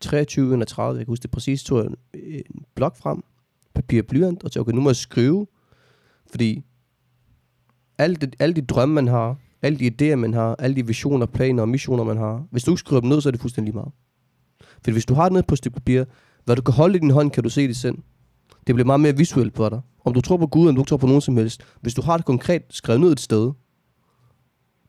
[0.00, 0.54] 23.
[0.54, 3.24] 31, jeg kan huske det præcis, tog jeg en, en blok frem,
[3.74, 5.46] papir og blyant, og tænkte, okay, nu må jeg skrive,
[6.30, 6.64] fordi
[7.98, 11.26] alle de, alle de drømme, man har, alle de idéer, man har, alle de visioner,
[11.26, 13.72] planer og missioner, man har, hvis du ikke skriver dem ned, så er det fuldstændig
[13.72, 13.92] lige meget.
[14.84, 16.04] For hvis du har det ned på et stykke papir,
[16.44, 17.94] hvad du kan holde i din hånd, kan du se det selv.
[18.66, 19.80] Det bliver meget mere visuelt for dig.
[20.04, 21.62] Om du tror på Gud, eller du ikke tror på nogen som helst.
[21.80, 23.50] Hvis du har det konkret skrevet ned et sted,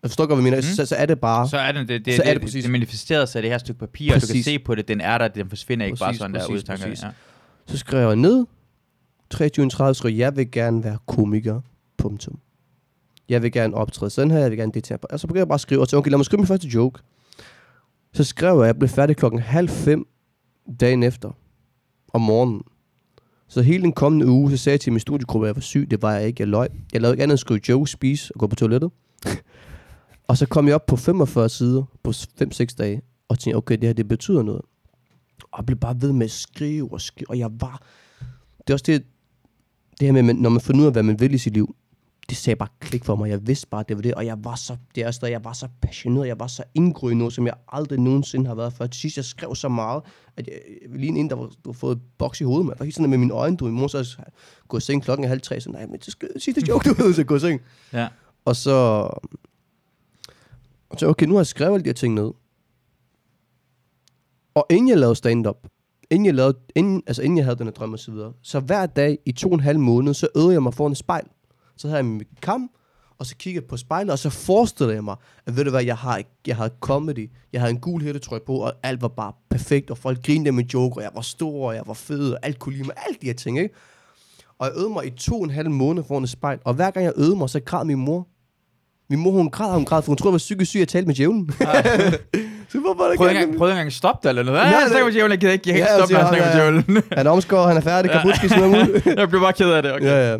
[0.04, 0.58] Jeg forstår godt, hvad jeg mener.
[0.72, 0.76] Mm.
[0.76, 1.50] Så, så er det bare...
[1.50, 2.64] Så er det, det, det, Så er det det, præcis.
[2.64, 4.46] det manifesteret sig i det her stykke papir, og du kan Præcis.
[4.46, 6.60] se på det, den er der, den forsvinder ikke bare Præcis, sådan der præcis, ud
[6.60, 6.92] i tankerne.
[6.92, 7.04] præcis.
[7.04, 7.10] Ja.
[7.66, 8.46] Så skrev jeg ned,
[9.36, 11.62] 23.30 skriver, jeg, vil gerne være komiker,
[11.98, 12.40] punktum.
[13.30, 14.98] Jeg vil gerne optræde sådan her, jeg vil gerne det her.
[15.10, 16.68] Og så begyndte jeg bare at skrive, og så okay, lad mig skrive min første
[16.68, 17.02] joke.
[18.14, 20.08] Så skrev jeg, at jeg blev færdig klokken halv fem
[20.80, 21.32] dagen efter,
[22.14, 22.62] om morgenen.
[23.48, 25.88] Så hele den kommende uge, så sagde jeg til min studiegruppe, at jeg var syg.
[25.92, 26.68] Det var jeg ikke, jeg løg.
[26.94, 28.92] Jeg lavede ikke andet end at skrive jokes, spise og gå på toilettet.
[30.28, 33.84] og så kom jeg op på 45 sider på 5-6 dage, og tænkte, okay, det
[33.84, 34.62] her, det betyder noget.
[35.52, 37.82] Og jeg blev bare ved med at skrive og skrive, og jeg var...
[38.60, 39.04] Det er også det,
[40.00, 41.76] det her med, når man finder ud af, hvad man vil i sit liv,
[42.30, 43.30] det sagde bare klik for mig.
[43.30, 45.54] Jeg vidste bare, det var det, og jeg var så, det er der, jeg var
[45.54, 48.88] så passioneret, jeg var så indgået i noget, som jeg aldrig nogensinde har været før.
[48.88, 50.04] Til sidst, jeg skrev så meget,
[50.38, 50.56] at jeg,
[50.96, 52.74] lige en, der var, du har fået et boks i hovedet, man.
[52.74, 54.18] Jeg var helt sådan med mine øjne, du i morgen så
[54.68, 56.94] gå i seng klokken er halv tre, så nej, men så skal sidste joke, du
[56.94, 57.62] ved, så gå i seng.
[57.94, 58.08] Ja.
[58.46, 58.72] Og så,
[60.90, 62.32] og så okay, nu har jeg skrevet alle de her ting ned.
[64.56, 65.68] Og inden jeg lavede stand-up,
[66.12, 68.60] inden jeg, lavede, inden, altså inden jeg havde den her drøm og så videre, så
[68.60, 71.26] hver dag i to og en halv måned, så øvede jeg mig foran et spejl.
[71.78, 72.70] Så havde jeg mit kam,
[73.20, 75.84] og så kiggede jeg på spejlet, og så forestillede jeg mig, at ved du hvad,
[75.84, 79.34] jeg har, jeg havde comedy, jeg havde en gul hættetrøje på, og alt var bare
[79.50, 82.32] perfekt, og folk grinede af min joke, og jeg var stor, og jeg var fed,
[82.32, 83.76] og alt kunne lide mig, alt de her ting, ikke?
[84.60, 86.92] Og jeg øvede mig i to og en halv måned foran et spejl, og hver
[86.92, 88.28] gang jeg øvede mig, så græd min mor.
[89.10, 91.06] Min mor, hun græd, hun græd, for hun troede, jeg var psykisk syg at tale
[91.06, 91.50] med djævlen.
[92.72, 94.58] så hvorfor er der Prøv ikke engang, prøv ikke engang stoppe det eller noget.
[94.58, 96.40] Ja, Nej, jeg det- snakker med jeg jeg kan ikke Ja, stoppe med at siger
[96.40, 97.04] snakke med han, djævlen.
[97.18, 97.32] Han er
[97.74, 98.18] han færdig, ja.
[98.50, 99.02] smider ud.
[99.20, 100.06] jeg bliver bare ked af det, okay.
[100.06, 100.38] Ja, ja.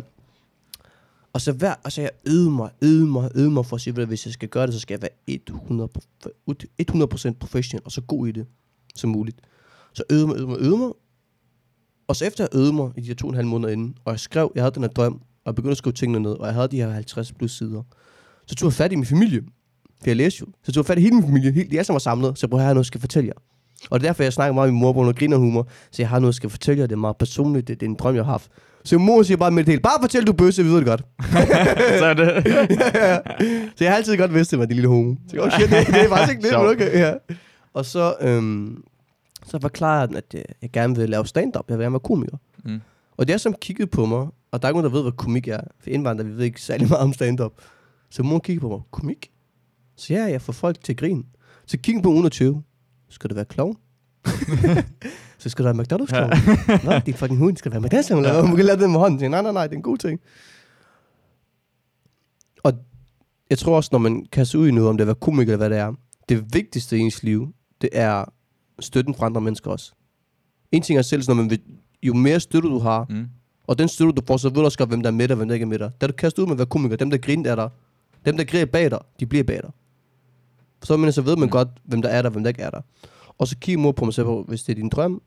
[1.32, 4.06] Og så hver, altså jeg øvede mig, øvede mig, øvede mig for at sige, at
[4.08, 6.44] hvis jeg skal gøre det, så skal jeg være 100, prof-
[6.92, 8.46] 100% professionel, og så god i det
[8.96, 9.38] som muligt.
[9.92, 10.90] Så øvede mig, øvede mig, øvede mig.
[12.08, 13.94] Og så efter jeg øvede mig i de her to og en halv måneder inden,
[14.04, 16.30] og jeg skrev, jeg havde den her drøm, og jeg begyndte at skrive tingene ned,
[16.32, 17.82] og jeg havde de her 50 plus sider,
[18.46, 19.42] så tog jeg fat i min familie.
[20.02, 20.46] For jeg læste jo.
[20.62, 21.52] Så tog jeg fat i hele min familie.
[21.52, 22.38] Helt, de alle sammen var samlet.
[22.38, 23.34] Så jeg prøver, jeg har noget, jeg skal fortælle jer.
[23.90, 25.68] Og det er derfor, jeg snakker meget med min mor, hun griner humor.
[25.90, 26.86] Så jeg har noget, jeg skal fortælle jer.
[26.86, 27.68] Det er meget personligt.
[27.68, 28.50] Det, det er en drøm, jeg har haft.
[28.84, 29.82] Så mor siger bare med det hele.
[29.82, 31.04] Bare fortæl, du bøsse, vi ved det godt.
[32.00, 32.26] så er det.
[32.46, 33.18] ja, ja.
[33.76, 35.14] Så jeg har altid godt vidst, det var de lille homo.
[35.28, 36.98] Så jeg, oh shit, det, det er faktisk ikke det, men okay.
[36.98, 37.14] Ja.
[37.74, 38.82] Og så, øhm,
[39.46, 41.64] så forklarer jeg den, at øh, jeg gerne vil lave stand-up.
[41.68, 42.36] Jeg vil gerne være komiker.
[42.64, 42.80] Mm.
[43.16, 45.12] Og det er som kiggede på mig, og der er ikke nogen, der ved, hvad
[45.12, 45.60] komik er.
[45.82, 47.52] For indvandrere, vi ved ikke særlig meget om stand-up.
[48.10, 49.30] Så mor kiggede på mig, komik?
[50.00, 51.22] Så ja, jeg får folk til at grine.
[51.66, 52.62] Så kiggede på 120.
[53.08, 53.76] Skal du være klovn?
[55.38, 56.30] så skal du være McDonald's klovn.
[56.84, 58.24] Nå, din fucking hund skal være McDonald's klovn.
[58.24, 59.30] Eller, man kan lade det med hånden.
[59.30, 60.20] Nej, nej, nej, det er en god ting.
[62.62, 62.72] Og
[63.50, 65.52] jeg tror også, når man kaster ud i noget, om det er at være komiker
[65.52, 65.92] eller hvad det er,
[66.28, 67.48] det vigtigste i ens liv,
[67.80, 68.24] det er
[68.80, 69.92] støtten fra andre mennesker også.
[70.72, 71.60] En ting er selv, når man vil,
[72.02, 73.26] jo mere støtte du har, Mm.
[73.66, 75.34] og den støtte, du får, så ved du også godt, hvem der er med dig,
[75.34, 75.90] og hvem der ikke er med dig.
[76.00, 77.68] Da du kaster ud med at være komiker, dem der griner af dig,
[78.26, 79.70] dem der griner bag dig, de bliver bag dig.
[80.82, 82.80] Så, men, så ved man godt, hvem der er der, hvem der ikke er der.
[83.38, 85.22] Og så kigger mor på mig selv på, hvis det er din drøm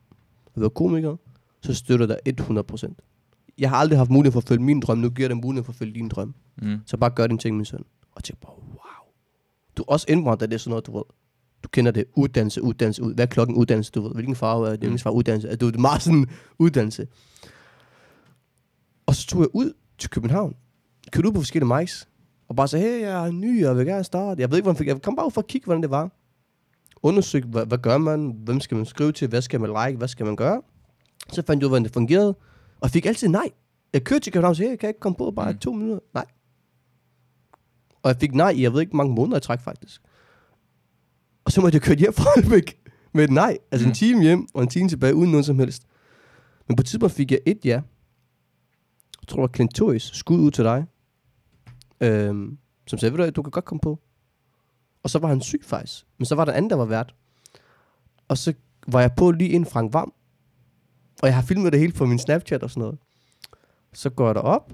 [0.56, 1.16] at være komiker,
[1.62, 3.54] så støtter dig 100%.
[3.58, 5.72] Jeg har aldrig haft mulighed for at følge min drøm, nu giver dig mulighed for
[5.72, 6.36] at følge din drøm.
[6.62, 6.80] Mm.
[6.86, 7.84] Så bare gør din ting, min søn.
[8.16, 9.14] Og tænkte bare, wow.
[9.78, 11.04] Du også indvandrer, det er sådan noget, du ved.
[11.64, 13.14] Du kender det, uddannelse, uddannelse, ud.
[13.14, 14.12] Hvad er klokken uddannelse, du ved.
[14.14, 15.50] Hvilken farve er det, hvilken farve uddannelse.
[15.50, 16.30] Er du det er meget sådan
[16.60, 17.08] uddannelse.
[19.06, 20.56] Og så tog jeg ud til København.
[21.12, 22.08] Kørte ud på forskellige mics.
[22.54, 24.42] Og bare sagde, hey, jeg er ny, jeg vil gerne starte.
[24.42, 24.88] Jeg ved ikke, hvordan jeg fik.
[24.88, 26.12] Jeg kom bare ud for at kigge, hvordan det var.
[27.04, 28.36] Undersøgte, hvad, hvad gør man?
[28.44, 29.28] Hvem skal man skrive til?
[29.28, 29.98] Hvad skal man like?
[29.98, 30.62] Hvad skal man gøre?
[31.32, 32.36] Så fandt jeg ud hvordan det fungerede.
[32.82, 33.50] Og fik altid nej.
[33.94, 35.58] Jeg kørte til København og sagde, hey, kan jeg ikke komme på bare Mm.
[35.58, 36.00] to minutter?
[36.14, 36.26] Nej.
[38.04, 40.02] Og jeg fik nej i, jeg ved ikke, mange måneder i træk faktisk.
[41.46, 42.78] Og så måtte jeg køre hjem fra Holbæk
[43.14, 43.58] med et nej.
[43.72, 43.88] Altså mm.
[43.88, 43.92] Mm.
[43.92, 45.84] en time hjem og en time tilbage, uden noget som helst.
[46.68, 47.82] Men på et tidspunkt fik jeg et ja.
[49.22, 50.04] Jeg tror, det var Clint Toys.
[50.18, 50.86] Skud ud til dig.
[52.04, 54.00] Øhm, som sagde, ved du, du kan godt komme på.
[55.04, 56.06] Og så var han syg faktisk.
[56.18, 57.16] Men så var der en anden, der var vært.
[58.28, 58.54] Og så
[58.88, 60.14] var jeg på lige inden Frank Vam.
[61.22, 62.98] Og jeg har filmet det hele på min Snapchat og sådan noget.
[63.94, 64.72] Så går jeg derop.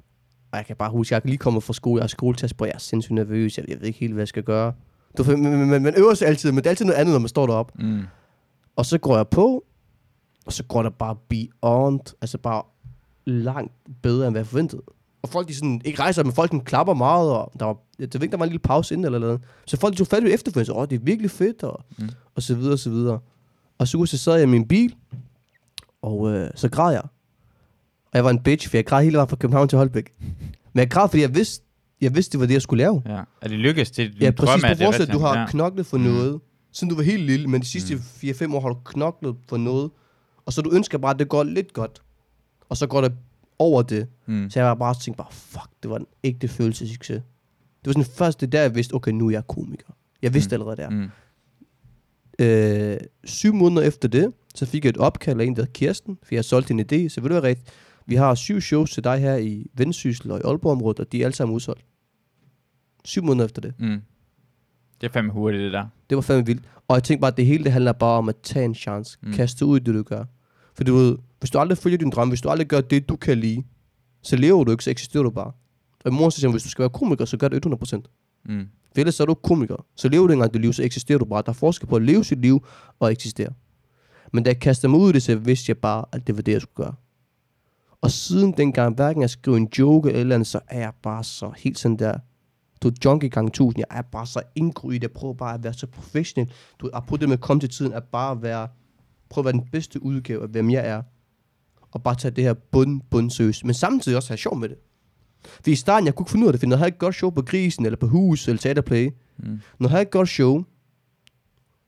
[0.52, 2.00] Og jeg kan bare huske, jeg er lige kommet fra skole.
[2.00, 2.66] Jeg har skoletest på.
[2.66, 3.58] Jeg er sindssygt nervøs.
[3.58, 4.74] Jeg, jeg ved ikke helt, hvad jeg skal gøre.
[5.18, 7.30] Du, man, man, man øver sig altid, men det er altid noget andet, når man
[7.30, 7.74] står deroppe.
[7.84, 8.04] Mm.
[8.76, 9.66] Og så går jeg på,
[10.46, 12.64] og så går der bare beyond, altså bare
[13.26, 14.82] langt bedre, end hvad jeg forventede.
[15.22, 18.08] Og folk, de sådan, ikke rejser, men folk de klapper meget, og der var, jeg
[18.14, 19.42] ved ikke, der var en lille pause inden eller noget.
[19.66, 22.10] Så folk de tog fat i efterfølgende, åh, det er virkelig fedt, og, mm.
[22.36, 23.20] Og så videre, og så videre.
[23.78, 24.96] Og så, så sad jeg i min bil,
[26.02, 27.02] og øh, så græd jeg.
[28.12, 30.14] Og jeg var en bitch, for jeg græd hele vejen fra København til Holbæk.
[30.74, 31.66] Men jeg græd, fordi jeg vidste,
[32.02, 33.02] jeg vidste, det var det, jeg skulle lave.
[33.06, 33.22] Ja.
[33.42, 33.92] Er det lykkedes?
[33.92, 34.62] Det, Ja, præcis.
[34.64, 35.46] drøm, På vores at du har ja.
[35.50, 36.04] knoklet for Mm.
[36.04, 36.40] noget,
[36.72, 38.02] siden du var helt lille, men de sidste Mm.
[38.02, 39.92] 4-5 år har du knoklet for noget,
[40.46, 42.02] og så du ønsker bare, at det går lidt godt,
[42.70, 43.14] og så går det
[43.60, 44.08] over det.
[44.30, 44.50] Mm.
[44.50, 47.22] Så jeg var bare tænkt bare, fuck, det var en ægte følelse af succes.
[47.86, 49.94] Det var sådan først det der, jeg vidste, okay, nu er jeg komiker.
[50.22, 50.62] Jeg vidste Mm.
[50.62, 50.90] allerede der.
[50.90, 51.10] Mm.
[52.40, 56.18] Øh, syv måneder efter det, så fik jeg et opkald af en, der hed Kirsten,
[56.24, 57.70] for jeg solgte en idé, så vil du være rigtigt.
[58.06, 61.26] Vi har syv shows til dig her i Vendsyssel og i Aalborg-området, og de er
[61.26, 61.86] alle sammen udsolgt.
[63.06, 63.74] Syv måneder efter det.
[63.80, 64.02] Mm.
[65.02, 65.86] Det er fandme hurtigt, det der.
[66.10, 66.64] Det var fandme vildt.
[66.88, 69.18] Og jeg tænkte bare, at det hele det handler bare om at tage en chance.
[69.22, 69.34] Mm.
[69.34, 70.24] Kaste ud i det, du gør.
[70.74, 73.16] For du ved, hvis du aldrig følger din drøm, hvis du aldrig gør det, du
[73.16, 73.64] kan lide,
[74.22, 75.52] så lever du ikke, så eksisterer du bare.
[76.06, 78.02] Og så siger hvis du skal være komiker, så gør det 100%.
[78.46, 78.68] Mm.
[78.94, 79.86] For ellers så er du ikke komiker.
[79.96, 81.42] Så lever du engang dit liv, så eksisterer du bare.
[81.46, 82.66] Der er forskel på at leve sit liv
[83.00, 83.50] og eksistere.
[84.34, 86.42] Men da jeg kastede mig ud i det, så vidste jeg bare, at det var
[86.42, 86.94] det, jeg skulle gøre.
[88.02, 91.52] Og siden dengang, hverken jeg skrev en joke eller andet, så er jeg bare så
[91.58, 92.18] helt sådan der.
[92.82, 93.84] Du er junkie gang tusind.
[93.90, 95.02] Jeg er bare så indgry i det.
[95.04, 96.52] Jeg prøver bare at være så professionel.
[96.80, 98.68] Du er på det med at komme til tiden, at bare være,
[99.30, 101.02] prøve at være den bedste udgave af, hvem jeg er.
[101.92, 103.66] Og bare tage det her bund, bund seriøst.
[103.66, 104.78] Men samtidig også have sjov med det.
[105.46, 107.00] For i starten, jeg kunne ikke finde ud af det, for når jeg havde et
[107.00, 109.46] godt show på Grisen, eller på Hus, eller Teaterplay, Mm.
[109.80, 110.64] når jeg havde et godt show,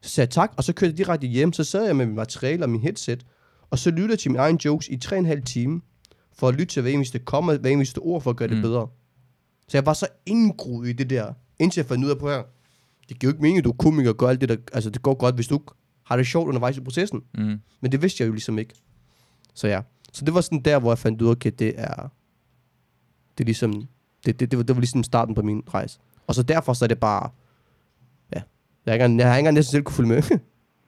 [0.02, 2.16] så sagde jeg tak, og så kørte jeg direkte hjem, så sad jeg med mit
[2.16, 3.26] materiale og min headset,
[3.70, 5.82] og så lyttede jeg til mine egne jokes i 3,5 time,
[6.34, 8.62] for at lytte til hver eneste komma, hver eneste ord, for at gøre det Mm.
[8.62, 8.88] bedre.
[9.68, 12.44] Så jeg var så indgroet i det der, indtil jeg fandt ud af på her,
[13.10, 14.90] det giver jo ikke mening, at du er komiker og gør alt det der, altså
[14.90, 15.60] det går godt, hvis du
[16.06, 17.22] har det sjovt undervejs i processen.
[17.38, 17.60] Mm.
[17.82, 18.74] Men det vidste jeg jo ligesom ikke.
[19.54, 19.82] Så ja,
[20.14, 21.96] så det var sådan der, hvor jeg fandt ud af, okay, det er,
[23.38, 23.88] det er ligesom,
[24.26, 26.00] det, det, det, var, det var ligesom starten på min rejse.
[26.28, 27.30] Og så derfor så er det bare,
[28.36, 28.42] ja,
[28.86, 30.22] jeg har ikke, jeg har ikke engang næsten selv kunne følge med.
[30.24, 30.38] så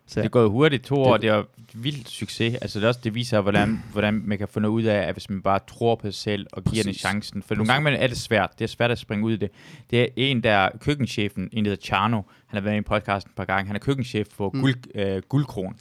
[0.10, 0.24] Det ja.
[0.24, 1.44] er gået hurtigt to år, Det- det er
[1.74, 2.56] vildt succes.
[2.56, 5.14] Altså det, er også, det viser, hvordan, hvordan man kan få noget ud af, at
[5.16, 7.02] hvis man bare tror på sig selv og giver den Præcis.
[7.02, 7.42] chancen.
[7.44, 7.74] For nogle Præcis.
[7.74, 8.50] gange imellem er det svært.
[8.60, 9.50] Det er svært at springe ud i det.
[9.90, 12.22] Det er en, der er køkkenchefen, en der hedder Charno.
[12.48, 13.68] Han har været i podcasten et par gange.
[13.68, 14.62] Han er køkkenchef for mm.
[14.62, 15.76] guld, øh, Guldkron.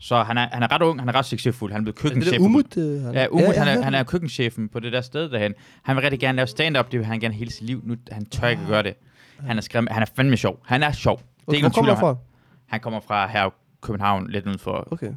[0.00, 1.72] Så han er, han er ret ung, han er ret succesfuld.
[1.72, 2.32] Han er blevet Er det køkkenchef.
[2.32, 2.76] der for Umut?
[2.76, 5.54] øh, han- Ja, Umut, ja, han, er, han er køkkenchefen på det der sted derhen.
[5.82, 7.82] Han vil rigtig gerne lave stand-up, det vil han gerne hele sit liv.
[7.84, 8.94] Nu han tør ikke gøre det.
[9.40, 10.60] Han er, skræm, han er fandme sjov.
[10.66, 11.16] Han er sjov.
[11.18, 12.16] Det er Hvor ikke nogen kommer han fra?
[12.66, 13.50] han, kommer fra her
[13.82, 14.88] København, lidt uden for.
[14.90, 15.10] Okay.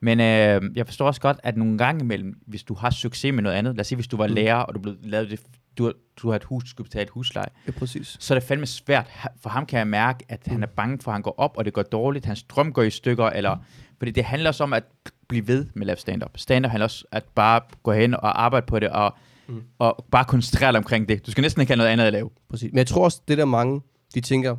[0.00, 3.42] Men øh, jeg forstår også godt, at nogle gange imellem, hvis du har succes med
[3.42, 4.34] noget andet, lad os sige, hvis du var Mm.
[4.34, 5.40] lærer, og du blev lavet det,
[5.78, 8.16] du, du har et hus, du skal betale et husleje, Ja, præcis.
[8.20, 9.10] så er det fandme svært.
[9.42, 10.62] For ham kan jeg mærke, at han Mm.
[10.62, 12.24] er bange for, at han går op, og det går dårligt.
[12.26, 13.56] Hans drøm går i stykker, eller...
[14.00, 14.84] Fordi det handler også om at
[15.28, 16.30] blive ved med at lave stand-up.
[16.36, 19.14] Stand-up handler også at bare gå hen og arbejde på det, og,
[19.48, 19.62] Mm.
[19.78, 21.26] og bare koncentrere dig omkring det.
[21.26, 22.30] Du skal næsten ikke have noget andet at lave.
[22.50, 22.72] præcis.
[22.72, 23.80] Men jeg tror også, det der mange,
[24.14, 24.56] de tænker,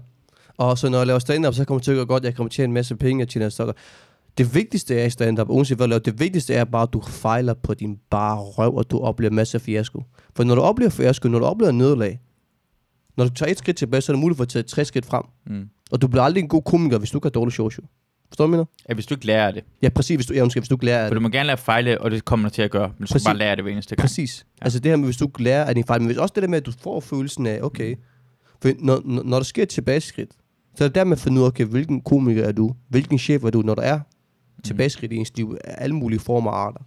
[0.57, 2.49] og så når jeg laver stand-up, så kommer det til at gå godt, jeg kommer
[2.49, 3.73] til at tjene en masse penge, jeg tjener stokker.
[4.37, 7.01] Det vigtigste er i stand-up, uanset hvad du laver, det vigtigste er bare, at du
[7.01, 10.03] fejler på din bare røv, og du oplever masser af fiasko.
[10.35, 12.19] For når du oplever fiasko, når du oplever nederlag,
[13.17, 15.05] når du tager et skridt tilbage, så er det muligt for at tage tre skridt
[15.05, 15.23] frem.
[15.47, 15.69] Mm.
[15.91, 17.69] Og du bliver aldrig en god komiker, hvis du ikke har dårligt show.
[18.31, 18.65] Forstår du, mener?
[18.89, 19.63] Ja, hvis du ikke lærer det.
[19.81, 20.15] Ja, præcis.
[20.15, 21.15] Hvis du, ja, undskyld, hvis du ikke lærer For det.
[21.15, 22.87] du må gerne lære at fejle, og det kommer du til at gøre.
[22.87, 23.25] Men du skal Præcis.
[23.25, 24.01] bare lære det hver eneste gang.
[24.03, 24.45] Præcis.
[24.59, 24.65] Ja.
[24.65, 26.43] Altså det her med, hvis du ikke lærer af din fejl, men hvis også det
[26.43, 27.95] der med, at du får følelsen af, okay,
[28.61, 30.31] for når, når, når der sker et tilbageskridt,
[30.75, 32.75] så er det der med at finde ud af, okay, hvilken komiker er du?
[32.89, 33.99] Hvilken chef er du, når der er
[34.63, 36.79] tilbageskridt i ens liv af alle mulige former og arter?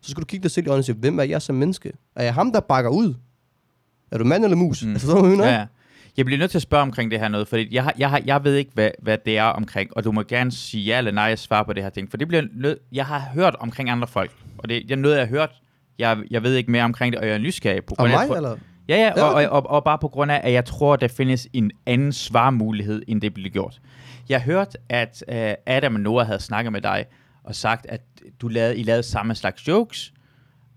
[0.00, 1.92] Så skal du kigge dig selv i øjnene og sige, hvem er jeg som menneske?
[2.16, 3.14] Er jeg ham, der bakker ud?
[4.10, 4.84] Er du mand eller mus?
[4.84, 4.90] Mm.
[4.90, 4.98] Mm.
[4.98, 5.50] Forstår du, hvad jeg mener?
[5.52, 5.66] Ja, ja.
[6.18, 8.22] Jeg bliver nødt til at spørge omkring det her noget, fordi jeg, har, jeg, har,
[8.26, 11.10] jeg ved ikke, hvad, hvad det er omkring, og du må gerne sige ja eller
[11.12, 13.90] nej, jeg svarer på det her ting, for det bliver nød, jeg har hørt omkring
[13.90, 15.50] andre folk, og det er noget, jeg har hørt,
[15.98, 18.28] jeg, jeg ved ikke mere omkring det, og jeg er nysgerrig på Og grund af-
[18.28, 18.56] mig, eller?
[18.88, 21.48] Ja, ja, og, og, og, og bare på grund af, at jeg tror, der findes
[21.52, 23.80] en anden svarmulighed, end det bliver gjort.
[24.28, 25.34] Jeg har hørt, at uh,
[25.66, 27.04] Adam og Noah havde snakket med dig,
[27.44, 28.00] og sagt, at
[28.40, 30.12] du lavede, I lavede samme slags jokes,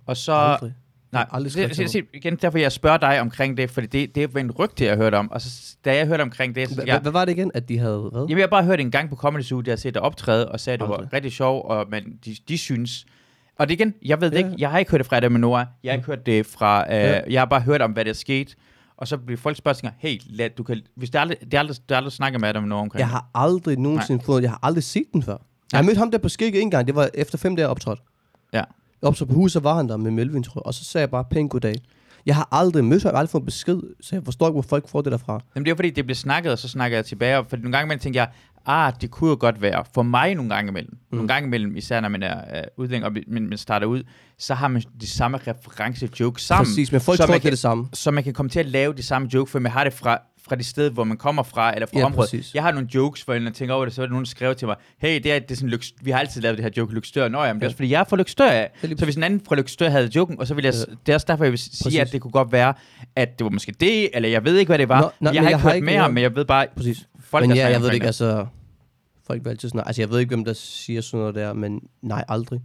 [0.06, 0.34] og så...
[0.34, 0.74] Aldrig.
[1.12, 4.40] Nej, Aldrig skrevet se, igen, derfor jeg spørger dig omkring det, fordi det, det er
[4.40, 5.32] en rygte, jeg har hørt om.
[5.32, 7.78] Og så, da jeg hørte omkring det, så jeg, Hvad var det igen, at de
[7.80, 8.22] havde hvad?
[8.22, 10.50] jamen, jeg har bare hørt en gang på Comedy Zoo, der har set dig optræde,
[10.52, 13.06] og sagde, at det var rigtig sjov, og, men de, de synes...
[13.60, 14.46] Og det igen, jeg ved det Ja.
[14.46, 16.82] ikke, jeg har ikke hørt det fra Adam Noah, jeg har ikke hørt det fra...
[16.82, 17.22] Øh, Ja.
[17.30, 18.56] Jeg har bare hørt om, hvad der er sket,
[18.98, 21.96] og så bliver folk spørgsmål, hey, lad, du kan, hvis det aldrig, det aldrig, det
[21.96, 23.12] aldrig snakket med Adam Noah omkring Jeg det.
[23.12, 25.38] har aldrig nogensinde fået, jeg har aldrig set den før.
[25.72, 28.00] Jeg har mødt ham der på skægget en gang, det var efter fem dage optrådt
[29.02, 30.66] op så på huset, var han der med Melvin, tror jeg.
[30.66, 31.76] Og så sagde jeg bare, pænt goddag.
[32.26, 34.62] Jeg har aldrig mødt ham, jeg har aldrig fået besked, så jeg forstår ikke, hvor
[34.62, 35.42] folk får det derfra.
[35.56, 37.72] Jamen, det er fordi, det bliver snakket, og så snakker jeg tilbage, og for nogle
[37.72, 38.30] gange imellem tænker jeg,
[38.66, 41.16] ah, det kunne jo godt være, for mig nogle gange imellem, mm.
[41.18, 44.04] nogle gange imellem, især når man er øh, udlænding, og man, man starter ud,
[44.38, 47.88] så har man de samme reference-jokes sammen, Præcis, men folk tror, det er det samme.
[47.94, 50.18] så man kan komme til at lave de samme joke, for man har det fra,
[50.48, 52.30] fra det sted, hvor man kommer fra, eller fra Ja, området.
[52.32, 52.56] præcis.
[52.56, 54.56] Jeg har nogle jokes, hvor jeg tænker over det, så er der nogen, der skrev
[54.56, 56.72] til mig, hey, det er, det er sådan, Lyks- vi har altid lavet det her
[56.78, 57.28] joke Lykstør.
[57.28, 57.70] Nå, jamen, det er Ja.
[57.70, 58.70] også fordi, jeg er fra Lykstør af.
[58.82, 60.94] lige Så hvis en anden fra Lykstør havde joken, og så vil jeg, Ja.
[61.06, 62.00] det er også derfor, jeg vil sige, Præcis.
[62.00, 62.74] at det kunne godt være,
[63.16, 65.02] at det var måske det, eller jeg ved ikke, hvad det var.
[65.02, 66.46] Nå, nej, jeg men har jeg ikke har hørt ikke mere, hørt- men jeg ved
[66.46, 67.08] bare, Præcis.
[67.32, 68.46] Folk men ja, snakker jeg ved det ikke, altså...
[69.28, 72.24] Folk altid sådan, altså jeg ved ikke, hvem der siger sådan noget der, men nej,
[72.28, 72.60] aldrig.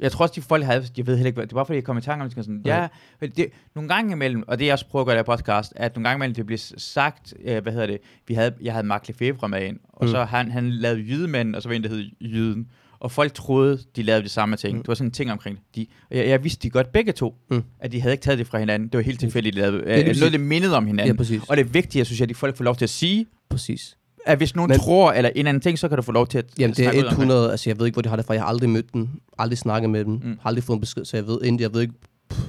[0.00, 1.98] Jeg tror også, de folk havde, jeg ved heller ikke, det var fordi, jeg kom
[1.98, 2.88] i tanke om, det, sådan, ja,
[3.20, 5.96] det, nogle gange imellem, og det jeg også prøver at gøre i det podcast, at
[5.96, 7.98] nogle gange imellem, det bliver sagt, øh, hvad hedder det,
[8.28, 10.10] vi havde, jeg havde Mark Lefebvre med ind, og Mm.
[10.10, 12.66] så han, han lavede Jydemænd, og så var en, der hed Jyden,
[13.00, 14.76] og folk troede, de lavede det samme ting.
[14.76, 14.82] Mm.
[14.82, 15.64] Det var sådan en ting omkring det.
[15.76, 17.62] De, og jeg, jeg vidste de godt begge to, Mm.
[17.80, 18.88] at de havde ikke taget det fra hinanden.
[18.88, 19.78] Det var helt tilfældigt, de lavede.
[19.78, 20.20] Øh, præcis.
[20.20, 21.16] noget, det mindede om Ja, hinanden.
[21.16, 21.42] præcis.
[21.48, 23.96] og det er vigtigt, jeg synes, at de folk får lov til at sige, Præcis.
[24.26, 26.38] At hvis nogen Men- tror, eller en anden ting, så kan du få lov til
[26.38, 28.34] at Jamen, det er om 100, altså jeg ved ikke, hvor de har det fra.
[28.34, 29.08] Jeg har aldrig mødt dem,
[29.38, 30.38] aldrig snakket med dem, Mm.
[30.42, 31.94] har aldrig fået en besked, så jeg ved egentlig, jeg ved ikke,
[32.30, 32.40] pff,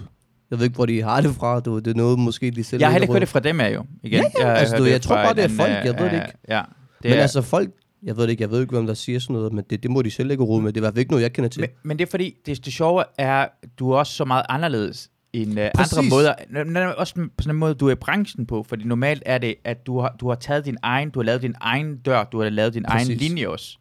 [0.52, 1.60] jeg ved ikke, hvor de har det fra.
[1.60, 3.60] Du, det er noget, måske de selv Jeg har heller ikke hørt det fra dem
[3.60, 3.86] af jo.
[4.04, 4.20] Igen.
[4.24, 6.14] Ja, ja, har altså, du, jeg tror bare, det er folk, jeg ved det øh,
[6.14, 6.34] ikke.
[6.50, 6.62] Ja,
[7.04, 7.70] det Men er, altså folk,
[8.04, 9.92] jeg ved det ikke, jeg ved ikke, hvem der siger sådan noget, men det, det
[9.92, 10.74] må de selv ikke rode med.
[10.74, 11.62] Det er i hvert fald ikke noget, jeg kender til.
[11.62, 13.48] men, men det er fordi, det, det sjove er,
[13.80, 16.10] du er også så meget anderledes end uh, andre Præcis.
[16.10, 16.34] måder.
[16.34, 19.38] N- n- også på sådan en måde, du er i branchen på, fordi normalt er
[19.38, 22.24] det, at du har, du har taget din egen, du har lavet din egen dør,
[22.24, 23.10] du har lavet din Præcis.
[23.10, 23.78] egen linje også.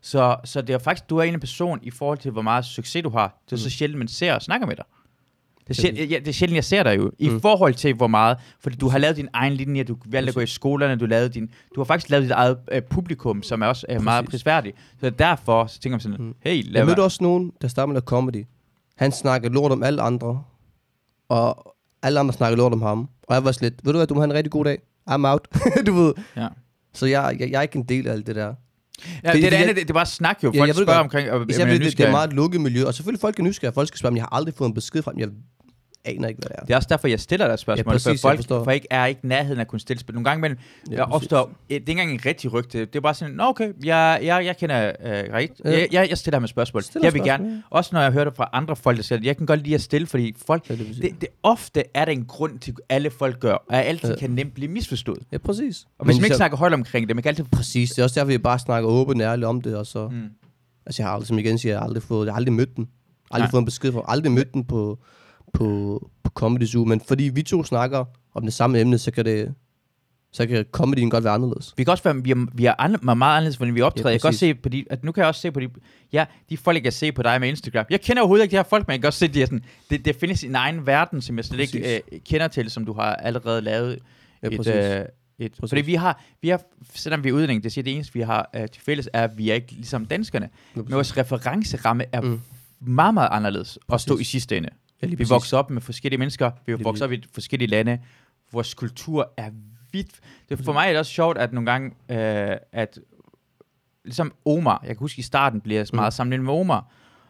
[0.00, 3.02] Så, så det er faktisk, du er en person i forhold til, hvor meget succes
[3.02, 3.42] du har.
[3.46, 3.70] Det er så Mm.
[3.70, 4.84] sjældent, man ser og snakker med dig.
[5.68, 7.40] Det er, sjældent, ja, det er sjældent, jeg ser dig jo, i Mm.
[7.40, 10.40] forhold til hvor meget, fordi du har lavet din egen linje, du valgte at gå
[10.40, 13.66] i skolerne, du, lavede din, du har faktisk lavet dit eget øh, publikum, som er
[13.66, 14.76] også øh, meget prisværdigt.
[15.00, 16.34] Så derfor så tænker man sådan, Mm.
[16.40, 18.44] hey, lad Jeg mødte også nogen, der med at comedy.
[18.96, 20.42] Han snakkede lort om alle andre,
[21.28, 23.08] og alle andre snakkede lort om ham.
[23.28, 24.78] Og jeg var slet, ved du hvad, du må have en rigtig god dag.
[25.10, 25.48] I'm out.
[25.86, 26.14] du ved.
[26.36, 26.48] Ja.
[26.94, 28.44] Så jeg, jeg, jeg er ikke en del af alt det der.
[28.44, 28.52] Ja,
[29.32, 30.52] det, det fordi andet, det, det er bare snak jo.
[30.54, 32.94] Ja, Folk ved spørger omkring, og Især fordi det, det er meget lukket miljø, og
[32.94, 33.74] selvfølgelig folk er nysgerrige.
[33.74, 35.20] Folk skal spørge, men jeg har aldrig fået en besked fra dem.
[35.20, 35.28] Jeg
[36.06, 36.64] aner ikke, hvad det er.
[36.64, 38.64] Det er også derfor, jeg stiller dig spørgsmål, Ja, præcis, for jeg folk forstår.
[38.64, 40.14] for ikke er ikke nærheden af at kunne stille spørgsmål.
[40.14, 40.58] Nogle gange imellem,
[40.90, 43.44] Ja, der opstår, det er ikke engang en rigtig rygte, det er bare sådan, Nå,
[43.44, 45.60] okay, jeg, jeg, jeg kender uh, rigtigt.
[45.64, 45.70] Ja.
[45.70, 46.82] Jeg, jeg, jeg stiller ham et spørgsmål.
[46.82, 49.18] Stiller jeg vil spørgsmål, gerne, også når jeg hører det fra andre folk, der siger,
[49.22, 52.12] jeg kan godt lide at stille, fordi folk, Ja, det, det, det, ofte er der
[52.12, 54.16] en grund til, at alle folk gør, og altid Ja.
[54.16, 55.18] kan nemt blive misforstået.
[55.32, 55.86] ja, præcis.
[55.98, 57.44] Og hvis Men man ikke snakker højt omkring det, man kan altid...
[57.44, 60.08] Præcis, det er også derfor, vi bare snakker åbent og ærligt om det, og så...
[60.08, 60.22] Mm.
[60.86, 62.76] Altså, jeg har aldrig, som igen siger, jeg har aldrig fået, jeg har aldrig mødt
[62.76, 62.88] den.
[63.30, 63.50] Aldrig Nej.
[63.50, 64.98] fået en besked fra, aldrig mødt den på,
[65.56, 68.04] på, på Comedy Zoo, men fordi vi to snakker
[68.34, 69.54] om det samme emne, så kan det,
[70.32, 71.74] så kan comedyen godt være anderledes.
[71.76, 74.08] Vi kan også være, vi er, vi er andre, meget anderledes, hvordan vi optræder.
[74.08, 74.56] Ja, jeg kan også præcis.
[74.56, 75.68] se på de, at nu kan jeg også se på de,
[76.12, 77.84] ja, de folk, jeg kan se på dig med Instagram.
[77.90, 79.64] Jeg kender overhovedet ikke de her folk, men jeg kan også se, de er sådan,
[79.90, 82.00] det, det findes i en egen verden, som jeg slet ikke Præcis.
[82.12, 83.98] øh, kender til, som du har allerede lavet
[84.42, 84.74] Ja, et, præcis.
[84.74, 85.00] øh,
[85.38, 85.70] et Præcis.
[85.70, 86.60] fordi vi har, vi har,
[86.94, 89.38] selvom vi er udlændinge, det siger det eneste, vi har øh, til fælles, er, at
[89.38, 90.48] vi er ikke ligesom danskerne.
[90.76, 92.40] Ja, Men vores referenceramme er Mm.
[92.80, 94.28] meget, meget anderledes at stå i Præcis.
[94.28, 94.68] sidste ende.
[95.02, 95.30] Ja, lige Vi præcis.
[95.30, 97.98] vokser op med forskellige mennesker, vi Lige vokser op i forskellige lande.
[98.52, 99.50] Vores kultur er
[99.92, 100.20] vidt...
[100.48, 102.98] Det, for mig er det også sjovt, at nogle gange, øh, at
[104.04, 106.10] ligesom Omar, jeg kan huske i starten, bliver jeg meget Mm.
[106.16, 106.86] sammenlignet med Omar,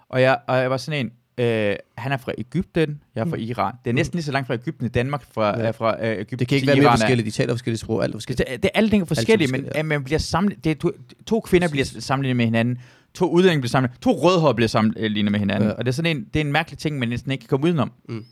[0.09, 1.13] og jeg, og jeg var sådan en,
[1.45, 3.43] øh, han er fra Ægypten, jeg er fra Mm.
[3.43, 3.75] Iran.
[3.85, 5.65] Det er næsten lige så langt fra Ægypten i Danmark, fra, Ja.
[5.65, 5.71] ja.
[5.71, 7.27] fra øh, Ægypten Det kan ikke være mere er- forskelligt.
[7.27, 8.49] De taler forskellige sprog, alt er det, forskelligt.
[8.51, 9.83] det, det er alle ting er forskellige, men forskelligt, ja.
[9.83, 10.91] man bliver samlet, det er to,
[11.27, 12.79] to kvinder bliver sammenlignet med hinanden,
[13.17, 15.75] to udlændinge bliver sammenlignet, to rødhår bliver sammenlignet med hinanden, Ja.
[15.75, 17.67] og det er sådan en, det er en mærkelig ting, man næsten ikke kan komme
[17.67, 17.93] udenom.
[18.09, 18.25] Mm.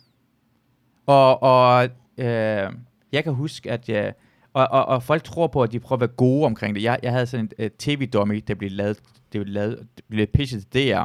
[1.07, 1.85] Og, og
[2.19, 2.73] øh,
[3.13, 4.15] jeg kan huske, at jeg,
[4.53, 6.83] og, og, og folk tror på, at de prøver at være gode omkring det.
[6.83, 8.97] Jeg, jeg havde sådan en uh, tv-dummy, der blev lavet,
[9.33, 11.05] det blev lavet, det blev pitchet til DR,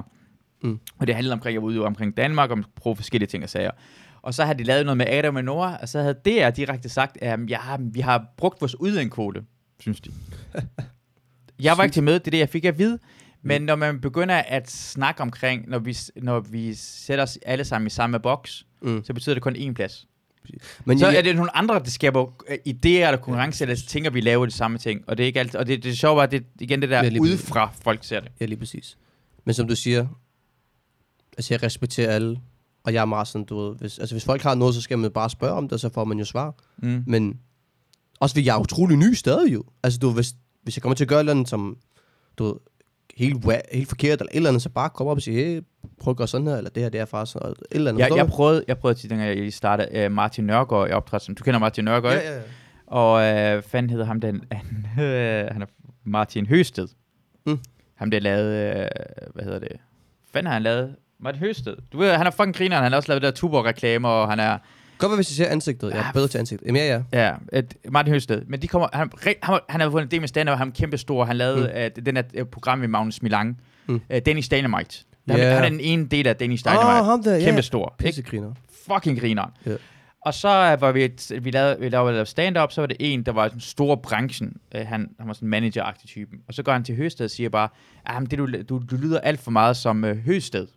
[0.64, 0.80] Mm.
[1.00, 3.72] og det handlede omkring, jeg var ude omkring Danmark, og prøve forskellige ting og sager.
[4.22, 6.90] Og så havde de lavet noget med Adam og Nora, og så havde DR direkte
[6.90, 9.44] sagt, at ja, vi har brugt vores udlændingekvote,
[9.80, 10.12] synes de.
[11.60, 13.00] jeg var ikke til med, det er det, jeg fik at vide.
[13.42, 17.88] Men når man begynder at snakke omkring, når vi, når vi sætter os alle sammen
[17.88, 19.04] i samme boks, Mm.
[19.04, 20.08] så betyder det kun én plads.
[20.86, 24.22] Men Så er det nogle andre, der skaber øh, idéer eller konkurrence, eller tænker, vi
[24.22, 25.04] laver de samme ting.
[25.08, 27.04] Og det er ikke alt, og det, det er sjovt, at det igen det der
[27.04, 28.32] Ja, udefra, folk ser det.
[28.40, 28.98] Ja, lige præcis.
[29.46, 30.08] Men som du siger,
[31.38, 32.40] altså jeg respekterer alle,
[32.84, 34.98] og jeg er meget sådan, du ved, hvis, altså hvis folk har noget, så skal
[35.00, 36.56] man bare spørge om det, og så får man jo svar.
[36.78, 37.04] Mm.
[37.08, 37.40] Men
[38.20, 39.64] også fordi jeg er utrolig ny stadig jo.
[39.84, 40.34] Altså du hvis,
[40.64, 41.78] hvis jeg kommer til at gøre et eller andet, som
[42.38, 42.60] du
[43.20, 45.62] helt, helt forkert, eller et eller andet, så bare komme op og sige, hey,
[46.00, 48.00] prøv at gøre sådan her, eller det her, det er faktisk sådan, et eller andet.
[48.00, 48.32] Jeg, Forstår jeg, du?
[48.32, 51.60] prøvede, jeg prøvede til, dengang jeg startede, uh, Martin Nørgaard i optræt, som du kender
[51.60, 52.28] Martin Nørgaard, ikke?
[52.28, 52.42] ja, ja.
[52.88, 55.66] Og uh, fanden hedder ham den, han, øh, han er
[56.04, 56.88] Martin Høsted.
[57.46, 57.60] Mm.
[57.96, 59.72] Ham der lavede, uh, hvad hedder det,
[60.34, 60.96] fanden har han lavet?
[61.20, 61.76] Martin Høsted.
[61.94, 64.58] Du ved, han er fucking griner, han har også lavet der Tuborg-reklamer, og han er,
[65.00, 65.92] Godt hvis jeg ser ansigtet.
[65.92, 66.68] Jeg er bedre til ansigtet.
[66.68, 67.28] Jamen ja, ja.
[67.28, 68.42] Ja, et, Martin Høsted.
[68.48, 69.12] Men de kommer, han,
[69.44, 71.26] han, han har vundet en del med stand han er kæmpe stor.
[71.26, 72.00] Han lavede mm.
[72.00, 73.62] uh, den her uh, program med Magnus Milang.
[73.88, 74.02] Mm.
[74.14, 75.04] Uh, Danish Dynamite.
[75.28, 75.38] Ja.
[75.38, 75.56] Yeah.
[75.56, 76.80] Han er den ene del af Åh, Dynamite.
[76.80, 77.40] oh, ham der.
[77.40, 77.96] Kæmpe stor.
[78.00, 78.08] Ikke?
[78.08, 78.54] Pissegriner.
[78.88, 79.46] Fucking griner.
[79.66, 79.76] Ja.
[80.26, 83.32] Og så var vi, et, vi lavede, vi lavede stand-up, så var det en, der
[83.32, 84.58] var den store branchen.
[84.76, 86.40] Uh, han, han var sådan en manager-agtig typen.
[86.48, 87.70] Og så går han til Høsted og siger bare,
[88.06, 90.68] ah, det, du, du, du lyder alt for meget som uh, Høsted.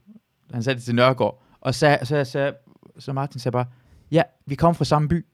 [0.52, 1.42] Han sagde det til Nørgaard.
[1.60, 2.52] Og så, så, så,
[2.98, 3.66] så Martin sagde bare,
[4.12, 5.24] ja, vi kommer fra samme by.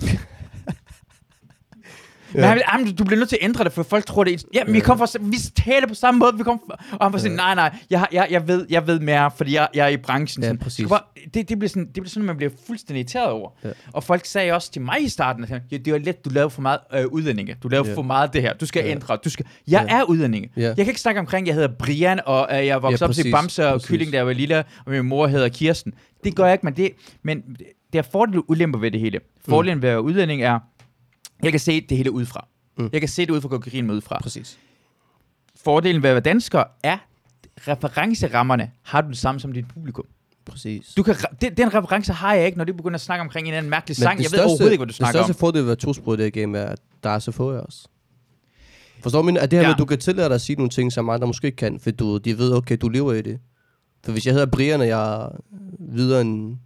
[2.34, 4.34] Men han, jamen, du bliver nødt til at ændre det, for folk tror det.
[4.34, 6.36] er- Ja, men vi kommer fra, vi taler på samme måde.
[6.36, 9.00] Vi kommer fra, og han var sådan, nej, nej, jeg, jeg, jeg, ved, jeg ved
[9.00, 10.44] mere, fordi jeg, jeg er i branchen.
[10.44, 10.82] Ja, præcis.
[10.82, 13.26] "Du kan bare- det, det, bliver sådan, det bliver sådan, at man bliver fuldstændig irriteret
[13.30, 13.50] over.
[13.64, 13.68] Ja.
[13.92, 16.50] Og folk sagde også til mig i starten, at ja, det var let, du lavede
[16.50, 17.56] for meget øh, udlændinge.
[17.62, 17.94] Du lavede Ja.
[17.96, 18.52] for meget det her.
[18.54, 18.90] Du skal Ja.
[18.90, 19.18] ændre.
[19.24, 19.98] Du skal, jeg Ja.
[19.98, 20.50] er udlændinge.
[20.56, 20.62] Ja.
[20.62, 23.30] Jeg kan ikke snakke omkring, jeg hedder Brian, og øh, jeg voksede Ja, op til
[23.32, 23.88] Bamse og præcis.
[23.88, 25.92] Kylling, da jeg var lille, og min mor hedder Kirsten.
[26.24, 26.90] Det gør jeg ikke, men det,
[27.22, 27.42] men
[27.92, 29.20] det er fordele og ulemper ved det hele.
[29.48, 30.58] Fordelen ved at være udlænding er,
[31.42, 32.46] jeg kan se det hele udefra.
[32.78, 32.88] Mm.
[32.92, 34.18] Jeg kan se det ud fra kokain udefra.
[34.22, 34.58] Præcis.
[35.64, 36.98] Fordelen ved at være dansker er,
[37.68, 40.04] referencerammerne har du det samme som dit publikum.
[40.46, 40.94] Præcis.
[40.96, 43.54] Du kan, den, den reference har jeg ikke, når de begynder at snakke omkring en
[43.54, 44.18] anden mærkelig sang.
[44.18, 45.24] det Jeg ved overhovedet ikke, hvad du snakker Det om.
[45.24, 47.32] største fordel ved at være tosproget i det her game er, at der er så
[47.32, 47.86] få af os.
[49.02, 49.66] Forstår du, at det her Ja.
[49.68, 51.80] med, at du kan tillade dig at sige nogle ting, som andre måske ikke kan,
[51.80, 53.40] for du, de ved, okay, du lever i det.
[54.04, 55.28] For hvis jeg hedder Brian, og jeg er
[55.78, 56.60] videre en,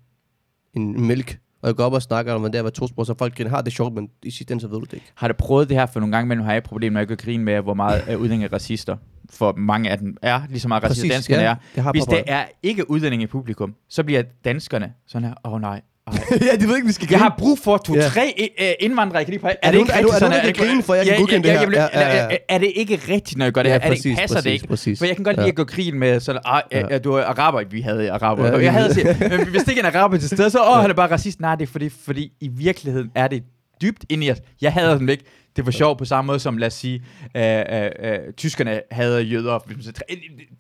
[0.77, 3.07] en mælk, og jeg går op og snakker om, at det er at være tosproget,
[3.07, 5.13] så folk griner, har det sjovt, men i sidste ende, så ved du det ikke.
[5.15, 7.09] Har du prøvet det her for nogle gange, men har jeg et problem, når jeg
[7.09, 8.97] kan grine med, hvor meget øh, udlændinge er racister?
[9.31, 11.91] For mange af dem er lige så meget racister, danskerne ja, er.
[11.91, 15.71] Hvis det er ikke udlændinge i publikum, så bliver danskerne sådan her, åh oh, nej,
[15.71, 15.81] ej.
[16.47, 18.09] ja, de ved ikke, vi skal Jeg har brug for to, Ja.
[18.09, 19.55] tre øh, indvandrere, jeg kan lige pege.
[19.63, 21.49] Er det ikke er du- rigtigt er du sådan, ikke grine for, jeg kan godkende
[21.49, 21.89] det her?
[21.93, 23.77] er- Er det ikke rigtigt, når jeg gør det her?
[23.79, 24.67] Er det præcis, ikke, passer det ikke?
[24.67, 24.99] præcis.
[24.99, 27.63] For jeg kan godt lide at gå grin med sådan, ah, du er araber.
[27.71, 28.59] Vi havde araber.
[28.59, 30.91] Jeg havde set, men hvis det ikke er en araber til stede, så åh, han
[30.91, 31.41] er bare racist.
[31.41, 33.43] Nej, det er fordi, fordi i virkeligheden er det
[33.85, 34.39] dybt inde i os.
[34.61, 35.25] Jeg hader dem ikke.
[35.57, 37.05] Det var sjovt på samme måde som, lad os sige,
[37.37, 39.59] øh, øh, øh, tyskerne hader jøder.
[39.59, 39.77] Det,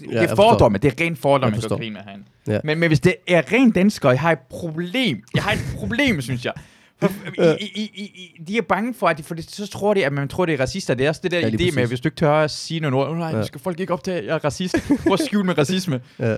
[0.01, 0.79] det, er fordomme.
[0.79, 1.77] Det er ren fordom, Jeg man kan forstår.
[1.77, 2.25] grine med herinde.
[2.49, 2.61] Ja.
[2.65, 5.23] Men, men hvis det er ren dansker, jeg har et problem.
[5.35, 6.53] Jeg har et problem, synes jeg.
[7.39, 10.07] I, i, i, i, de er bange for, at de, for det, så tror de,
[10.07, 10.95] at man tror, det er racister.
[10.95, 11.89] Det er også det der Ja, idé med, præcis.
[11.89, 13.43] hvis du ikke tør at sige nogle ord, nej, Ja.
[13.43, 14.77] skal folk ikke optage, at jeg er racist.
[15.03, 16.01] Prøv at skjule med racisme.
[16.19, 16.37] Ja.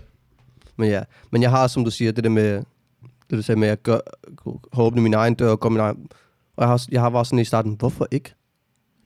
[0.76, 2.52] Men ja, men jeg har, som du siger, det der med,
[3.30, 3.98] det du sagde med, at gør,
[4.74, 5.96] har åbnet min egen dør og gå min egen,
[6.56, 8.34] og jeg har, jeg har været sådan i starten, hvorfor ikke?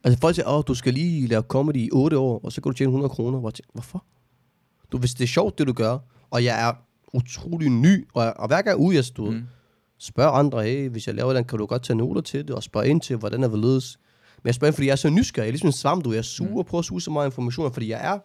[0.05, 2.72] Altså folk siger, åh, du skal lige lave comedy i 8 år, og så kan
[2.72, 3.39] du tjene 100 kroner.
[3.39, 4.05] Hvor jeg tænker, Hvorfor?
[4.93, 5.98] Du, hvis det er sjovt, det du gør,
[6.31, 6.72] og jeg er
[7.12, 9.43] utrolig ny, og, jeg, og hver gang ude, jeg stod, mm.
[10.02, 12.62] Spørger andre, hey, hvis jeg laver den, kan du godt tage noter til det, og
[12.62, 13.98] spørge ind til, hvordan er hvorledes.
[14.43, 15.44] Men jeg spørger ind, fordi jeg er så nysgerrig.
[15.44, 16.12] Jeg er ligesom en svamp, du.
[16.12, 16.68] Jeg suger mm.
[16.68, 18.18] på at suge så meget information, fordi jeg er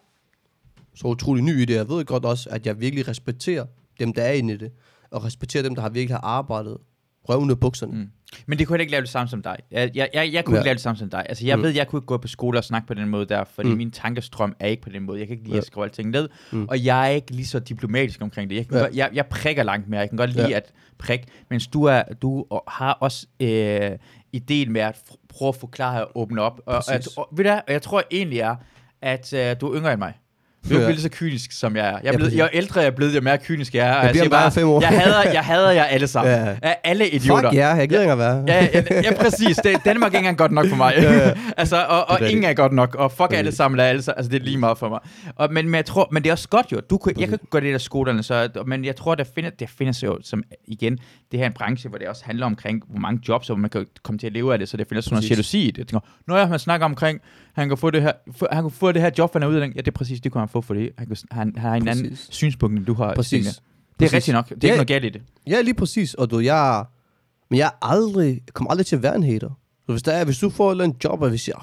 [0.94, 1.74] så utrolig ny i det.
[1.74, 3.66] Jeg ved godt også, at jeg virkelig respekterer
[4.00, 4.72] dem, der er inde i det,
[5.10, 6.78] og respekterer dem, der har virkelig har arbejdet
[7.28, 7.98] røven af bukserne.
[7.98, 8.08] Mm.
[8.46, 9.56] Men det kunne jeg ikke lave det samme som dig.
[9.70, 10.60] Jeg, jeg, jeg, jeg kunne Ja.
[10.60, 11.26] ikke lave det samme som dig.
[11.28, 11.62] Altså, jeg Mm.
[11.62, 13.76] ved, jeg kunne ikke gå på skole og snakke på den måde der, fordi Mm.
[13.76, 15.18] min tankestrøm er ikke på den måde.
[15.18, 15.60] Jeg kan ikke lide Ja.
[15.60, 16.68] at skrive alting ned, Mm.
[16.68, 18.56] og jeg er ikke lige så diplomatisk omkring det.
[18.56, 18.82] Jeg, kan Ja.
[18.82, 20.00] godt, jeg, jeg prikker langt mere.
[20.00, 20.56] Jeg kan godt lide Ja.
[20.56, 23.90] at prikke, mens du, er, du har også øh,
[24.32, 24.96] ideen med at
[25.28, 26.60] prøve at forklare og åbne op.
[26.66, 27.16] Og, og, jeg, Præcis.
[27.16, 28.56] og, ved du, og jeg tror egentlig er,
[29.02, 30.12] at øh, du er yngre end mig.
[30.70, 31.98] Du er ikke lige så kynisk, som jeg er.
[32.02, 33.94] Jeg er blevet, jo ældre jeg er blevet, jo mere kynisk jeg er.
[33.94, 34.80] Og Jeg bliver bare fem år.
[34.80, 36.34] Jeg hader, jeg hader jer alle sammen.
[36.62, 36.72] Ja.
[36.84, 37.48] Alle idioter.
[37.50, 38.44] Fuck ja, jeg gider ikke at være.
[38.48, 39.56] Ja, ja, ja præcis.
[39.56, 40.94] Det, Danmark er ikke engang godt nok for mig.
[40.96, 41.32] Ja, ja.
[41.56, 42.30] altså, og, og rigtigt.
[42.30, 42.94] ingen er godt nok.
[42.94, 44.98] Og fuck er alle sammen, alle, sa- altså det er lige meget for mig.
[45.36, 46.80] Og, men, men, jeg tror, men det er også godt jo.
[46.90, 49.50] Du, kan- jeg kan ikke gøre det der skolerne, så, men jeg tror, der, finder,
[49.50, 50.98] der findes jo, som igen,
[51.36, 53.70] det her er en branche, hvor det også handler omkring, hvor mange jobs, og man
[53.70, 55.78] kan komme til at leve af det, så det findes sådan noget jalousi i det.
[55.78, 57.20] Jeg tænker, når jeg man snakker omkring,
[57.52, 58.12] han kan få det her,
[58.52, 59.72] han kan få det her job, han er ude af den.
[59.76, 60.90] Ja, det er præcis, det kunne han få for det.
[60.98, 62.28] Han, kan, han, han har en anden Præcis.
[62.30, 63.14] synspunkt, end du har.
[63.14, 63.28] Præcis.
[63.30, 63.44] Signe.
[63.44, 64.12] Det er Præcis.
[64.14, 64.48] rigtigt nok.
[64.48, 64.66] Det er Ja.
[64.66, 65.22] ikke noget galt i det.
[65.46, 66.14] Ja, lige præcis.
[66.14, 66.84] Og du, jeg,
[67.50, 69.50] men jeg aldrig, kommer aldrig til at være en hater.
[69.86, 71.62] Så hvis, der er, hvis du får andet job, og vi siger, oh,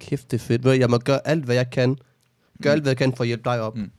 [0.00, 1.96] kæft, det er fedt, jeg må gøre alt, hvad jeg kan.
[2.62, 3.76] Gør alt, hvad jeg kan for at hjælpe dig op.
[3.76, 3.90] Mm.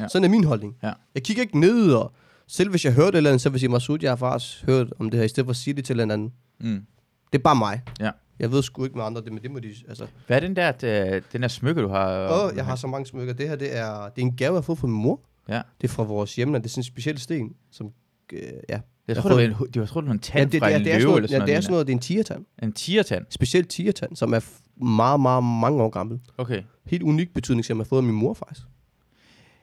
[0.00, 0.08] Ja.
[0.08, 0.76] Sådan er min holdning.
[0.82, 0.92] Ja.
[1.14, 2.12] Jeg kigger ikke ned, og
[2.56, 4.64] selv hvis jeg hørte et eller andet, så vil jeg sige, Masud, jeg har faktisk
[4.64, 6.32] hørt om det her, i stedet for at sige det til en anden.
[6.60, 6.86] Mm.
[7.32, 7.82] Det er bare mig.
[8.00, 8.10] Ja.
[8.38, 10.06] Jeg ved sgu ikke med andre, det, men det må de, altså.
[10.26, 10.72] Hvad er den der,
[11.14, 12.28] øh, den der smykke, du har?
[12.32, 13.34] Åh, jeg har så mange smykker.
[13.34, 15.20] Det her, det er, det er en gave, jeg har fået fra min mor.
[15.48, 15.62] Ja.
[15.80, 16.62] Det er fra vores hjemland.
[16.62, 17.90] Det er sådan en speciel sten, som,
[18.32, 18.80] øh, ja.
[19.08, 20.78] Jeg har tror, det var det var, det en Ja, tand det, fra det, er,
[20.78, 21.86] en det, er sådan løve noget, eller sådan ja, det er sådan noget.
[21.86, 22.44] det er en tigertand.
[22.62, 23.26] En tigertand?
[23.30, 24.40] Specielt tigertand, som er
[24.84, 26.20] meget, meget mange år gammel.
[26.38, 26.62] Okay.
[26.86, 28.62] Helt unik betydning, som jeg har fået af min mor faktisk.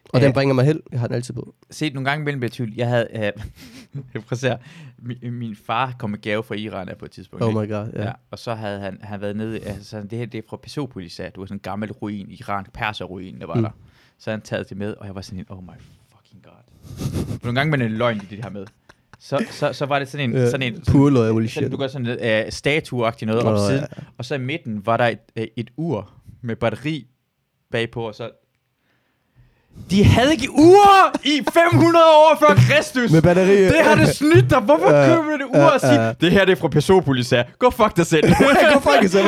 [0.10, 0.26] Og Ja.
[0.26, 0.80] den bringer mig held.
[0.92, 1.56] Jeg har den altid på.
[1.72, 2.74] Set nogle gange mellem blev jeg i tvivl.
[2.76, 3.08] Jeg havde...
[3.14, 3.22] Øh,
[4.44, 4.58] jeg
[5.00, 7.44] min, min far kom med gave fra Iran på et tidspunkt.
[7.46, 8.04] Oh my god, ja.
[8.04, 8.12] Ja.
[8.32, 11.14] og så havde han, han været nede, altså sådan, det her det er fra Persepolis,
[11.14, 13.62] sagde, du var sådan en gammel ruin, Iran, perserruin, der var Mm.
[13.64, 13.70] der.
[14.20, 15.70] Så han taget det med, og jeg var sådan oh my
[16.16, 17.40] fucking god.
[17.44, 18.66] Nogle gange med en løgn i det her med.
[19.20, 20.84] Så, så, så var det sådan en, Ja, sådan en
[21.30, 21.72] og mulig sådan, shit.
[21.72, 24.04] du gør sådan en uh, statue noget op Nå, siden, ja.
[24.18, 27.08] og så i midten var der et, uh, et ur med batteri
[27.72, 28.30] bagpå, og så...
[29.92, 33.12] De havde ikke ure i 500 år før Kristus!
[33.12, 33.64] Med batteri.
[33.64, 34.60] Det har det snydt dig.
[34.60, 37.28] Hvorfor Ja, køber du det ur og ja, siger, det her det er fra Persepolis,
[37.28, 37.54] sagde jeg.
[37.60, 38.24] Gå fuck dig selv.
[38.74, 39.20] Gå fuck så.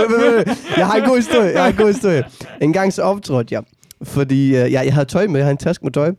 [0.77, 1.51] Jeg har en god historie.
[1.51, 2.23] Jeg har en god historie.
[2.61, 3.63] En gang så optrådte jeg,
[4.03, 5.35] fordi øh, jeg, jeg havde tøj med.
[5.35, 6.11] Jeg havde en taske med tøj.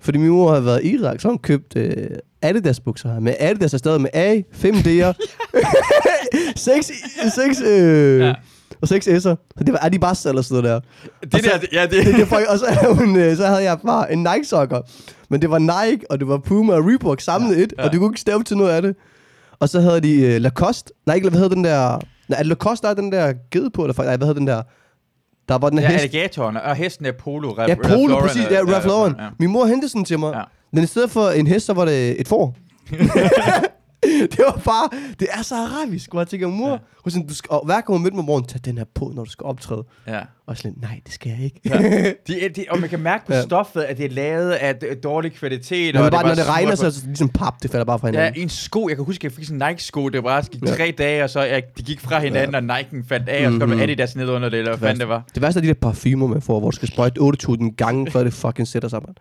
[0.00, 1.96] Fordi min mor havde været i Irak, så hun købt øh,
[2.42, 3.20] Adidas bukser her.
[3.20, 5.12] Med Adidas er stadig med A, 5 D'er,
[6.56, 6.92] 6,
[7.34, 8.32] 6 øh, Ja.
[8.84, 9.20] Og seks S'er.
[9.20, 11.08] Så det var Adidas eller sådan noget der.
[11.26, 13.46] Det Og så- der, ja, det, det, det, folk, og så, havde hun, øh, så
[13.46, 14.80] havde jeg bare en Nike-sokker.
[15.28, 17.84] Men det var Nike, og det var Puma og Reebok samlet ja, et, ja.
[17.84, 18.96] og du kunne ikke stave til noget af det.
[19.60, 20.92] Og så havde de øh, Lacoste.
[21.06, 21.98] Nej, ikke, hvad hedder den der...
[22.28, 24.62] Nej, er Lacoste, der er den der ged på, eller nej, hvad hedder den der...
[25.48, 26.04] Der var den her ja, hest.
[26.04, 27.50] alligatoren, og hesten er Polo.
[27.50, 28.42] Rap, Ja, Ralph Polo, Lauren, præcis.
[28.50, 29.14] Ja, Ralph Lauren.
[29.18, 29.26] Ja.
[29.38, 30.32] Min mor hentede sådan til mig.
[30.34, 30.42] Ja.
[30.72, 32.56] Men i stedet for en hest, så var det et får.
[34.32, 34.88] det var bare...
[35.20, 36.66] Det er så arabisk, hvor jeg tænker, mor...
[36.66, 36.72] Ja.
[36.72, 36.78] Ja.
[37.04, 38.84] Hun sådan, du skal, og hver gang hun mødte mig om morgenen, tag den her
[38.94, 39.84] på, når du skal optræde.
[40.06, 40.20] ja.
[40.46, 41.60] Og sådan, nej, det skal jeg ikke.
[41.64, 41.78] Ja.
[42.28, 43.42] De, de, og man kan mærke på Ja.
[43.42, 45.94] stoffet, at det er lavet af dårlig kvalitet.
[45.94, 48.06] Men og bare, når det regner, så er det ligesom pap, det falder bare fra
[48.08, 48.42] Ja, hinanden.
[48.42, 48.88] en sko.
[48.88, 50.08] Jeg kan huske, jeg fik sådan en Nike-sko.
[50.08, 50.74] Det bare gik Ja.
[50.74, 53.58] tre dage, og så ja, de gik fra hinanden, og Nike'en faldt af, og så
[53.58, 53.82] kom der Mhm.
[53.82, 55.22] Adidas ned under det, eller hvad fanden det var.
[55.34, 58.24] Det værste er de der parfumer, man får, hvor du skal sprøjte 8.000 gange, før
[58.24, 59.00] det fucking sætter sig.
[59.06, 59.14] Man.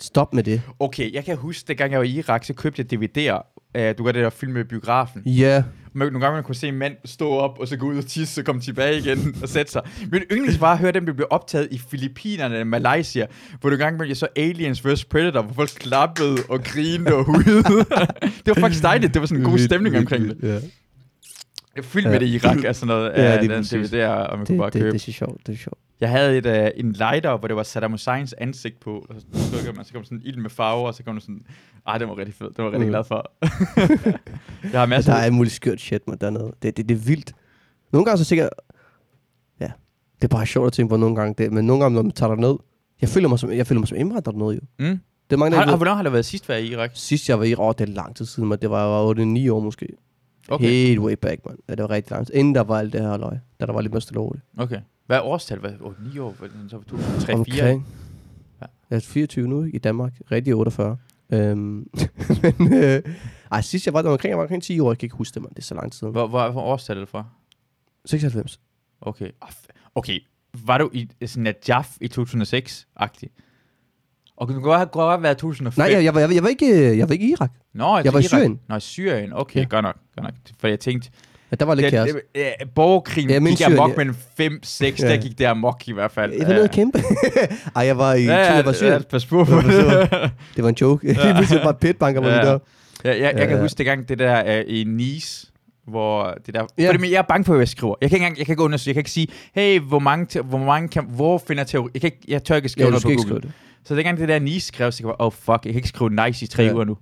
[0.00, 0.62] Stop med det.
[0.80, 3.57] Okay, jeg kan huske, dengang jeg var i Irak, så købte jeg DVD'er.
[3.78, 5.22] Uh, du gør det der film med biografen.
[5.26, 5.62] Ja.
[5.92, 8.06] Men nogle gange man kunne se en mand stå op, og så gå ud og
[8.06, 9.82] tisse, så komme tilbage igen og sætte sig.
[10.12, 13.26] Min yndlings var at høre dem, der blev optaget i Filippinerne eller Malaysia,
[13.60, 15.04] hvor du gang jeg så Aliens vs.
[15.04, 17.62] Predator, hvor folk klappede og grinede og hudede.
[18.44, 19.14] det var faktisk dejligt.
[19.14, 20.36] Det var sådan en god stemning omkring det.
[20.42, 20.58] Ja.
[21.78, 23.90] Jeg fyldte med det i Irak, altså noget Ja, den præcis.
[23.90, 24.94] DVD'er, og man Det, kunne bare det, det, købe.
[24.96, 25.78] er sjovt, det er sjovt.
[26.00, 29.50] Jeg havde et, uh, en lighter, hvor det var Saddam Husseins ansigt på, og så
[29.56, 31.42] trykker man, så kom sådan ild med farver, og så kom der sådan,
[31.86, 32.92] ej, det var rigtig fedt, det var rigtig Mm.
[32.92, 33.32] glad for.
[34.62, 36.52] jeg har Ja, masser der er muligt skørt shit, man, dernede.
[36.62, 37.32] Det, det, det er vildt.
[37.92, 38.48] Nogle gange så sikkert...
[39.60, 39.70] Ja,
[40.22, 42.12] det er bare sjovt at tænke på nogle gange det, men nogle gange, når man
[42.12, 42.56] tager ned,
[43.00, 44.60] jeg føler mig som, jeg føler mig som indvandrer dernede jo.
[44.78, 44.98] Mm.
[45.30, 46.90] Det er mange, der Har, hvornår har der været sidst været i Irak?
[46.94, 49.60] Sidst jeg var i Irak, det er lang tid siden, men det var 8-9 år
[49.60, 49.86] måske.
[50.48, 50.64] Okay.
[50.64, 51.56] Helt way back, man.
[51.68, 52.34] Ja, det var rigtig lang tid.
[52.34, 53.38] Inden der var alt det her løg.
[53.60, 54.40] Da der var lidt mere stille over det.
[54.56, 54.80] Okay.
[55.06, 55.58] Hvad er årstal?
[55.58, 55.72] Hvad?
[55.80, 56.30] Oh, 9 år?
[56.38, 57.34] Hvad, så 2, 3, 4?
[57.34, 57.86] Omkring.
[58.60, 58.66] Ja.
[58.90, 60.12] Jeg er 24 nu i Danmark.
[60.30, 60.96] Rigtig 48.
[61.32, 61.58] Øhm,
[62.58, 63.02] men, øh,
[63.52, 64.90] ej, sidst jeg var der omkring, jeg var omkring 10 år.
[64.90, 65.50] Jeg kan ikke huske det, man.
[65.50, 66.12] Det er så lang tid siden.
[66.12, 67.24] Hvor, hvor, hvor årstal er det fra?
[68.04, 68.60] 96.
[69.00, 69.30] Okay.
[69.42, 69.48] Ah,
[69.94, 70.20] Okay.
[70.66, 73.28] Var du i Najaf i 2006-agtig?
[74.40, 75.82] Og du kan godt have, godt have været 2005.
[75.82, 77.50] Nej, jeg, jeg, var, jeg, var- jeg, var ikke, jeg var ikke i Irak.
[77.74, 78.60] Nå, jeg, jeg var i Syrien.
[78.68, 79.32] Nå, i Syrien.
[79.32, 79.64] Okay, Ja.
[79.70, 79.94] godt nok.
[80.16, 80.32] Godt nok.
[80.60, 81.10] For jeg tænkte,
[81.50, 82.08] Ja, der var lidt det, kaos.
[82.08, 83.96] det, øh, borgerkrigen Ja, ja, men gik amok ja.
[83.96, 85.08] mellem 5, 6, Ja.
[85.08, 86.32] der gik det amok i hvert fald.
[86.32, 86.98] Jeg var nede og kæmpe.
[87.76, 88.92] Ej, jeg var i ja, ja, ja, jeg var Syrien.
[88.92, 89.38] ja, pas på.
[89.38, 91.06] Jeg var Det var en joke.
[91.06, 91.12] Ja.
[91.24, 92.34] Lige pludselig var pitbanker var Ja.
[92.36, 92.58] der.
[93.04, 93.62] Ja, jeg, jeg kan Ja.
[93.62, 95.46] huske det gang, det der uh, i Nice,
[95.86, 96.60] hvor det der...
[96.78, 96.82] Ja.
[96.82, 96.88] Ja.
[96.88, 97.94] Fordi, men jeg er bange for, hvad jeg skriver.
[98.00, 100.40] Jeg kan ikke engang, jeg kan ikke undersøge, jeg kan ikke sige, hey, hvor mange,
[100.42, 101.90] hvor mange kan, hvor finder teori...
[101.94, 103.40] Jeg, kan ikke, jeg tør ikke skrive Ja, noget på Google.
[103.40, 103.52] det.
[103.88, 106.10] Så dengang det der Nice skrev, så jeg var, oh fuck, jeg kan ikke skrive
[106.26, 106.72] nice i tre Ja.
[106.74, 106.96] uger nu.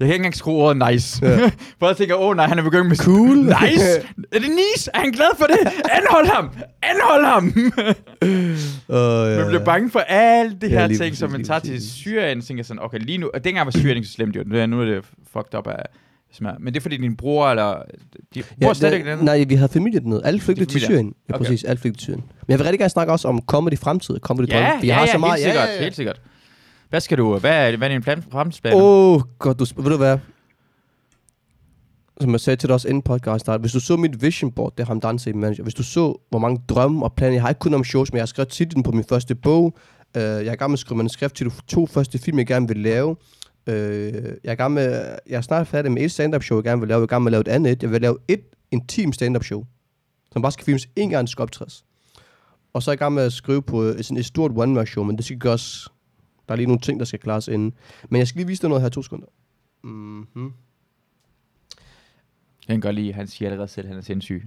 [0.00, 1.26] Jeg kan ikke engang skrive ordet nice.
[1.26, 1.50] Ja.
[1.88, 2.96] Jeg tænker, åh oh, nej, han er begyndt med...
[2.96, 3.36] Cool.
[3.62, 3.84] Nice!
[4.32, 4.90] Er det nice?
[4.94, 5.58] Er han glad for det?
[5.90, 6.50] Anhold ham!
[6.82, 7.44] Anhold ham!
[8.22, 11.60] Uh, ja, Man bliver bange for alle de Ja, her ting, præcis, som man tager
[11.60, 11.90] til.
[11.90, 14.80] Syrien, tænker sådan, okay, lige nu, og dengang var Syrien ikke så slemt jo, nu
[14.80, 15.82] er- det fucked up af.
[16.40, 17.82] Men det er fordi din bror, eller,
[18.34, 19.18] de, Ja, slet der- ikke den?
[19.24, 20.20] Nej, vi havde familie dernede.
[20.24, 20.80] Alle flygtede til.
[20.80, 21.14] Syrien.
[21.28, 21.44] Ja, Okay.
[21.44, 21.64] præcis.
[21.64, 22.20] Alle flygtede til Syrien.
[22.20, 24.18] Men jeg vil rigtig gerne snakke også om comedy fremtid.
[24.20, 24.66] Comedy drømme.
[24.66, 25.82] Ja, For ja, jeg har ja, så meget, helt sikkert, ja, ja, ja.
[25.82, 26.20] helt sikkert.
[26.88, 28.74] Hvad skal du, hvad er, hvad er din plan, fremtidsplan?
[28.74, 30.18] Åh, oh, godt, du ved du hvad?
[32.20, 34.72] Som jeg sagde til dig også inden podcast start, hvis du så mit vision board,
[34.76, 37.48] det er ham danse manager, hvis du så, hvor mange drømme og planer, jeg har
[37.48, 39.72] ikke kun om shows, men jeg har skrevet titlen på min første bog, uh,
[40.22, 42.68] jeg er i gang med at skrive manuskript til de to første film, jeg gerne
[42.68, 43.16] vil lave,
[43.68, 43.74] uh,
[44.44, 46.88] jeg er gang med, jeg er snart færdig med et stand-up show, jeg gerne vil
[46.88, 47.82] lave, jeg er i gang med at lave et andet, et.
[47.82, 48.40] jeg vil lave et
[48.70, 49.64] intim stand-up show,
[50.32, 51.84] som bare skal filmes en gang, skal optrædes.
[52.72, 54.86] Og så er jeg i gang med at skrive på øh, sådan et stort one-man
[54.86, 55.88] show, men det skal gøres,
[56.48, 57.72] der er lige nogle ting, der skal klares inden.
[58.08, 59.26] Men jeg skal lige vise dig noget her to sekunder.
[59.84, 60.52] Mm-hmm.
[62.68, 64.46] Jeg kan godt lide, han siger allerede selv, at han er sindssyg.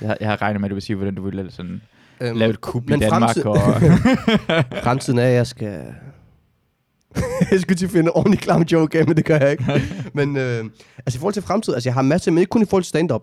[0.00, 1.82] Jeg, har- jeg har regnet med, at du vil sige, hvordan du vil lave, sådan,
[2.20, 3.30] Øhm, lave et kub i Danmark.
[3.30, 3.56] fremtid- Og,
[4.84, 5.94] Fremtiden er, at jeg skal...
[7.50, 9.64] jeg skulle til at finde en ordentlig klam joke af, men det gør jeg ikke.
[10.18, 10.64] men øh,
[10.98, 12.88] altså i forhold til fremtiden, altså jeg har masser, men ikke kun i forhold til
[12.88, 13.22] stand-up.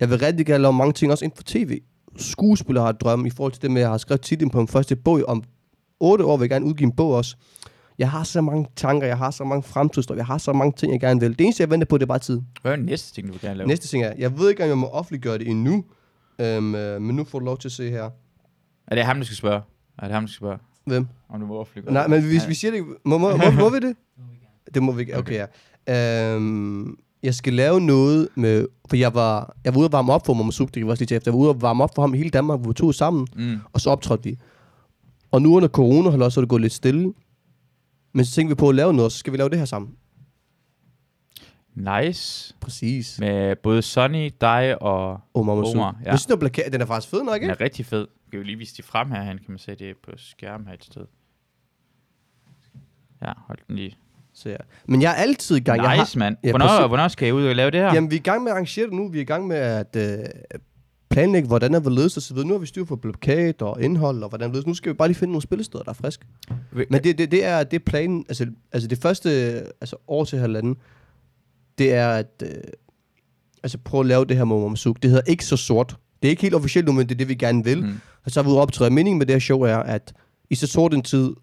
[0.00, 1.80] Jeg vil rigtig gerne lave mange ting også inden for tv.
[2.16, 4.68] Skuespiller har drøm i forhold til det med, at jeg har skrevet titlen på min
[4.68, 5.22] første bog.
[5.28, 5.42] Om
[6.00, 7.36] otte år vil jeg gerne udgive en bog også.
[7.98, 10.92] Jeg har så mange tanker, jeg har så mange fremtidsdrømme, jeg har så mange ting,
[10.92, 11.30] jeg gerne vil.
[11.38, 12.40] Det eneste, jeg venter på, det er bare tid.
[12.62, 13.68] hvad er den næste ting, du vil gerne lave?
[13.68, 15.84] Næste ting er, jeg ved ikke, om jeg må offentliggøre det endnu,
[16.38, 18.10] øhm, øh, men nu får du lov til at se her.
[18.86, 19.60] Er det ham, du skal spørge?
[19.98, 20.58] Er det ham, du skal spørge?
[20.88, 21.06] Hvem?
[21.28, 23.78] Om du må offentliggøre Nej, men hvis vi siger det, må, må, må, må vi
[23.78, 23.96] det?
[24.74, 25.46] Det må vi ikke, okay,
[25.88, 26.34] ja.
[26.34, 30.26] Øhm, jeg skal lave noget med, for jeg var, jeg var ude at varme op
[30.26, 31.30] for mig, det vi også lige tage efter.
[31.30, 33.56] Jeg var ude at varme op for ham i hele Danmark, vi tog sammen, Mm.
[33.72, 34.38] og så optrådte vi.
[35.30, 37.12] Og nu under corona har også det gået lidt stille.
[38.14, 39.64] Men så tænker vi på at lave noget, og så skal vi lave det her
[39.64, 39.90] sammen.
[41.74, 42.54] Nice.
[42.60, 43.18] Præcis.
[43.20, 45.20] Med både Sonny, dig og...
[45.34, 45.52] Omar.
[45.52, 46.10] Omar, ja.
[46.10, 47.52] Jeg synes, den, plakat, den er faktisk fed nok, Den ikke?
[47.52, 48.06] er rigtig fed.
[48.28, 50.66] Vi kan jo lige vise det frem her, han kan man se det på skærmen
[50.66, 51.04] her et sted.
[53.22, 53.96] Ja, hold den lige.
[54.32, 54.56] Så ja.
[54.86, 55.82] Men jeg er altid i gang.
[55.82, 56.36] jeg har, Nice, mand.
[56.44, 56.86] Ja, Hvornår, præcis.
[56.86, 57.94] hvornår skal jeg ud og lave det her?
[57.94, 59.08] Jamen, vi er i gang med at arrangere det nu.
[59.08, 60.18] Vi er i gang med at øh,
[61.10, 62.48] planlægge, hvordan er hvorledes og så videre.
[62.48, 64.66] Nu har vi styr på blokat og indhold og hvordan hvorledes.
[64.66, 66.26] Nu skal vi bare lige finde nogle spillesteder, der er friske.
[66.72, 69.30] Men det, det, det, er, det er planen, altså, altså det første
[69.80, 70.76] altså år til halvanden,
[71.78, 72.50] det er at øh,
[73.62, 75.02] altså prøve at lave det her med Momsuk.
[75.02, 75.96] Det hedder ikke så sort.
[76.22, 77.84] Det er ikke helt officielt nu, men det er det, vi gerne vil.
[77.84, 77.94] Mm.
[78.24, 78.90] Og så har vi optræde.
[78.90, 80.12] Meningen med det her show er, at
[80.50, 81.34] i så sort en tid,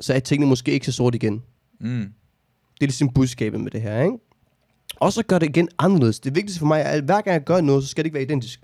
[0.00, 1.42] så er tingene måske ikke så sort igen.
[1.80, 2.08] Mm.
[2.74, 4.16] Det er ligesom budskabet med det her, ikke?
[4.96, 6.20] Og så gør det igen anderledes.
[6.20, 8.14] Det vigtigste for mig er, at hver gang jeg gør noget, så skal det ikke
[8.14, 8.60] være identisk.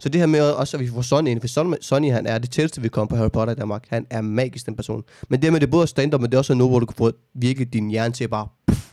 [0.00, 2.38] Så det her med også, at vi får Sonny ind, for Sonny, Sonny han er
[2.38, 3.84] det tætteste, vi kommer på Harry Potter i Danmark.
[3.88, 5.02] Han er magisk, den person.
[5.28, 6.96] Men det med, det er både stand-up, men det er også noget, hvor du kan
[6.96, 8.48] få virkelig din hjerne til at bare...
[8.66, 8.92] Puff.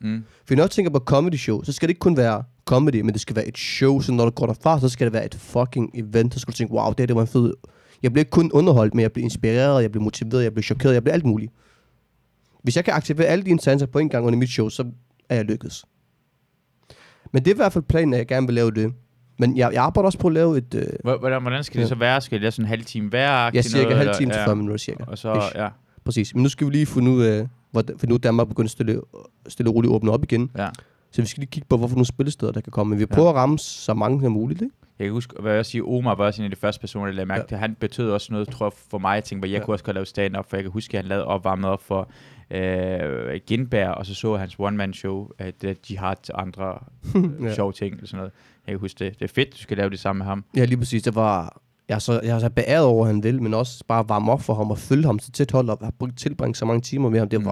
[0.00, 0.24] Mm.
[0.46, 3.12] For når jeg tænker på comedy show, så skal det ikke kun være comedy, men
[3.12, 5.34] det skal være et show, så når du går derfra, så skal det være et
[5.34, 7.52] fucking event, så skal du tænke, wow, det, her, det var en fed...
[8.02, 10.94] Jeg bliver ikke kun underholdt, men jeg bliver inspireret, jeg bliver motiveret, jeg bliver chokeret,
[10.94, 11.52] jeg bliver alt muligt.
[12.62, 14.84] Hvis jeg kan aktivere alle dine sanser på en gang under mit show, så
[15.28, 15.84] er jeg lykkedes.
[17.32, 18.92] Men det er i hvert fald planen, at jeg gerne vil lave det.
[19.38, 20.74] Men jeg, jeg arbejder også på at lave et...
[20.74, 21.88] Øh, Hvor- Hvordan, hvordan skal det Ja.
[21.88, 22.20] så være?
[22.20, 23.50] Skal det være sådan en halv time hver?
[23.54, 25.04] jeg cirka halv time til 40 minutter cirka.
[25.06, 25.56] Og så, Ish.
[25.56, 25.68] ja,
[26.04, 26.34] Præcis.
[26.34, 28.70] Men nu skal vi lige finde ud af, hvordan- for nu er Danmark begyndt at
[28.70, 29.00] stille,
[29.48, 30.50] stille og roligt åbne op igen.
[30.58, 30.68] ja.
[31.12, 32.90] Så vi skal lige kigge på, hvorfor nogle spillesteder, der kan komme.
[32.90, 33.14] Men vi Ja.
[33.14, 34.74] prøver at ramme så mange som muligt, ikke?
[34.98, 37.12] Jeg kan huske, hvad jeg siger, Omar var også en af de første personer, der
[37.12, 37.46] lagde mærke Ja.
[37.46, 37.56] til.
[37.56, 39.14] Han betød også noget, tror jeg, for mig.
[39.14, 39.64] Jeg tænkte, hvor jeg Ja.
[39.64, 42.08] kunne også godt lave stand-up, for jeg kan huske, at han lavede opvarmet op for
[42.50, 46.66] øh, Ginbær, og så så hans one-man-show, at uh, Jihad til andre
[47.14, 47.20] Ja.
[47.46, 47.54] ja.
[47.54, 48.32] sjove ting, eller sådan noget.
[48.66, 49.18] Jeg kan huske det.
[49.18, 50.44] Det er fedt, du skal lave det sammen med ham.
[50.56, 51.02] Ja, lige præcis.
[51.02, 51.60] Det var...
[51.88, 54.32] Jeg er så, jeg er så beæret over, at han vil, men også bare varme
[54.32, 57.08] op for ham og følge ham så tæt hold har brugt tilbringet så mange timer
[57.08, 57.28] med ham.
[57.28, 57.46] Det Mm.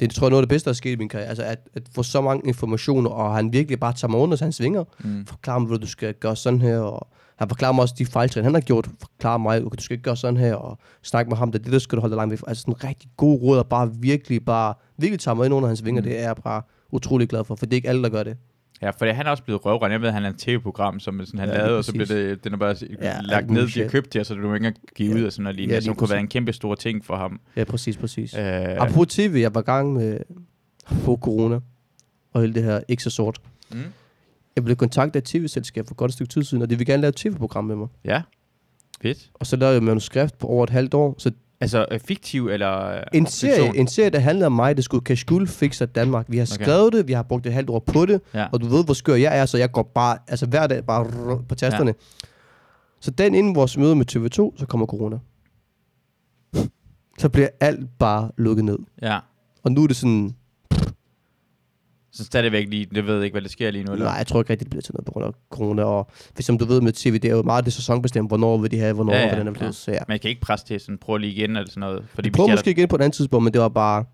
[0.00, 1.28] Det tror jeg er noget af det bedste, der er sket i min karriere.
[1.28, 4.60] Altså at, at få så mange informationer, og han virkelig bare tager mig under hans
[4.60, 4.84] vinger.
[4.98, 5.26] Mm.
[5.26, 8.44] Forklarer mig, hvad du skal gøre sådan her, og han forklarer mig også de fejltrin,
[8.44, 8.88] han har gjort.
[9.00, 11.62] Forklarer mig, okay, du skal ikke gøre sådan her, og snakke med ham, det er
[11.62, 12.40] det, der skal du holde dig langt væk.
[12.46, 15.68] Altså sådan en rigtig god råd, og bare virkelig, bare, virkelig tager mig ind under
[15.68, 16.02] hans vinger.
[16.02, 16.08] Mm.
[16.08, 16.62] Det er jeg bare
[16.92, 18.36] utrolig glad for, for det er ikke alle, der gør det.
[18.82, 19.92] Ja, for det, han er også blevet røvrendt.
[19.92, 22.44] Jeg ved, han er en tv-program, som sådan, han Ja, lavede, og så blev det,
[22.44, 23.90] den er bare Ja, lagt ned, muligt de har shit.
[23.92, 25.20] købt det, og så du må ikke engang give Ja.
[25.20, 27.40] ud og sådan noget lignende, Ja, som kunne være en kæmpe stor ting for ham.
[27.56, 28.34] Ja, præcis, præcis.
[28.34, 30.18] Øh, Apropos tv, jeg var i gang med
[31.04, 31.60] på corona,
[32.32, 33.40] og hele det her ikke så sort.
[33.72, 33.78] mm,
[34.56, 36.86] Jeg blev kontaktet af et tv-selskab for godt et stykke tid siden, og de vil
[36.86, 37.88] gerne lave et tv-program med mig.
[38.04, 38.22] ja,
[39.02, 39.30] fedt.
[39.34, 41.14] Og så lavede jeg et manuskript på over et halvt år.
[41.18, 41.30] Så
[41.62, 45.04] Altså øh, fiktiv eller øh, en serie, en serie, der handlede om mig, det skulle
[45.04, 46.26] kan skulle fikse Danmark.
[46.28, 46.64] Vi har Okay.
[46.64, 48.46] skrevet det, vi har brugt et halvt år på det, Ja.
[48.52, 51.02] og du ved, hvor skør jeg er, så jeg går bare, altså hver dag bare
[51.04, 51.94] rrr på tasterne.
[53.00, 55.18] Så dagen inden vores møde med TV2, så kommer corona.
[57.18, 58.78] Så bliver alt bare lukket ned.
[59.02, 59.18] Ja.
[59.62, 60.34] Og nu er det sådan,
[62.12, 63.92] Så stadigvæk lige, det ved ikke, hvad der sker lige nu.
[63.92, 64.04] Eller?
[64.06, 65.84] Nej, jeg tror ikke rigtig, det bliver til noget på grund af corona.
[65.84, 68.70] Og hvis som du ved med tv, det er jo meget det sæsonbestemt, hvornår vil
[68.70, 69.58] de have, hvornår Ja, ja, ja, ja, hvordan er ja.
[69.58, 69.74] blevet.
[69.74, 69.98] Så ja.
[70.08, 72.04] Man kan ikke presse til sådan, prøv lige igen eller sådan noget.
[72.14, 74.04] Fordi Vi prøver måske igen på et andet tidspunkt, men det var bare...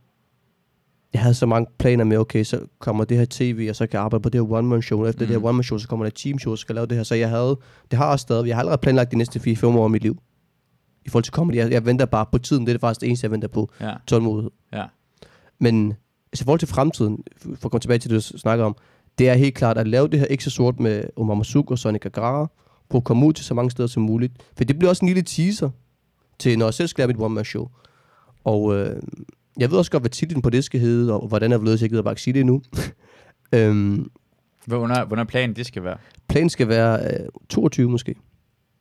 [1.12, 3.96] Jeg havde så mange planer med, okay, så kommer det her tv, og så kan
[3.98, 5.04] jeg arbejde på det her one-man-show.
[5.06, 5.28] Efter mm.
[5.28, 5.42] det Mm.
[5.42, 7.04] her one-man-show, så kommer der team-show, så skal jeg lave det her.
[7.04, 7.58] Så jeg havde...
[7.90, 8.46] Det har jeg stadig.
[8.46, 10.18] Jeg har allerede planlagt de næste 4-5 år af mit liv.
[11.04, 11.56] I forhold til comedy.
[11.56, 12.66] Jeg, jeg venter bare på tiden.
[12.66, 13.70] Det er faktisk det eneste, jeg venter på.
[13.80, 14.50] Ja, Tålmodighed.
[14.72, 14.84] ja.
[15.60, 15.94] Men
[16.32, 18.76] altså, i forhold til fremtiden, for at komme tilbage til det, du snakker om,
[19.18, 22.06] det er helt klart at lave det her så sort med Omar Masuk og Sonic
[22.06, 22.50] Agara,
[22.90, 24.32] på at komme ud til så mange steder som muligt.
[24.56, 25.70] For det bliver også en lille teaser
[26.38, 27.68] til, når jeg selv skal lave mit one-man-show.
[28.44, 29.02] Og øh,
[29.58, 31.90] jeg ved også godt, hvad titlen på det skal hedde, og hvordan jeg vil jeg
[31.90, 32.62] gider bare ikke sige det endnu.
[33.52, 34.10] øhm,
[34.66, 35.96] Hvornår, hvornår planen det skal være?
[36.28, 38.14] planen skal være øh, 22 måske.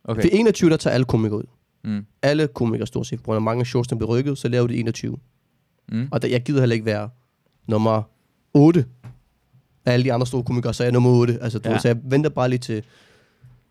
[0.04, 0.22] Okay.
[0.22, 1.44] For 21, der tager alle komikere ud.
[1.84, 2.06] Mm.
[2.22, 4.78] Alle komikere stort set, på grund af mange shows, der bliver rykket, så laver de
[4.78, 5.18] 21.
[5.92, 6.08] Mm.
[6.12, 7.10] Og der, jeg gider heller ikke være
[7.68, 8.02] nummer
[8.54, 8.86] 8
[9.86, 11.38] af alle de andre store komikere, så er jeg nummer 8.
[11.42, 11.80] Altså, du Ja.
[11.80, 12.84] Så jeg venter bare lige til,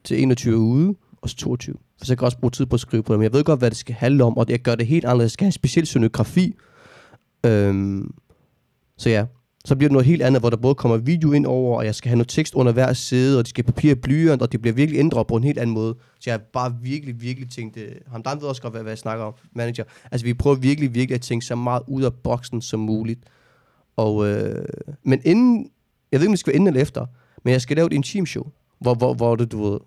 [0.04, 1.76] til 21 ude, og så 22.
[1.98, 3.22] For så jeg kan også bruge tid på at skrive på dem.
[3.22, 5.30] Jeg ved godt, hvad det skal handle om, og jeg gør det helt anderledes.
[5.30, 6.54] Jeg skal have en speciel scenografi.
[7.46, 8.14] Øhm,
[8.98, 9.26] så ja,
[9.64, 11.94] så bliver det noget helt andet, hvor der både kommer video ind over, og jeg
[11.94, 14.60] skal have noget tekst under hver side, og det skal papir og blyant, og det
[14.60, 15.94] bliver virkelig ændret på en helt anden måde.
[16.20, 18.90] Så jeg har bare virkelig, virkelig tænkt, øh, ham der ved også godt, hvad, hvad
[18.90, 19.84] jeg snakker om, manager.
[20.10, 23.20] Altså vi prøver virkelig, virkelig at tænke så meget ud af boksen som muligt.
[23.96, 24.64] Og, øh,
[25.02, 25.70] men inden,
[26.12, 27.06] jeg ved ikke, om det skal være inden eller efter,
[27.44, 28.44] men jeg skal lave et intim show,
[28.80, 29.78] hvor, hvor, hvor det, du ved,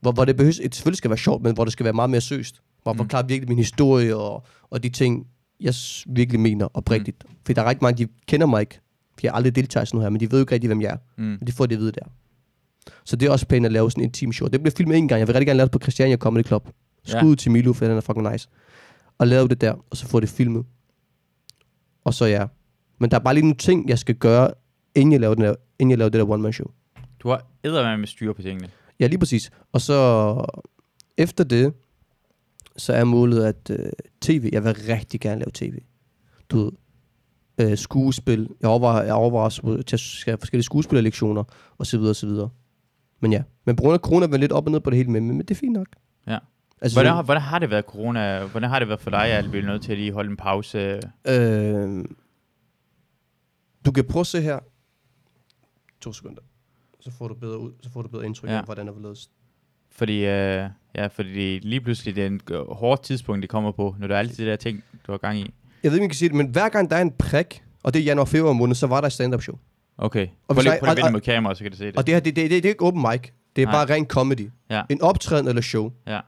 [0.00, 2.10] hvor, hvor det behøves, det selvfølgelig skal være sjovt, men hvor det skal være meget
[2.10, 2.62] mere søst.
[2.82, 2.98] Hvor jeg Mm.
[2.98, 5.26] forklarer virkelig min historie og, og de ting,
[5.60, 5.74] jeg
[6.06, 7.24] virkelig mener oprigtigt.
[7.28, 7.34] Mm.
[7.46, 8.74] For der er rigtig mange, de kender mig ikke,
[9.14, 10.68] for jeg har aldrig deltaget i sådan noget her, men de ved jo ikke rigtig,
[10.68, 10.96] hvem jeg er.
[11.18, 11.24] Mm.
[11.24, 12.06] Men de får det at vide der.
[13.04, 14.48] Så det er også planen at lave sådan en team show.
[14.48, 15.18] Det bliver filmet en gang.
[15.18, 16.68] Jeg vil rigtig gerne lave det på Christiania Comedy Club.
[17.08, 17.18] Ja.
[17.18, 18.48] Skud til Milo, for den er fucking nice.
[19.18, 20.64] Og lave det der, og så få det filmet.
[22.04, 22.46] Og så ja.
[23.00, 24.50] Men der er bare lige nogle ting, jeg skal gøre,
[24.94, 26.66] inden jeg laver, den der, inden jeg laver det der one-man show.
[27.20, 28.68] Du har eddermame med styr på tingene.
[29.00, 29.50] Ja, lige præcis.
[29.72, 29.96] Og så
[31.18, 31.72] efter det,
[32.76, 33.90] så er målet at øh,
[34.20, 34.48] tv.
[34.52, 35.78] Jeg vil rigtig gerne lave tv.
[36.50, 36.72] Du ved,
[37.70, 38.48] øh, skuespil.
[38.60, 39.94] Jeg overvejer, jeg overvejer også på- til
[40.30, 41.44] at forskellige skuespillerlektioner,
[41.78, 42.48] og så videre, og så videre.
[43.20, 45.10] Men ja, men på grund af corona vi lidt op og ned på det hele,
[45.10, 45.86] men, men det er fint nok.
[46.26, 46.38] Ja.
[46.80, 48.44] Altså, Hvordan, har- hvordan har det været corona?
[48.44, 51.00] Hvordan har det været for dig, at er nødt til at lige holde en pause?
[51.28, 52.04] Øh,
[53.86, 54.58] du kan prøve at se her.
[56.00, 56.42] To sekunder.
[57.00, 58.58] Så får du bedre ud, så får du bedre indtryk Ja.
[58.58, 59.30] af, hvordan det er hvorledes.
[59.90, 64.06] Fordi, øh, ja, fordi lige pludselig det er en hårdt tidspunkt, det kommer på, når
[64.06, 65.54] der er alle de der ting, du har gang i.
[65.82, 67.62] Jeg ved ikke, om jeg kan sige det, men hver gang der er en prik,
[67.82, 69.58] og det er januar februar måned, så var der et stand-up show.
[69.98, 70.26] Okay.
[70.48, 71.96] Og prøv lige, prøv lige at mod kamera, så kan du se det.
[71.96, 73.20] Og det her, det, det, det, det er ikke open mic.
[73.56, 73.74] Det er Nej.
[73.86, 74.50] bare ren comedy.
[74.70, 74.82] Ja.
[74.90, 75.92] En optræden eller show.
[76.06, 76.20] Ja.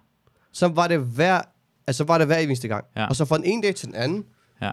[0.52, 1.40] Så var det hver,
[1.86, 2.84] altså var det hver eneste gang.
[2.96, 3.06] Ja.
[3.06, 4.24] Og så fra den ene dag til den anden,
[4.62, 4.70] Ja.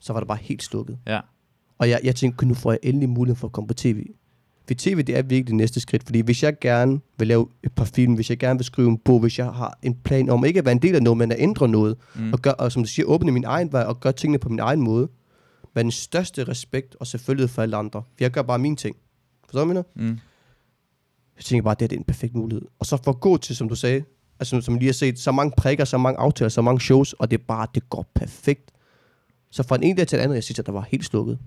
[0.00, 0.98] så var det bare helt slukket.
[1.06, 1.20] Ja.
[1.82, 4.06] Og jeg, jeg tænkte, nu får jeg endelig mulighed for at komme på tv.
[4.68, 6.02] For tv, det er virkelig det næste skridt.
[6.04, 8.98] Fordi hvis jeg gerne vil lave et par film, hvis jeg gerne vil skrive en
[8.98, 11.32] bog, hvis jeg har en plan om ikke at være en del af noget, men
[11.32, 12.32] at ændre noget, Mm.
[12.32, 14.58] og, gør, og som du siger, åbne min egen vej og gøre tingene på min
[14.58, 15.08] egen måde,
[15.74, 18.02] med den største respekt og selvfølgelig for alle andre.
[18.02, 18.96] For jeg gør bare mine ting.
[19.44, 19.82] Forstår du, hvad?
[19.96, 20.18] Mm.
[21.36, 22.62] Jeg tænker bare, at det, her, det er en perfekt mulighed.
[22.78, 24.04] Og så for at gå til, som du sagde,
[24.40, 27.30] altså som lige har set, så mange prikker, så mange aftaler, så mange shows, og
[27.30, 28.70] det er bare, det går perfekt.
[29.50, 31.38] Så fra den ene dag til den anden, jeg synes, at der var helt slukket.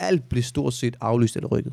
[0.00, 1.72] Alt blev stort set aflyst eller rykket.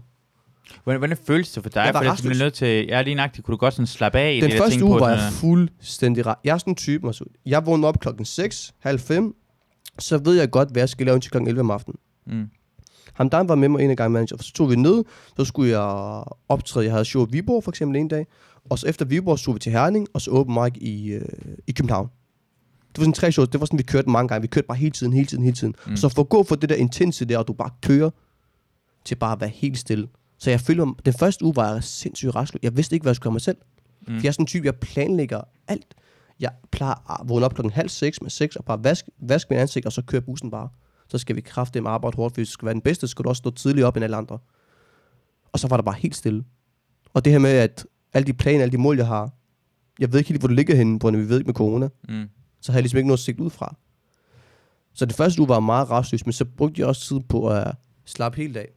[0.83, 1.81] Hvordan, hvordan føles det for dig?
[1.85, 2.39] Jeg var For rastløs.
[2.39, 4.57] nødt til, jeg er lige nøjagtigt, kunne du godt sådan slappe af i Den det
[4.59, 4.99] første uge på?
[5.05, 6.35] var jeg fuldstændig ret.
[6.43, 7.25] Jeg er sådan en type, Masud.
[7.45, 9.35] Jeg vågnede op klokken 6, halv 5,
[9.99, 11.99] så ved jeg godt, hvad jeg skal lave til klokken 11 om aftenen.
[12.27, 12.49] Mm.
[13.13, 14.37] Ham der var med mig en af gange manager.
[14.39, 15.03] Så tog vi ned,
[15.37, 16.85] så skulle jeg optræde.
[16.85, 18.27] Jeg havde show i Viborg for eksempel en dag.
[18.69, 21.21] Og så efter Viborg stod vi til Herning, og så åben mic i, øh,
[21.67, 22.09] i København.
[22.91, 24.41] Det var sådan tre shows, det var sådan, vi kørte mange gange.
[24.41, 25.75] Vi kørte bare hele tiden, hele tiden, hele tiden.
[25.87, 25.97] Mm.
[25.97, 28.09] Så for at gå fra det der intense der, og du bare kører,
[29.05, 30.07] til bare at være helt stille.
[30.37, 32.59] Så jeg føler, den første uge var jeg sindssygt rastløs.
[32.63, 33.57] Jeg vidste ikke, hvad jeg skulle gøre mig selv.
[34.01, 34.05] Mm.
[34.13, 35.95] For jeg er sådan en type, jeg planlægger alt.
[36.39, 39.59] Jeg plejer at vågne op klokken halv seks med seks, og bare vaske, vaske min
[39.59, 40.69] ansigt, og så kører bussen bare.
[41.07, 43.29] Så skal vi kraftigt arbejde hårdt, for hvis du skal være den bedste, skal du
[43.29, 44.37] også stå tidligt op end alle andre.
[45.51, 46.43] Og så var der bare helt stille.
[47.13, 49.31] Og det her med, at alle de planer, alle de mål, jeg har,
[49.99, 52.29] jeg ved ikke helt, hvor det ligger henne, på, vi ved ikke med corona, Mm.
[52.61, 53.75] Så havde jeg ligesom ikke noget sigt ud fra.
[54.93, 57.75] Så det første uge var meget rastløs, men så brugte jeg også tid på at
[58.05, 58.69] slappe helt af.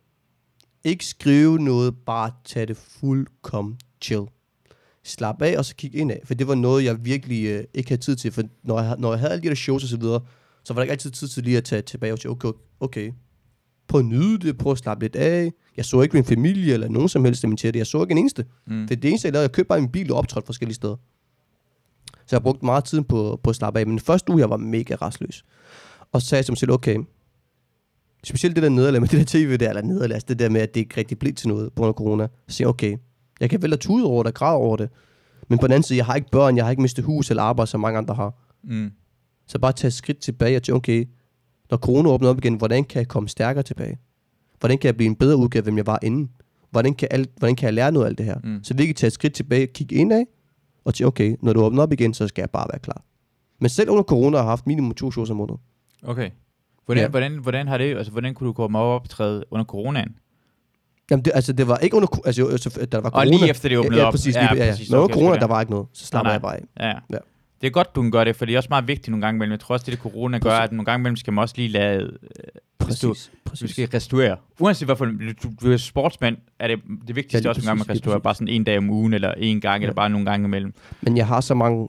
[0.85, 4.23] Ikke skrive noget, bare tage det fuldkommen chill.
[5.05, 6.21] Slap af, og så kigge ind af.
[6.25, 8.33] For det var noget, jeg virkelig øh, ikke havde tid til.
[8.33, 10.21] For når jeg, når jeg havde alle de der shows og så videre,
[10.65, 12.49] så var der ikke altid tid til lige at tage tilbage og sige, okay,
[12.81, 13.13] okay,
[13.89, 15.53] prøv at nyde det, prøv at slappe lidt af.
[15.77, 17.79] Jeg så ikke min familie eller nogen som helst af min tætte.
[17.79, 18.45] Jeg så ikke en eneste.
[18.67, 18.87] Mm.
[18.87, 19.43] Det er det eneste, jeg lavede.
[19.43, 20.97] Jeg købte bare en bil og optrådte forskellige steder.
[22.27, 23.87] Så jeg brugte meget tid på, på at slappe af.
[23.87, 25.45] Men den første uge, jeg var mega restløs.
[26.13, 26.99] Og så sagde jeg til mig selv, okay,
[28.25, 30.61] specielt det der nederlag med det der tv der, eller nederlag, altså det der med,
[30.61, 32.29] at det ikke rigtig blev til noget på grund af corona.
[32.49, 32.97] Så siger jeg, okay,
[33.41, 34.89] jeg kan vel tude over det, og græde over det.
[35.49, 37.43] Men på den anden side, jeg har ikke børn, jeg har ikke mistet hus eller
[37.43, 38.35] arbejde, som mange andre har.
[38.65, 38.91] Mm.
[39.47, 41.05] Så bare tage et skridt tilbage og tænke, okay,
[41.71, 43.99] når corona åbner op igen, hvordan kan jeg komme stærkere tilbage?
[44.61, 46.31] Hvordan kan jeg blive en bedre udgave, hvem jeg var inden?
[46.71, 48.39] Hvordan kan, alt, hvordan kan jeg lære noget af alt det her?
[48.45, 48.65] Mm.
[48.65, 50.25] Så virkelig tage et skridt tilbage, kigge indad,
[50.85, 53.03] og tænke, okay, når du åbner op igen, så skal jeg bare være klar.
[53.61, 55.61] Men selv under corona har jeg haft minimum to shows om måneden.
[56.03, 56.31] Okay.
[56.87, 57.09] Hvordan, Ja.
[57.09, 60.17] hvordan, hvordan har det, altså hvordan kunne du komme op og optræde under coronaen?
[61.11, 63.31] Jamen, det, altså, det var ikke under, altså, jo, altså, der var Og corona.
[63.37, 64.13] lige efter det åbnede ja, ja, op.
[64.13, 64.71] præcis, Ja, lige, ja, ja.
[64.73, 65.87] præcis, under okay, corona, der var ikke noget.
[65.93, 66.63] Så slapper jeg bare af.
[66.81, 66.99] Ja.
[67.11, 67.19] Ja.
[67.65, 69.37] Det er godt, du kan gøre det, for det er også meget vigtigt nogle gange
[69.37, 69.51] imellem.
[69.53, 71.69] Jeg tror også, det der corona gør, at nogle gange imellem skal man også lige
[71.69, 72.17] lade, du,
[72.79, 73.15] Præcis, du
[73.45, 73.71] præcis.
[73.71, 74.37] skal restaurere.
[74.61, 75.15] Uanset hvad for, du,
[75.63, 78.01] du er sportsmand, er det det vigtigste Ja, også nogle gange, man præcis, kan lige
[78.01, 79.87] restaurere bare sådan en dag om ugen, eller en gang, Ja.
[79.87, 80.75] eller bare nogle gange imellem.
[81.03, 81.89] Men jeg har så mange...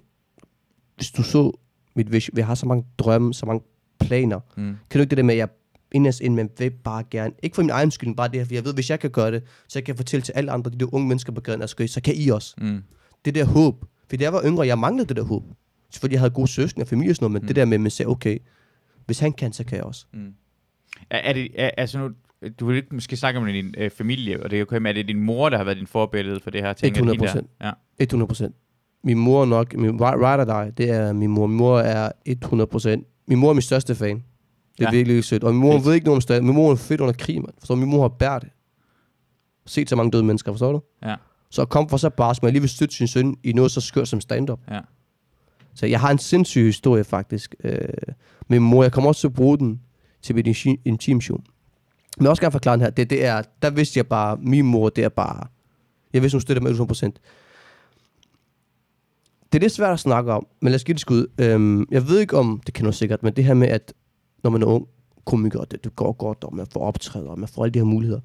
[0.95, 1.51] Hvis du så
[1.95, 3.61] mit vision, jeg har så mange drømme, så mange
[3.99, 4.39] planer.
[4.57, 4.63] Mm.
[4.89, 5.47] Kan du ikke det der med, at jeg
[5.91, 8.45] inderst inden, men vil bare gerne, ikke for min egen skyld, men bare det her,
[8.45, 10.71] for jeg ved, hvis jeg kan gøre det, så jeg kan fortælle til alle andre,
[10.71, 12.55] de der unge mennesker på gaden, at så kan I også.
[12.57, 12.83] Mm.
[13.25, 13.85] Det der håb.
[14.09, 15.43] For da jeg var yngre, jeg manglede det der håb.
[15.95, 17.47] Selvfølgelig, jeg havde gode søskende og familie og sådan noget, men Mm.
[17.47, 18.37] det der med, at man sagde, okay,
[19.05, 20.05] hvis han kan, så kan jeg også.
[20.13, 20.33] Mm.
[21.09, 22.09] Er, er det, er, altså nu,
[22.59, 25.07] du vil ikke måske snakke om din øh, familie, og det er men er det
[25.07, 26.73] din mor, der har været din forbillede for det her?
[26.73, 27.33] Tænker jeg, 100%.
[27.33, 27.67] hende der?
[27.67, 27.71] Ja.
[27.99, 28.55] 100 procent.
[29.03, 31.47] Min mor nok, min ri- ride or die, det er min mor.
[31.47, 33.07] Min mor er 100 procent.
[33.27, 34.15] Min mor er min største fan.
[34.15, 34.91] Det er Ja.
[34.91, 35.43] virkelig sødt.
[35.43, 35.85] Og min mor Fedt.
[35.85, 36.43] ved ikke noget om stadig.
[36.43, 37.53] Min mor er fedt under krig, mand.
[37.59, 37.75] Forstår?
[37.75, 38.49] Min mor har bært det.
[39.65, 40.81] Set så mange døde mennesker, forstår du?
[41.03, 41.15] Ja.
[41.49, 43.71] Så at komme for så bare, som jeg lige vil støtte sin søn i noget
[43.71, 44.59] så skørt som stand-up.
[44.71, 44.79] Ja.
[45.75, 47.79] Så jeg har en sindssyg historie faktisk øh,
[48.47, 48.83] med min mor.
[48.83, 49.81] Jeg kommer også til at bruge den
[50.21, 50.47] til mit
[50.85, 51.37] intimshow.
[51.37, 51.45] Men
[52.17, 52.89] jeg vil også gerne forklare den her.
[52.89, 55.47] Det, det er, der vidste jeg bare, min mor, det er bare...
[56.13, 57.05] Jeg vidste, hun støtter mig 100%.
[59.51, 61.27] Det er lidt svært at snakke om, men lad os give det skud.
[61.37, 63.93] Øhm, jeg ved ikke om, det kan du sikkert, men det her med, at
[64.43, 64.87] når man er ung
[65.25, 67.85] komiker, det, det går godt, og man får optræder, og man får alle de her
[67.85, 68.21] muligheder.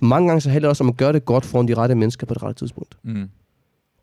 [0.00, 2.26] Mange gange så handler det også om at gøre det godt foran de rette mennesker
[2.26, 2.98] på det rette tidspunkt.
[3.02, 3.28] Mm.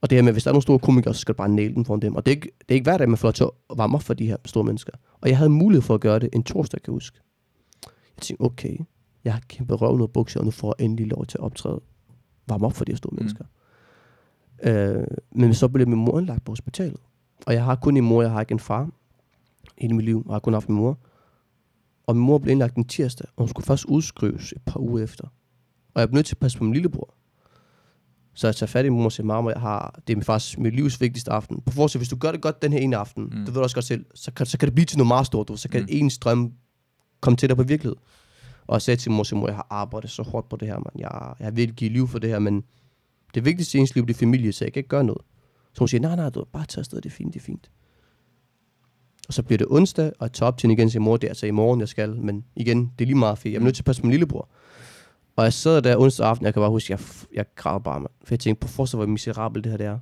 [0.02, 1.74] Og det her med, hvis der er nogle store komikere, så skal du bare næle
[1.76, 2.15] den foran dem.
[2.15, 4.03] Og det er ikke, det er ikke hver dag, man får til at varme op
[4.03, 4.94] for de her store mennesker.
[5.22, 7.19] Og jeg havde mulighed for at gøre det en torsdag, kan jeg huske.
[7.86, 8.78] Jeg tænkte, okay,
[9.24, 11.82] jeg har kæmpe røv noget bukser, og nu får jeg endelig lov til at optræde.
[12.48, 13.15] Varme op for de her store Mm.
[13.15, 13.19] mm.
[13.19, 13.45] mennesker.
[14.64, 16.99] Øh, men så blev min mor indlagt på hospitalet.
[17.48, 18.90] Og jeg har kun en mor, jeg har ikke en far.
[19.78, 20.98] Hele mit liv jeg har kun haft min mor.
[22.07, 25.03] Og min mor blev indlagt en tirsdag, og hun skulle først udskrives et par uger
[25.03, 25.28] efter.
[25.94, 27.14] Og jeg blev nødt til at passe på min lillebror.
[28.38, 30.76] Så jeg tager fat i mor og siger, mamma, jeg har, det er faktisk mit
[30.76, 31.61] livs vigtigste aften.
[31.65, 33.30] På forsøg, hvis du gør det godt den her ene aften, mm.
[33.30, 33.45] Mm.
[33.45, 35.26] det ved du også godt selv, så kan, så kan det blive til noget meget
[35.26, 35.47] stort.
[35.47, 35.55] Du.
[35.55, 35.88] Så kan mm.
[35.91, 35.97] Mm.
[35.97, 36.53] en strøm
[37.22, 37.95] komme til dig på virkelighed.
[38.68, 40.91] Og jeg sagde til mor, mor, jeg har arbejdet så hårdt på det her, man.
[40.97, 42.64] Jeg, jeg har virkelig givet liv for det her, men
[43.34, 45.22] det vigtigste i ens liv, det er familie, så jeg kan ikke gøre noget.
[45.73, 47.72] Så hun siger, nej, nej, du bare tage afsted, det er fint, det er fint.
[49.27, 51.18] Og så bliver det onsdag, og jeg tager op til hende igen og siger, mor,
[51.18, 52.15] det er altså i morgen, jeg skal.
[52.15, 53.53] Men igen, det er lige meget fedt.
[53.53, 54.49] Jeg er nødt til at passe på min lillebror.
[55.38, 56.99] Og jeg sad der onsdag aften, jeg kan bare huske, jeg,
[57.34, 58.09] jeg græd bare, mand.
[58.23, 59.99] For jeg tænkte, på forsøg, hvor miserabelt det her det er.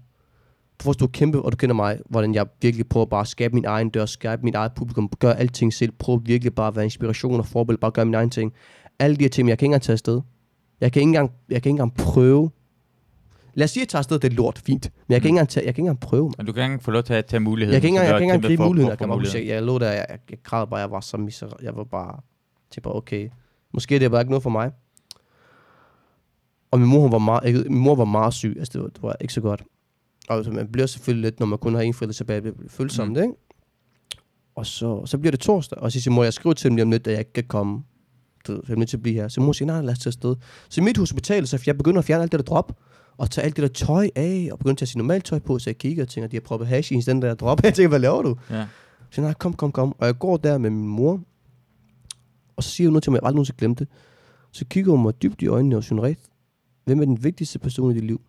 [0.77, 3.27] På forsøg, du er kæmpe, og du kender mig, hvordan jeg virkelig prøver bare at
[3.27, 6.75] skabe min egen dør, skabe mit eget publikum, gøre alting selv, prøve virkelig bare at
[6.75, 8.53] være inspiration og forbillede, bare gøre min egen ting.
[8.99, 10.21] Alle de her ting, jeg kan ikke engang tage afsted.
[10.81, 12.51] Jeg kan ikke engang, jeg kan ikke engang prøve.
[13.53, 14.91] Lad os sige, at jeg tager afsted, det er lort, fint.
[15.07, 16.33] Men jeg kan ikke engang, tage, jeg kan ikke engang prøve, man.
[16.37, 17.73] Men du kan ikke engang få lov til at tage muligheden.
[17.73, 18.87] Jeg kan ikke engang, jeg kan ikke engang gribe muligheden.
[18.87, 20.91] for- Jeg, kan bare huske, jeg, jeg lå der, jeg, jeg, jeg græd bare, jeg
[20.91, 21.57] var så miserabel.
[21.63, 22.19] Jeg var bare,
[22.71, 23.29] til bare, okay,
[23.73, 24.71] måske er det bare ikke noget for mig.
[26.75, 29.03] Og min mor, hun var meget, min mor var meget syg, altså det var, det
[29.03, 29.63] var ikke så godt.
[30.29, 33.23] Og altså, man bliver selvfølgelig lidt, når man kun har en forælder tilbage, følsomt, mm.
[33.23, 33.33] ikke?
[34.55, 36.83] Og så, så bliver det torsdag, og så siger mor, jeg skriver til dem lige
[36.83, 37.83] om lidt, at jeg ikke kan komme.
[38.47, 39.27] Du jeg er nødt til at blive her.
[39.27, 40.35] Så mor siger, nej, lad os tage afsted.
[40.69, 42.79] Så i mit hospital, så jeg begynder at fjerne alt det der drop,
[43.17, 45.59] og tage alt det der tøj af, og begynder at tage sin normalt tøj på,
[45.59, 47.59] så jeg kigger og tænker, de har proppet hash i den der drop.
[47.63, 48.35] Jeg tænker, hvad laver du?
[48.49, 48.65] Ja.
[49.11, 49.95] Så nej, kom, kom, kom.
[49.97, 51.19] Og jeg går der med min mor,
[52.55, 53.93] og så siger hun noget til mig, jeg aldrig nogensinde glemte det.
[54.51, 56.19] Så kigger hun mig dybt i øjnene og siger, Ret,
[56.85, 58.21] hvem er den vigtigste person i dit liv?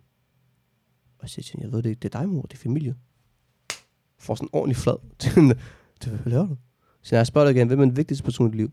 [1.18, 2.94] Og jeg siger til jeg ved det ikke, det er dig, mor, det er familie.
[4.18, 4.94] Får sådan en ordentlig flad.
[6.04, 6.56] det, hvad laver du?
[7.02, 8.72] Så jeg spørger dig igen, hvem er den vigtigste person i dit liv?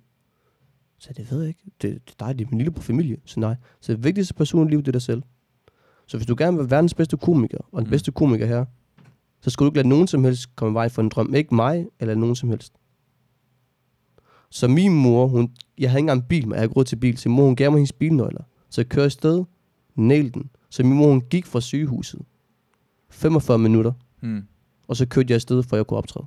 [0.97, 1.61] Så det ved jeg ikke.
[1.81, 3.17] Det, det er dig, det er min lille familie.
[3.25, 3.55] Så nej.
[3.81, 5.23] Så den vigtigste person i dit liv, det er dig selv.
[6.07, 7.89] Så hvis du gerne vil være verdens bedste komiker, og den Mm.
[7.91, 8.65] bedste komiker her,
[9.41, 11.35] så skal du ikke lade nogen som helst komme i vejen for en drøm.
[11.35, 12.73] Ikke mig, eller nogen som helst.
[14.49, 16.85] Så min mor, hun, jeg havde ikke engang en bil, men jeg havde ikke råd
[16.85, 17.17] til bil.
[17.17, 18.43] Så mor, hun gav mig hendes bilnøgler.
[18.69, 19.43] Så jeg kørte afsted,
[19.95, 20.49] nailede den.
[20.69, 22.21] Så min mor, hun gik fra sygehuset.
[23.09, 23.91] 45 minutter.
[24.21, 24.47] Hmm.
[24.87, 26.25] Og så kørte jeg afsted, for jeg kunne optræde.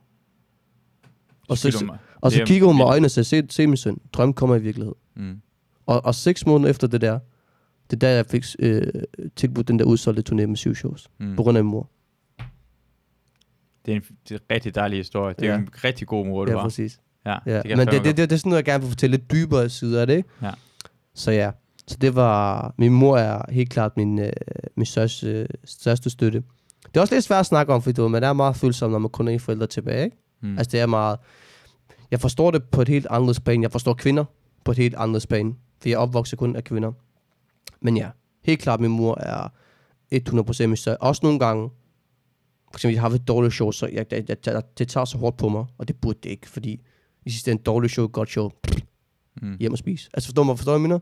[1.49, 1.99] Og så, mig.
[2.21, 4.57] og så kigger hun mig i øjnene og siger, se, se min søn, drøm kommer
[4.57, 4.95] i virkelighed.
[5.15, 5.41] Hmm.
[5.87, 7.19] Og, og seks måneder efter det der,
[7.91, 8.83] det er der, jeg fik øh,
[9.37, 11.09] tilbudt den der udsolgte turné med syv shows.
[11.19, 11.37] Hmm.
[11.37, 11.91] På grund af min mor.
[13.87, 15.35] Det er en, det er en rigtig dejlig historie.
[15.39, 15.59] Det er Ja.
[15.59, 16.63] en rigtig god mor, du Ja, var.
[16.63, 17.01] præcis.
[17.27, 17.63] Ja, Ja.
[17.63, 19.69] det Men det, det, det, det, er sådan noget, jeg gerne vil fortælle lidt dybere
[19.69, 20.29] sider af det, ikke?
[20.43, 20.51] Ja.
[21.15, 21.51] Så ja.
[21.89, 22.75] Så det var...
[22.79, 24.33] Min mor er helt klart min, øh,
[24.77, 26.43] min største, øh, største støtte.
[26.87, 28.99] Det er også lidt svært at snakke om, fordi du man er meget følsom, når
[28.99, 30.17] man kun er en forældre tilbage, ikke?
[30.41, 30.59] Hmm.
[30.59, 31.19] Altså det er meget...
[32.11, 33.63] Jeg forstår det på et helt andet spænd.
[33.63, 34.25] Jeg forstår kvinder
[34.65, 35.55] på et helt andet spænd.
[35.81, 36.93] For jeg er opvokset kun af kvinder.
[37.81, 38.09] Men ja,
[38.45, 39.49] helt klart min mor er
[40.15, 41.03] 100% min største.
[41.03, 41.71] Også nogle gange,
[42.71, 45.05] for eksempel, jeg har haft et dårligt show, så jeg, jeg, jeg, jeg, det tager
[45.05, 46.81] så hårdt på mig, og det burde det ikke, fordi
[47.27, 48.51] i sidste ende, dårligt show, godt show,
[49.41, 49.57] Hmm.
[49.61, 50.11] hjem og spise.
[50.15, 50.99] Altså forstår mig, forstår jeg mener?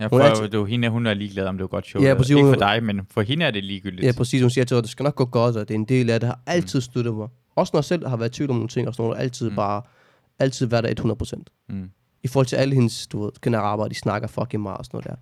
[0.00, 2.02] Ja, Hun er for du, hende, hun er ligeglad, om det var godt show.
[2.02, 4.06] Ja, præcis, Ikke hun- for dig, men for hende er det ligegyldigt.
[4.06, 4.40] Ja, præcis.
[4.40, 6.20] Hun siger til mig, det skal nok gå godt, og det er en del af
[6.20, 7.28] det, har altid støttet mig.
[7.56, 9.50] Også når jeg selv har været i tvivl om nogle ting, og sådan noget, altid
[9.50, 9.56] Mm.
[9.56, 9.82] bare,
[10.38, 11.50] altid været der 100%.
[11.68, 11.90] Hmm.
[12.24, 14.96] I forhold til alle hendes, du ved, kender arbejde, de snakker fucking meget og sådan
[15.04, 15.16] noget der.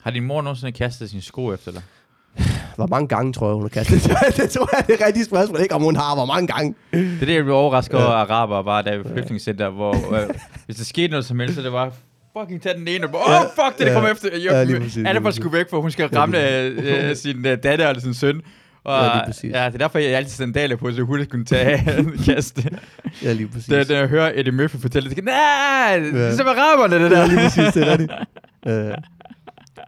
[0.00, 1.82] Har din mor nogensinde kastet sine sko efter dig?
[2.76, 4.36] Hvor mange gange, tror jeg, hun har kastet det?
[4.36, 5.60] det tror jeg, det er rigtigt spørgsmål.
[5.60, 6.74] Ikke om hun har, hvor mange gange.
[6.92, 8.20] Det er det, jeg blev overrasket over Ja.
[8.20, 10.28] araber, bare der ved flygtningscenter, hvor øh,
[10.66, 11.92] hvis der skete noget som helst, så det var
[12.38, 13.92] fucking tage den ene, åh, oh, fuck, det, det Ja.
[13.94, 14.28] kommer efter.
[14.38, 15.40] Jo, Ja, lige præcis, lige Anna var præcis.
[15.42, 16.62] sgu væk, for hun skal Ja, ramme lige
[17.04, 18.40] øh, øh, sin øh, datter eller sin søn.
[18.84, 19.52] Og, Ja, lige præcis.
[19.52, 22.60] ja, det er derfor, jeg altid sandaler på, så hurtigt kunne tage en kast.
[23.22, 23.66] Ja, lige præcis.
[23.68, 26.36] Da, da jeg hører Eddie Murphy fortælle det, nej, det er Ja.
[26.36, 27.18] som araberne, det der.
[27.20, 28.12] Ja, lige præcis, det er rigtigt.
[28.66, 28.94] Øh,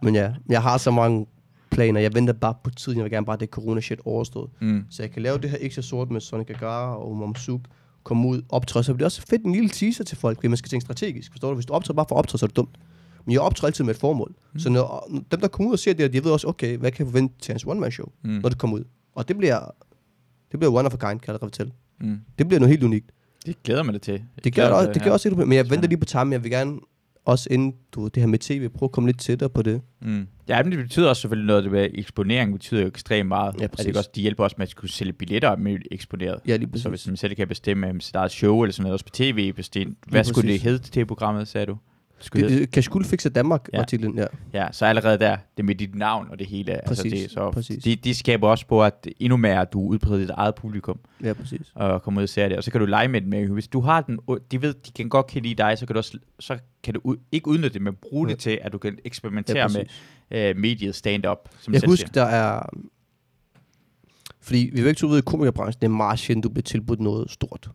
[0.03, 1.25] men ja, jeg har så mange
[1.71, 2.01] planer.
[2.01, 2.97] Jeg venter bare på tiden.
[2.97, 4.49] Jeg vil gerne bare, at det corona shit overstået.
[4.61, 4.83] Mm.
[4.91, 7.59] Så jeg kan lave det her ikke så sort med Sonic Agara og Mamsuk.
[8.05, 8.83] Komme ud, optræde.
[8.83, 11.31] Så bliver det også fedt en lille teaser til folk, fordi man skal tænke strategisk.
[11.31, 11.55] Forstår du?
[11.55, 12.77] Hvis du optræder bare for at optræde, så er det dumt.
[13.25, 14.35] Men jeg optræder altid med et formål.
[14.53, 14.59] Mm.
[14.59, 17.05] Så når, dem, der kommer ud og ser det, de ved også, okay, hvad kan
[17.05, 18.29] jeg forvente til hans one-man-show, Mm.
[18.29, 18.83] når det kommer ud.
[19.15, 19.59] Og det bliver,
[20.51, 21.71] det bliver one of a kind, kan jeg fortælle.
[22.01, 22.19] Mm.
[22.37, 23.11] Det bliver noget helt unikt.
[23.45, 24.13] Det glæder mig det til.
[24.13, 25.03] Jeg Det gør, glæder også, det her.
[25.03, 26.31] gør også men jeg venter lige på time.
[26.31, 26.79] Jeg vil gerne
[27.25, 29.81] også inden du, det her med tv, prøve at komme lidt tættere på det.
[30.01, 30.27] Mm.
[30.47, 33.55] Ja, men det betyder også selvfølgelig noget, det med eksponering betyder jo ekstremt meget.
[33.57, 33.85] Ja, altså, præcis.
[33.85, 36.39] det, også, de hjælper også med at kunne sælge billetter med eksponeret.
[36.47, 36.85] Ja, lige Så præcis.
[36.89, 39.53] hvis man selv kan bestemme om sit eget show eller sådan noget, også på tv,
[39.53, 39.95] bestemme.
[40.07, 41.77] Hvad skulle det hedde til tv-programmet, sagde du?
[42.25, 43.83] Skulle Det, hedde, det, kan skulle fikse Danmark, Ja.
[43.83, 44.25] titlen, ja.
[44.53, 46.79] ja, så allerede der, det med dit navn og det hele.
[46.87, 47.83] Præcis, altså det, så præcis.
[47.83, 51.33] De, de skaber også på, at endnu mere, at du udbreder dit eget publikum Ja,
[51.33, 51.71] præcis.
[51.75, 52.57] og kommer ud og ser det.
[52.57, 54.19] Og så kan du lege med det med, hvis du har den,
[54.51, 57.01] de ved, de kan godt kan lide dig, så kan du også, så kan du
[57.03, 58.31] ud, ikke udnytte det, men bruge Ja.
[58.33, 59.67] det til, at du kan eksperimentere Ja,
[60.31, 62.23] med øh, mediet stand-up, som Jeg selv kan huske, siger.
[62.25, 62.69] der er...
[64.41, 66.99] Fordi vi vil ikke to ud i komikerbranchen, det er meget sjældent, du bliver tilbudt
[66.99, 67.69] noget stort.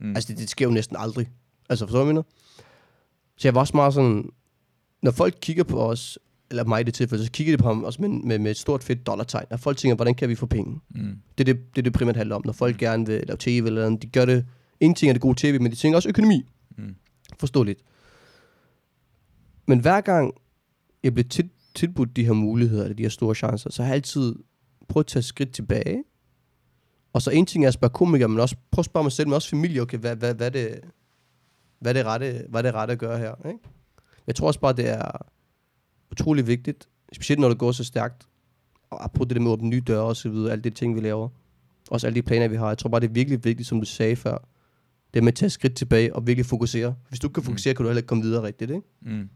[0.00, 0.08] Mm.
[0.16, 1.26] Altså, det, det sker jo næsten aldrig.
[1.68, 2.22] Altså, forstår du, hvad jeg mener?
[3.36, 4.28] Så jeg var også meget sådan,
[5.02, 6.18] når folk kigger på os,
[6.50, 8.56] eller mig i det tilfælde, så kigger de på ham også med, med, med et
[8.56, 10.80] stort fedt dollartegn, og folk tænker, hvordan kan vi få penge?
[10.90, 11.18] Mm.
[11.38, 12.42] Det er det, det, er det primært handler om.
[12.44, 14.46] Når folk gerne vil lave tv eller andet, de gør det,
[14.80, 16.42] en ting er det gode tv, men de tænker også økonomi.
[16.78, 16.94] Mm.
[17.38, 17.80] Forståeligt.
[19.66, 20.34] Men hver gang
[21.02, 23.94] jeg bliver til, tilbudt de her muligheder, eller de her store chancer, så har jeg
[23.94, 24.34] altid
[24.88, 26.04] prøvet at tage skridt tilbage.
[27.12, 29.28] Og så en ting er at spørge komikere, men også prøve at spørge mig selv,
[29.28, 30.80] men også familie, okay, hvad, hvad, hvad, er det,
[31.84, 33.34] hvad, er det rette, hvad er det rette at gøre her?
[33.48, 33.58] Ikke?
[34.26, 35.10] Jeg tror også bare, det er
[36.12, 38.26] utrolig vigtigt, specielt når det går så stærkt,
[38.90, 40.96] og på det der med at åbne nye døre og så videre, alle de ting,
[40.96, 41.28] vi laver.
[41.90, 42.68] Også alle de planer, vi har.
[42.68, 44.38] Jeg tror bare, det er virkelig vigtigt, som du sagde før,
[45.14, 46.94] det er med at tage skridt tilbage og virkelig fokusere.
[47.08, 47.44] Hvis du ikke kan Mm.
[47.44, 48.82] fokusere, kan du heller ikke komme videre rigtigt, ikke?
[49.02, 49.28] Mm.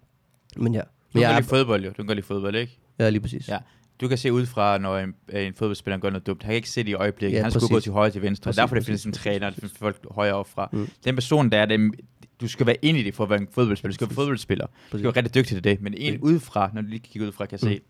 [0.56, 0.80] Men ja.
[0.80, 1.90] Du kan jeg lide er, fodbold, jo.
[1.98, 2.78] Du kan lide fodbold, ikke?
[2.98, 3.48] ja, lige præcis.
[3.48, 3.58] Ja.
[4.00, 6.42] Du kan se ud fra, når en, en fodboldspiller gør noget dumt.
[6.42, 7.36] Han kan ikke se det i øjeblikket.
[7.36, 7.72] Ja, han skulle præcis.
[7.74, 8.44] gå til højre til venstre.
[8.48, 10.68] Præcis, Derfor det præcis, findes en træner, der folk højere op fra.
[10.72, 10.88] Mm.
[11.04, 11.94] Den person, der er det,
[12.40, 13.92] du skal være ind i det for at være en fodboldspiller.
[13.92, 14.66] Du skal være fodboldspiller.
[14.66, 15.80] Du skal være rigtig dygtig til det.
[15.80, 16.22] Men en Mm.
[16.22, 17.80] udefra, når du lige kigger udefra, kan se,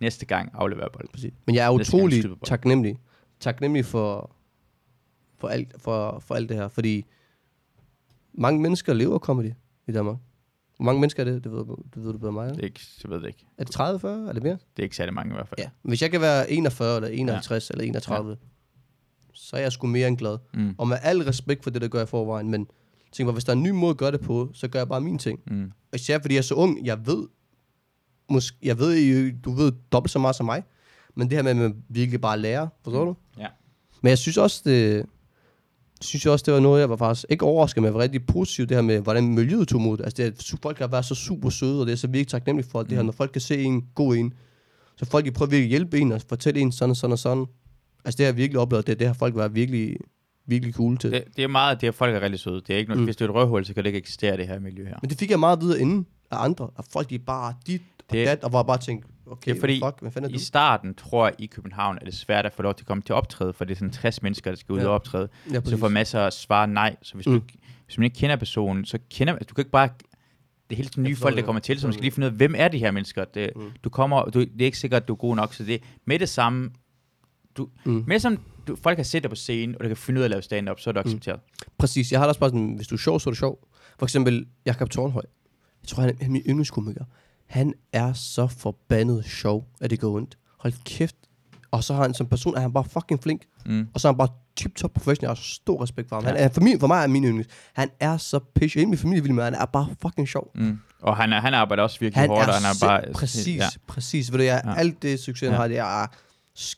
[0.00, 1.08] næste gang aflevere bold.
[1.12, 1.32] præcis.
[1.46, 2.38] Men jeg er han utrolig bolden.
[2.44, 2.98] taknemmelig.
[3.40, 4.30] Taknemmelig for,
[5.38, 6.68] for, alt, for, for alt det her.
[6.68, 7.04] Fordi
[8.32, 9.50] mange mennesker lever comedy
[9.88, 10.16] i Danmark.
[10.76, 11.44] Hvor mange mennesker er det?
[11.44, 11.58] Det ved,
[11.94, 12.44] det ved du bedre mig.
[12.44, 12.62] Det eller?
[12.62, 13.46] er ikke, jeg ved det ikke.
[13.58, 14.28] Er det 30, 40?
[14.28, 14.52] Er det mere?
[14.52, 15.60] Det er ikke særlig mange i hvert fald.
[15.60, 15.70] Ja.
[15.82, 17.74] Hvis jeg kan være 41 eller 51 ja.
[17.74, 18.36] eller 31, ja.
[19.32, 20.38] så er jeg sgu mere end glad.
[20.54, 20.74] Mm.
[20.78, 22.66] Og med al respekt for det, der gør jeg i forvejen, men
[23.14, 24.88] tænk mig, hvis der er en ny måde at gøre det på, så gør jeg
[24.88, 25.40] bare mine ting.
[25.46, 25.64] Mm.
[25.64, 27.26] Og især fordi jeg er så ung, jeg ved,
[28.30, 30.62] måske, jeg ved, du ved dobbelt så meget som mig,
[31.16, 33.16] men det her med, at man virkelig bare lærer, forstår du?
[33.38, 33.46] Ja.
[34.02, 35.06] Men jeg synes også, det,
[36.00, 38.66] synes jeg også, det var noget, jeg var faktisk ikke overrasket, jeg var rigtig positiv,
[38.66, 40.04] det her med, hvordan miljøet tog mod det.
[40.04, 42.70] Altså, det er, folk har været så super søde, og det er så virkelig taknemmelig
[42.70, 43.06] for, at det her, Mm.
[43.06, 44.32] når folk kan se en god en,
[44.96, 47.18] så folk de prøver virkelig at hjælpe en, og fortælle en sådan og sådan og
[47.18, 47.46] sådan.
[48.04, 49.96] Altså, det har jeg virkelig oplevet, det, det har folk været virkelig,
[50.46, 51.12] virkelig cool til.
[51.12, 52.60] Det, det er meget, det er folk er rigtig søde.
[52.66, 53.04] Det er ikke noget, Mm.
[53.04, 54.96] Hvis det er et røvhul, så kan det ikke eksistere, det her miljø her.
[55.02, 58.12] Men det fik jeg meget videre inden af andre, at folk de bare dit og
[58.14, 60.38] Det- dat, og var bare tænkt, okay, Det er fordi, fuck, hvad fanden er I
[60.38, 60.44] du?
[60.44, 63.12] starten, tror jeg, i København er det svært at få lov til at komme til
[63.12, 64.86] at optræde, for det er sådan 60 mennesker, der skal ud Ja.
[64.86, 65.28] og optræde.
[65.48, 65.80] Ja, Så præcis.
[65.80, 66.96] får masser af svare nej.
[67.02, 67.32] Så hvis, Mm.
[67.40, 67.40] du,
[67.86, 69.88] hvis man ikke kender personen, så kender altså, du kan ikke bare...
[70.70, 72.36] Det er helt nye folk, der kommer til, så man skal lige finde ud af,
[72.36, 73.24] hvem er de her mennesker?
[73.24, 73.62] Det, Mm.
[73.84, 76.18] Du kommer, du, det er ikke sikkert, at du er god nok, så det med
[76.18, 76.70] det samme...
[77.56, 78.04] Du, Mm.
[78.06, 80.26] med samme, du, folk har set dig på scenen, og du kan finde ud af
[80.26, 81.06] at lave stand-up, så er du Mm.
[81.08, 81.40] accepteret.
[81.78, 83.58] Præcis, jeg har da også bare sådan, hvis du er sjov, så er du sjov.
[83.98, 85.22] For eksempel Jakob Tornhøj.
[85.82, 87.04] Jeg tror, han er, han er min yndlingskomiker.
[87.46, 90.38] Han er så forbandet sjov, at det går ondt.
[90.58, 91.16] Hold kæft.
[91.70, 93.42] Og så har han som person, er han bare fucking flink.
[93.66, 93.88] Mm.
[93.94, 95.26] Og så er han bare tip-top professionel.
[95.26, 96.24] Jeg har stor respekt for ham.
[96.24, 96.30] Ja.
[96.30, 97.48] Han er, for, min, for mig er min yndlings.
[97.72, 98.76] Han er så pitch.
[98.76, 100.50] Hele min familie vil med, han er bare fucking sjov.
[100.54, 100.78] Mm.
[101.02, 103.12] Og han, er, han arbejder også virkelig Han hårdt, er, og han er bare...
[103.14, 103.64] præcis, Ja.
[103.86, 104.32] præcis.
[104.32, 104.74] Ved du, jeg, Ja.
[104.74, 105.56] alt det succes, han Ja.
[105.60, 106.06] har, det er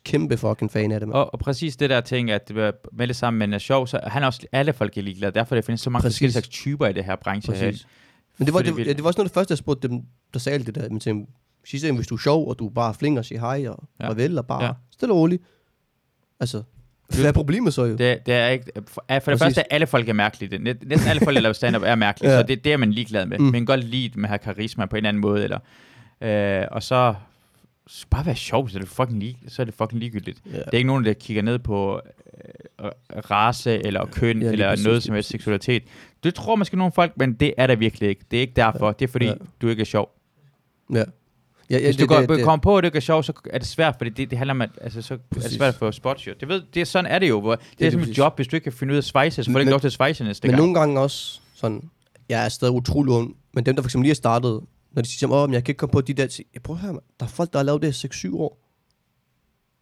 [0.05, 1.13] kæmpe fucking fan af det.
[1.13, 4.01] Og, og præcis det der ting, at det med det samme, men er sjov, så
[4.07, 5.33] han er også alle folk er ligeglade.
[5.33, 6.15] Derfor der findes så mange Præcis.
[6.15, 7.53] forskellige slags typer i det her branche.
[7.55, 7.67] her.
[7.71, 7.87] Præcis.
[8.39, 10.03] Men det var, det, ja, det var også noget af det første, jeg spurgte dem,
[10.35, 10.89] der sagde det der.
[10.89, 11.33] Men tænkte,
[11.81, 14.09] selv, hvis du er sjov, og du bare flink og siger hej og Ja.
[14.09, 14.73] farvel, og bare Ja.
[14.93, 15.43] stille og roligt.
[16.41, 16.63] Altså,
[17.09, 17.97] hvad er problemet så jo?
[17.97, 19.41] Det, det er ikke, for, for det Præcis.
[19.43, 20.51] første er alle folk er mærkelige.
[20.51, 22.41] Det- Næ- Næsten alle folk, der laver stand-up, er mærkelige, Ja.
[22.41, 23.39] så det, det er man ligeglad med.
[23.39, 23.45] Mm.
[23.45, 25.45] Man kan godt lide det med at have karisma på en anden måde.
[25.45, 25.59] Eller,
[26.21, 27.15] øh, og så
[27.87, 30.41] så bare være sjov, så er det fucking, lig, så er det fucking ligegyldigt.
[30.47, 30.59] Ja.
[30.59, 32.01] Det er ikke nogen, der kigger ned på
[32.85, 32.91] øh,
[33.31, 35.83] race eller køn Ja, eller præcis, noget som helst seksualitet.
[36.25, 38.25] Det tror måske nogle folk, men det er der virkelig ikke.
[38.31, 38.93] Det er ikke derfor.
[38.93, 39.35] Det er fordi, Ja.
[39.63, 40.11] du ikke er sjov.
[40.93, 40.97] Ja.
[40.99, 43.67] Ja, ja, Hvis du går, kommer på, at du ikke er sjov, så er det
[43.67, 46.27] svært, fordi det, det handler om, at altså, så er det svært at få spots,
[46.27, 46.33] jo.
[46.41, 47.41] Det, ved, det er, sådan er det jo.
[47.41, 49.05] Hvor, det, lige er som et job, hvis du ikke kan finde ud af at
[49.05, 50.61] svejse, så får du Men- ikke lov til at svejse næste Men gang.
[50.63, 51.91] nogle gange også sådan,
[52.29, 54.61] jeg er stadig utrolig ung, men dem, der for eksempel lige er startet,
[54.97, 56.93] når de siger, men jeg kan ikke komme på de der, jeg prøv at høre,
[56.93, 57.03] man.
[57.21, 58.63] der er folk, der har lavet det i 6-7 år,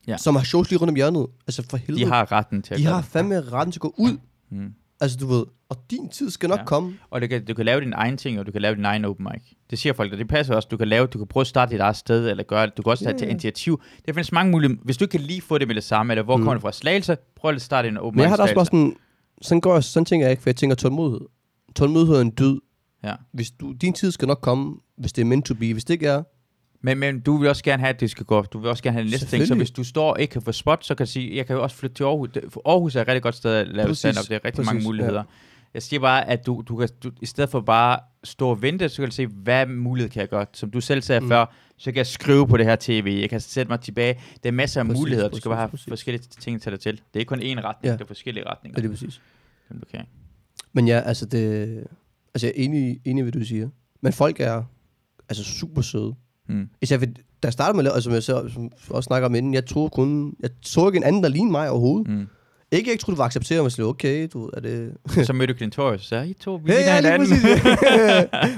[0.08, 0.16] Ja.
[0.16, 1.26] som har shows lige rundt om hjørnet.
[1.46, 2.04] Altså for helvede.
[2.04, 3.04] De har retten til at de har det.
[3.04, 4.18] fandme retten til at gå ud.
[4.50, 4.72] Mm.
[5.00, 6.64] Altså du ved, og din tid skal nok Ja.
[6.64, 6.94] komme.
[7.10, 9.04] Og du kan, du kan lave din egen ting, og du kan lave din egen
[9.04, 9.42] open mic.
[9.70, 10.68] Det siger folk, og det passer også.
[10.70, 12.76] Du kan lave, du kan prøve at starte dit eget sted, eller gøre det.
[12.76, 13.30] Du kan også tage ja.
[13.30, 13.82] initiativ.
[14.06, 14.78] Det findes mange mulige.
[14.84, 16.42] Hvis du ikke kan lige få det med det samme, eller hvor Mm.
[16.42, 18.54] kommer du fra Slagelse, prøv at starte en open Men jeg mic har da også
[18.54, 18.96] bare sådan,
[19.42, 21.20] sådan, går jeg, sådan tænker jeg ikke, for jeg tænker tålmodighed.
[21.76, 22.58] Tålmodighed er en dyd.
[23.04, 23.14] Ja.
[23.32, 25.72] Hvis du, din tid skal nok komme, hvis det er meant to be.
[25.72, 26.22] Hvis det ikke er,
[26.80, 28.42] Men, men du vil også gerne have, at det skal gå.
[28.42, 29.46] Du vil også gerne have det næste ting.
[29.46, 31.56] Så hvis du står og ikke kan få spot, så kan du sige, jeg kan
[31.56, 32.28] jo også flytte til Aarhus.
[32.48, 33.98] For Aarhus er et rigtig godt sted at lave Præcis.
[33.98, 34.28] stand-up.
[34.28, 35.22] Det er rigtig mange Præcis, muligheder.
[35.74, 38.88] Jeg siger bare, at du, du kan, du, i stedet for bare stå og vente,
[38.88, 40.46] så kan du se, hvad mulighed kan jeg gøre.
[40.52, 41.28] Som du selv sagde mm.
[41.28, 43.18] Før, så kan jeg skrive på det her tv.
[43.20, 44.20] Jeg kan sætte mig tilbage.
[44.42, 45.28] Der er masser af Præcis, muligheder.
[45.28, 45.90] Du skal bare have præcis, præcis.
[45.90, 46.92] forskellige ting til dig til.
[46.92, 47.92] Det er ikke kun én retning, Ja.
[47.92, 48.78] det er forskellige retninger.
[48.78, 49.20] er det præcis.
[49.68, 50.04] som du kan.
[50.72, 51.84] Men ja, altså det...
[52.34, 53.68] Altså jeg er enig, enig i, hvad du siger.
[54.02, 54.62] Men folk er
[55.28, 56.14] altså super søde.
[56.48, 56.68] Mm.
[56.82, 59.34] Især fordi, da jeg startede med at altså som jeg så, som også snakker om
[59.34, 62.08] inden, jeg troede kun, jeg så ikke en anden, der lignede mig overhovedet.
[62.08, 62.26] Mm.
[62.72, 64.92] Ikke, jeg troede, det var accepteret, men jeg okay, du, er det...
[65.26, 67.66] Så mødte du Clintorius og sagde, I to, vi Hey, ligner ja, lige hinanden.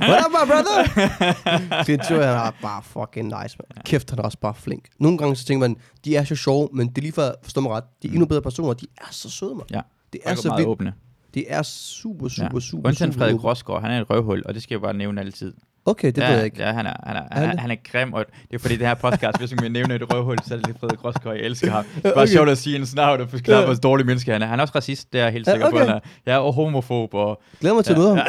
[0.10, 1.84] What up, my brother?
[1.84, 3.82] Clinton, han er bare fucking nice, man.
[3.84, 4.84] Kæft, han er også bare flink.
[4.98, 7.60] Nogle gange så tænker man, de er så sjove, men det er lige for forstå
[7.60, 7.84] mig ret.
[8.02, 9.64] De er endnu bedre personer, de er så søde, man.
[9.70, 9.80] Ja.
[10.12, 10.68] Det Er så vildt.
[10.68, 10.92] åbne.
[11.36, 12.60] Det er super, super, Ja.
[12.60, 13.44] super, Undtagen super Frederik.
[13.44, 15.52] Rosgaard, han er et røvhul, og det skal jeg bare nævne altid.
[15.88, 16.62] Okay, det ja, ved jeg ikke.
[16.62, 17.60] Ja, han er, han er, Er han er, det?
[17.60, 20.36] han er grim, og det er fordi det her podcast, hvis man nævner et røvhul,
[20.46, 21.84] så er det Frederik Rosgaard, jeg elsker ham.
[21.94, 22.32] Det er bare Okay.
[22.32, 23.64] sjovt at sige en navn og forklare, Ja.
[23.64, 24.46] hvor dårlig menneske han er.
[24.46, 25.76] Han er også racist, det er jeg helt Ja, sikker på.
[25.76, 25.86] okay.
[25.86, 26.00] Han er.
[26.26, 28.26] Ja, og homofob, og Glæder mig til at møde ham.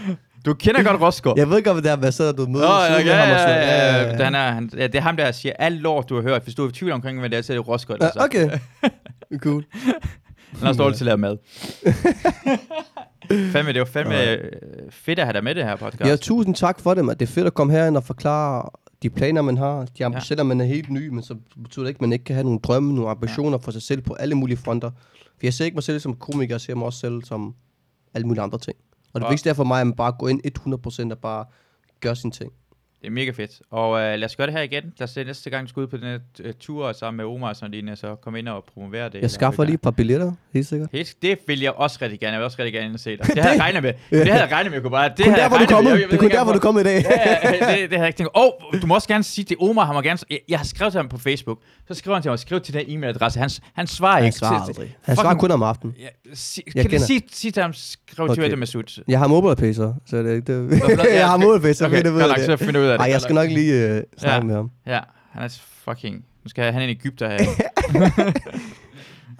[0.46, 1.38] du kender godt Rosgaard.
[1.38, 2.80] Jeg ved ikke, hvad det er, hvad så du møder.
[2.84, 4.24] Ja, sidder med ja, ja, ja, ja.
[4.24, 6.42] Han er, han, ja, det er ham, der siger alt lort, du har hørt.
[6.42, 7.98] Hvis du er i tvivl omkring, hvad det er, så er det Rosgaard.
[8.16, 8.50] Ja, okay.
[9.38, 9.64] Cool.
[10.52, 11.36] Han er også dårlig til at lave mad.
[13.52, 14.50] fandme, det var fandme øh,
[14.90, 16.10] fedt at have dig med det her podcast.
[16.10, 17.16] Ja, tusind tak for det, man.
[17.16, 18.70] Det er fedt at komme herind og forklare
[19.02, 19.84] de planer, man har.
[19.84, 20.10] De Ja.
[20.10, 20.20] ja.
[20.20, 22.44] Selvom man er helt ny, men så betyder det ikke, at man ikke kan have
[22.44, 24.90] nogle drømme, nogle ambitioner for sig selv på alle mulige fronter.
[25.20, 27.54] For jeg ser ikke mig selv som komiker, jeg ser mig også selv som
[28.14, 28.76] alle mulige andre ting.
[29.12, 30.40] Og det vigtigste er for mig, at man bare går ind
[31.08, 31.44] 100% og bare
[32.00, 32.52] gør sine ting.
[33.00, 33.50] Det er mega fedt.
[33.70, 34.82] Og øh, lad os gøre det her igen.
[34.98, 37.24] Lad os se næste gang, du skal ud på den her øh, tur sammen med
[37.34, 39.22] Omar og sådan lignende, så kom ind og promovere det.
[39.22, 40.88] Jeg skaffer lige et par billetter, helt sikkert.
[40.92, 42.32] Helt, det vil jeg også rigtig gerne.
[42.32, 43.26] Jeg vil også rigtig gerne se dig.
[43.34, 43.92] Det havde jeg regnet med.
[44.10, 45.08] Det havde jeg regnet med, jeg kunne bare.
[45.16, 45.62] Det kun jeg derfor, du.
[45.62, 47.04] Jeg- jeg Det ved er kun derfor, du kom i dag.
[47.10, 48.30] Ja, ja, det, det havde jeg ikke tænkt.
[48.34, 50.18] Og du må også gerne sige til Omar, han må gerne...
[50.30, 51.58] Jeg, jeg har skrevet til ham på Facebook.
[51.88, 53.38] Så skriver han til mig, skriv til den e-mailadresse.
[53.40, 54.38] Han, han svarer Han ikke.
[54.38, 54.92] svarer til-.
[55.02, 55.94] Han svarer kun om aftenen.
[56.00, 56.06] Ja,
[56.74, 58.98] Jeg kan du sige, sige til ham, skriv til det med sut.
[59.08, 59.94] Jeg har mobile så.
[60.10, 60.80] det, det.
[61.14, 62.58] Jeg har mobile så okay, det.
[62.60, 63.04] finder ud af det.
[63.04, 64.42] Ej, jeg skal nok lige uh, snakke Ja.
[64.42, 64.70] med ham.
[64.86, 65.00] Ja,
[65.30, 65.58] han er
[65.88, 66.24] fucking...
[66.44, 67.38] Nu skal han en Ægypter her.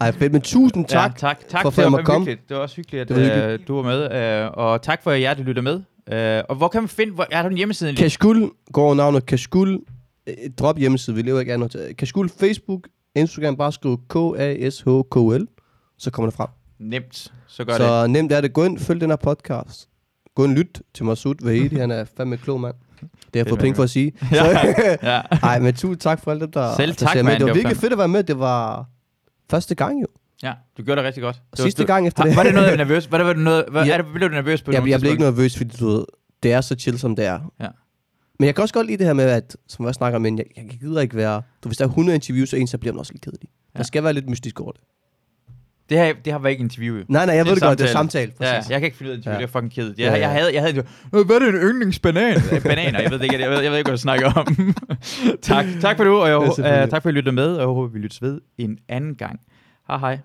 [0.00, 1.10] Ej, fedt, men tusind tak.
[1.10, 1.40] Ja, tak.
[1.48, 2.26] Tak for for, at komme.
[2.26, 2.48] hyggeligt.
[2.48, 3.68] Det var også hyggeligt, at Det var øh, hyggeligt.
[3.68, 4.12] du var med.
[4.44, 5.80] Øh, og tak for, at jer, der lytter med.
[6.12, 7.12] Øh, og hvor kan man finde...
[7.14, 7.94] Hvor, er der en hjemmeside?
[7.96, 9.80] Kashkul går navnet Kashkul.
[10.26, 11.96] Øh, Drop hjemmeside, vi lever ikke af noget.
[11.98, 15.46] Kashkul Facebook, Instagram, bare skriv K-A-S-H-K-L,
[15.98, 16.48] så kommer det frem.
[16.78, 17.32] Nemt.
[17.46, 17.80] Så gør det.
[17.82, 18.52] så nemt er det.
[18.52, 19.88] Gå ind, følg den her podcast.
[20.34, 22.74] Gå ind, lyt til Masoud Vahedi, han er fandme klog mand.
[23.00, 24.12] Det har jeg Det fået penge for at sige.
[24.32, 24.36] Ja.
[24.36, 25.20] Så, ja.
[25.42, 27.32] ej, men tusind tak for alt det, der Selv der tak, ser med.
[27.32, 27.38] mand.
[27.38, 28.22] Det var Det var virkelig fedt at være med.
[28.24, 28.86] Det var
[29.50, 30.06] første gang jo.
[30.42, 31.36] ja, du gjorde det rigtig godt.
[31.50, 32.36] Det var- Sidste du- gang efter det.
[32.36, 33.10] Var det noget, jeg var nervøs?
[33.12, 33.92] Var det, var det noget, var, Ja.
[33.92, 36.04] er det, blev du nervøs på Jeg, nogle jeg blev ikke nervøs, fordi du ved,
[36.42, 37.40] det er så chill, som det er.
[37.60, 37.68] Ja.
[38.38, 40.44] Men jeg kan også godt lide det her med, at, som jeg snakker om, jeg,
[40.56, 41.42] jeg gider ikke være...
[41.64, 43.48] Du, hvis der er 100 interviews, så en, så bliver man også lidt kedelig.
[43.74, 43.78] Ja.
[43.78, 44.80] Der skal være lidt mystisk over det.
[45.90, 46.96] Det her, det har været ikke interview.
[46.96, 47.04] jo.
[47.08, 48.32] Nej, nej, jeg ved det godt, det er samtale.
[48.40, 49.46] Ja, jeg kan ikke finde ud af interview, Ja.
[49.46, 49.98] det er fucking kedeligt.
[49.98, 50.28] Ja, Jeg, jeg, ja.
[50.28, 50.76] havde, jeg havde,
[51.14, 52.36] "Øh, hvad er det en yndlingsbanan?
[52.52, 54.74] Øh, Bananer, jeg ved ikke, jeg ved, jeg ved ikke, hvad du snakker om.
[55.42, 57.52] tak, tak for nu, og jeg, Ja, ja, uh, tak for at I lyttede med,
[57.52, 59.40] og jeg håber, vi lyttes ved en anden gang.
[59.88, 60.18] Hej hej.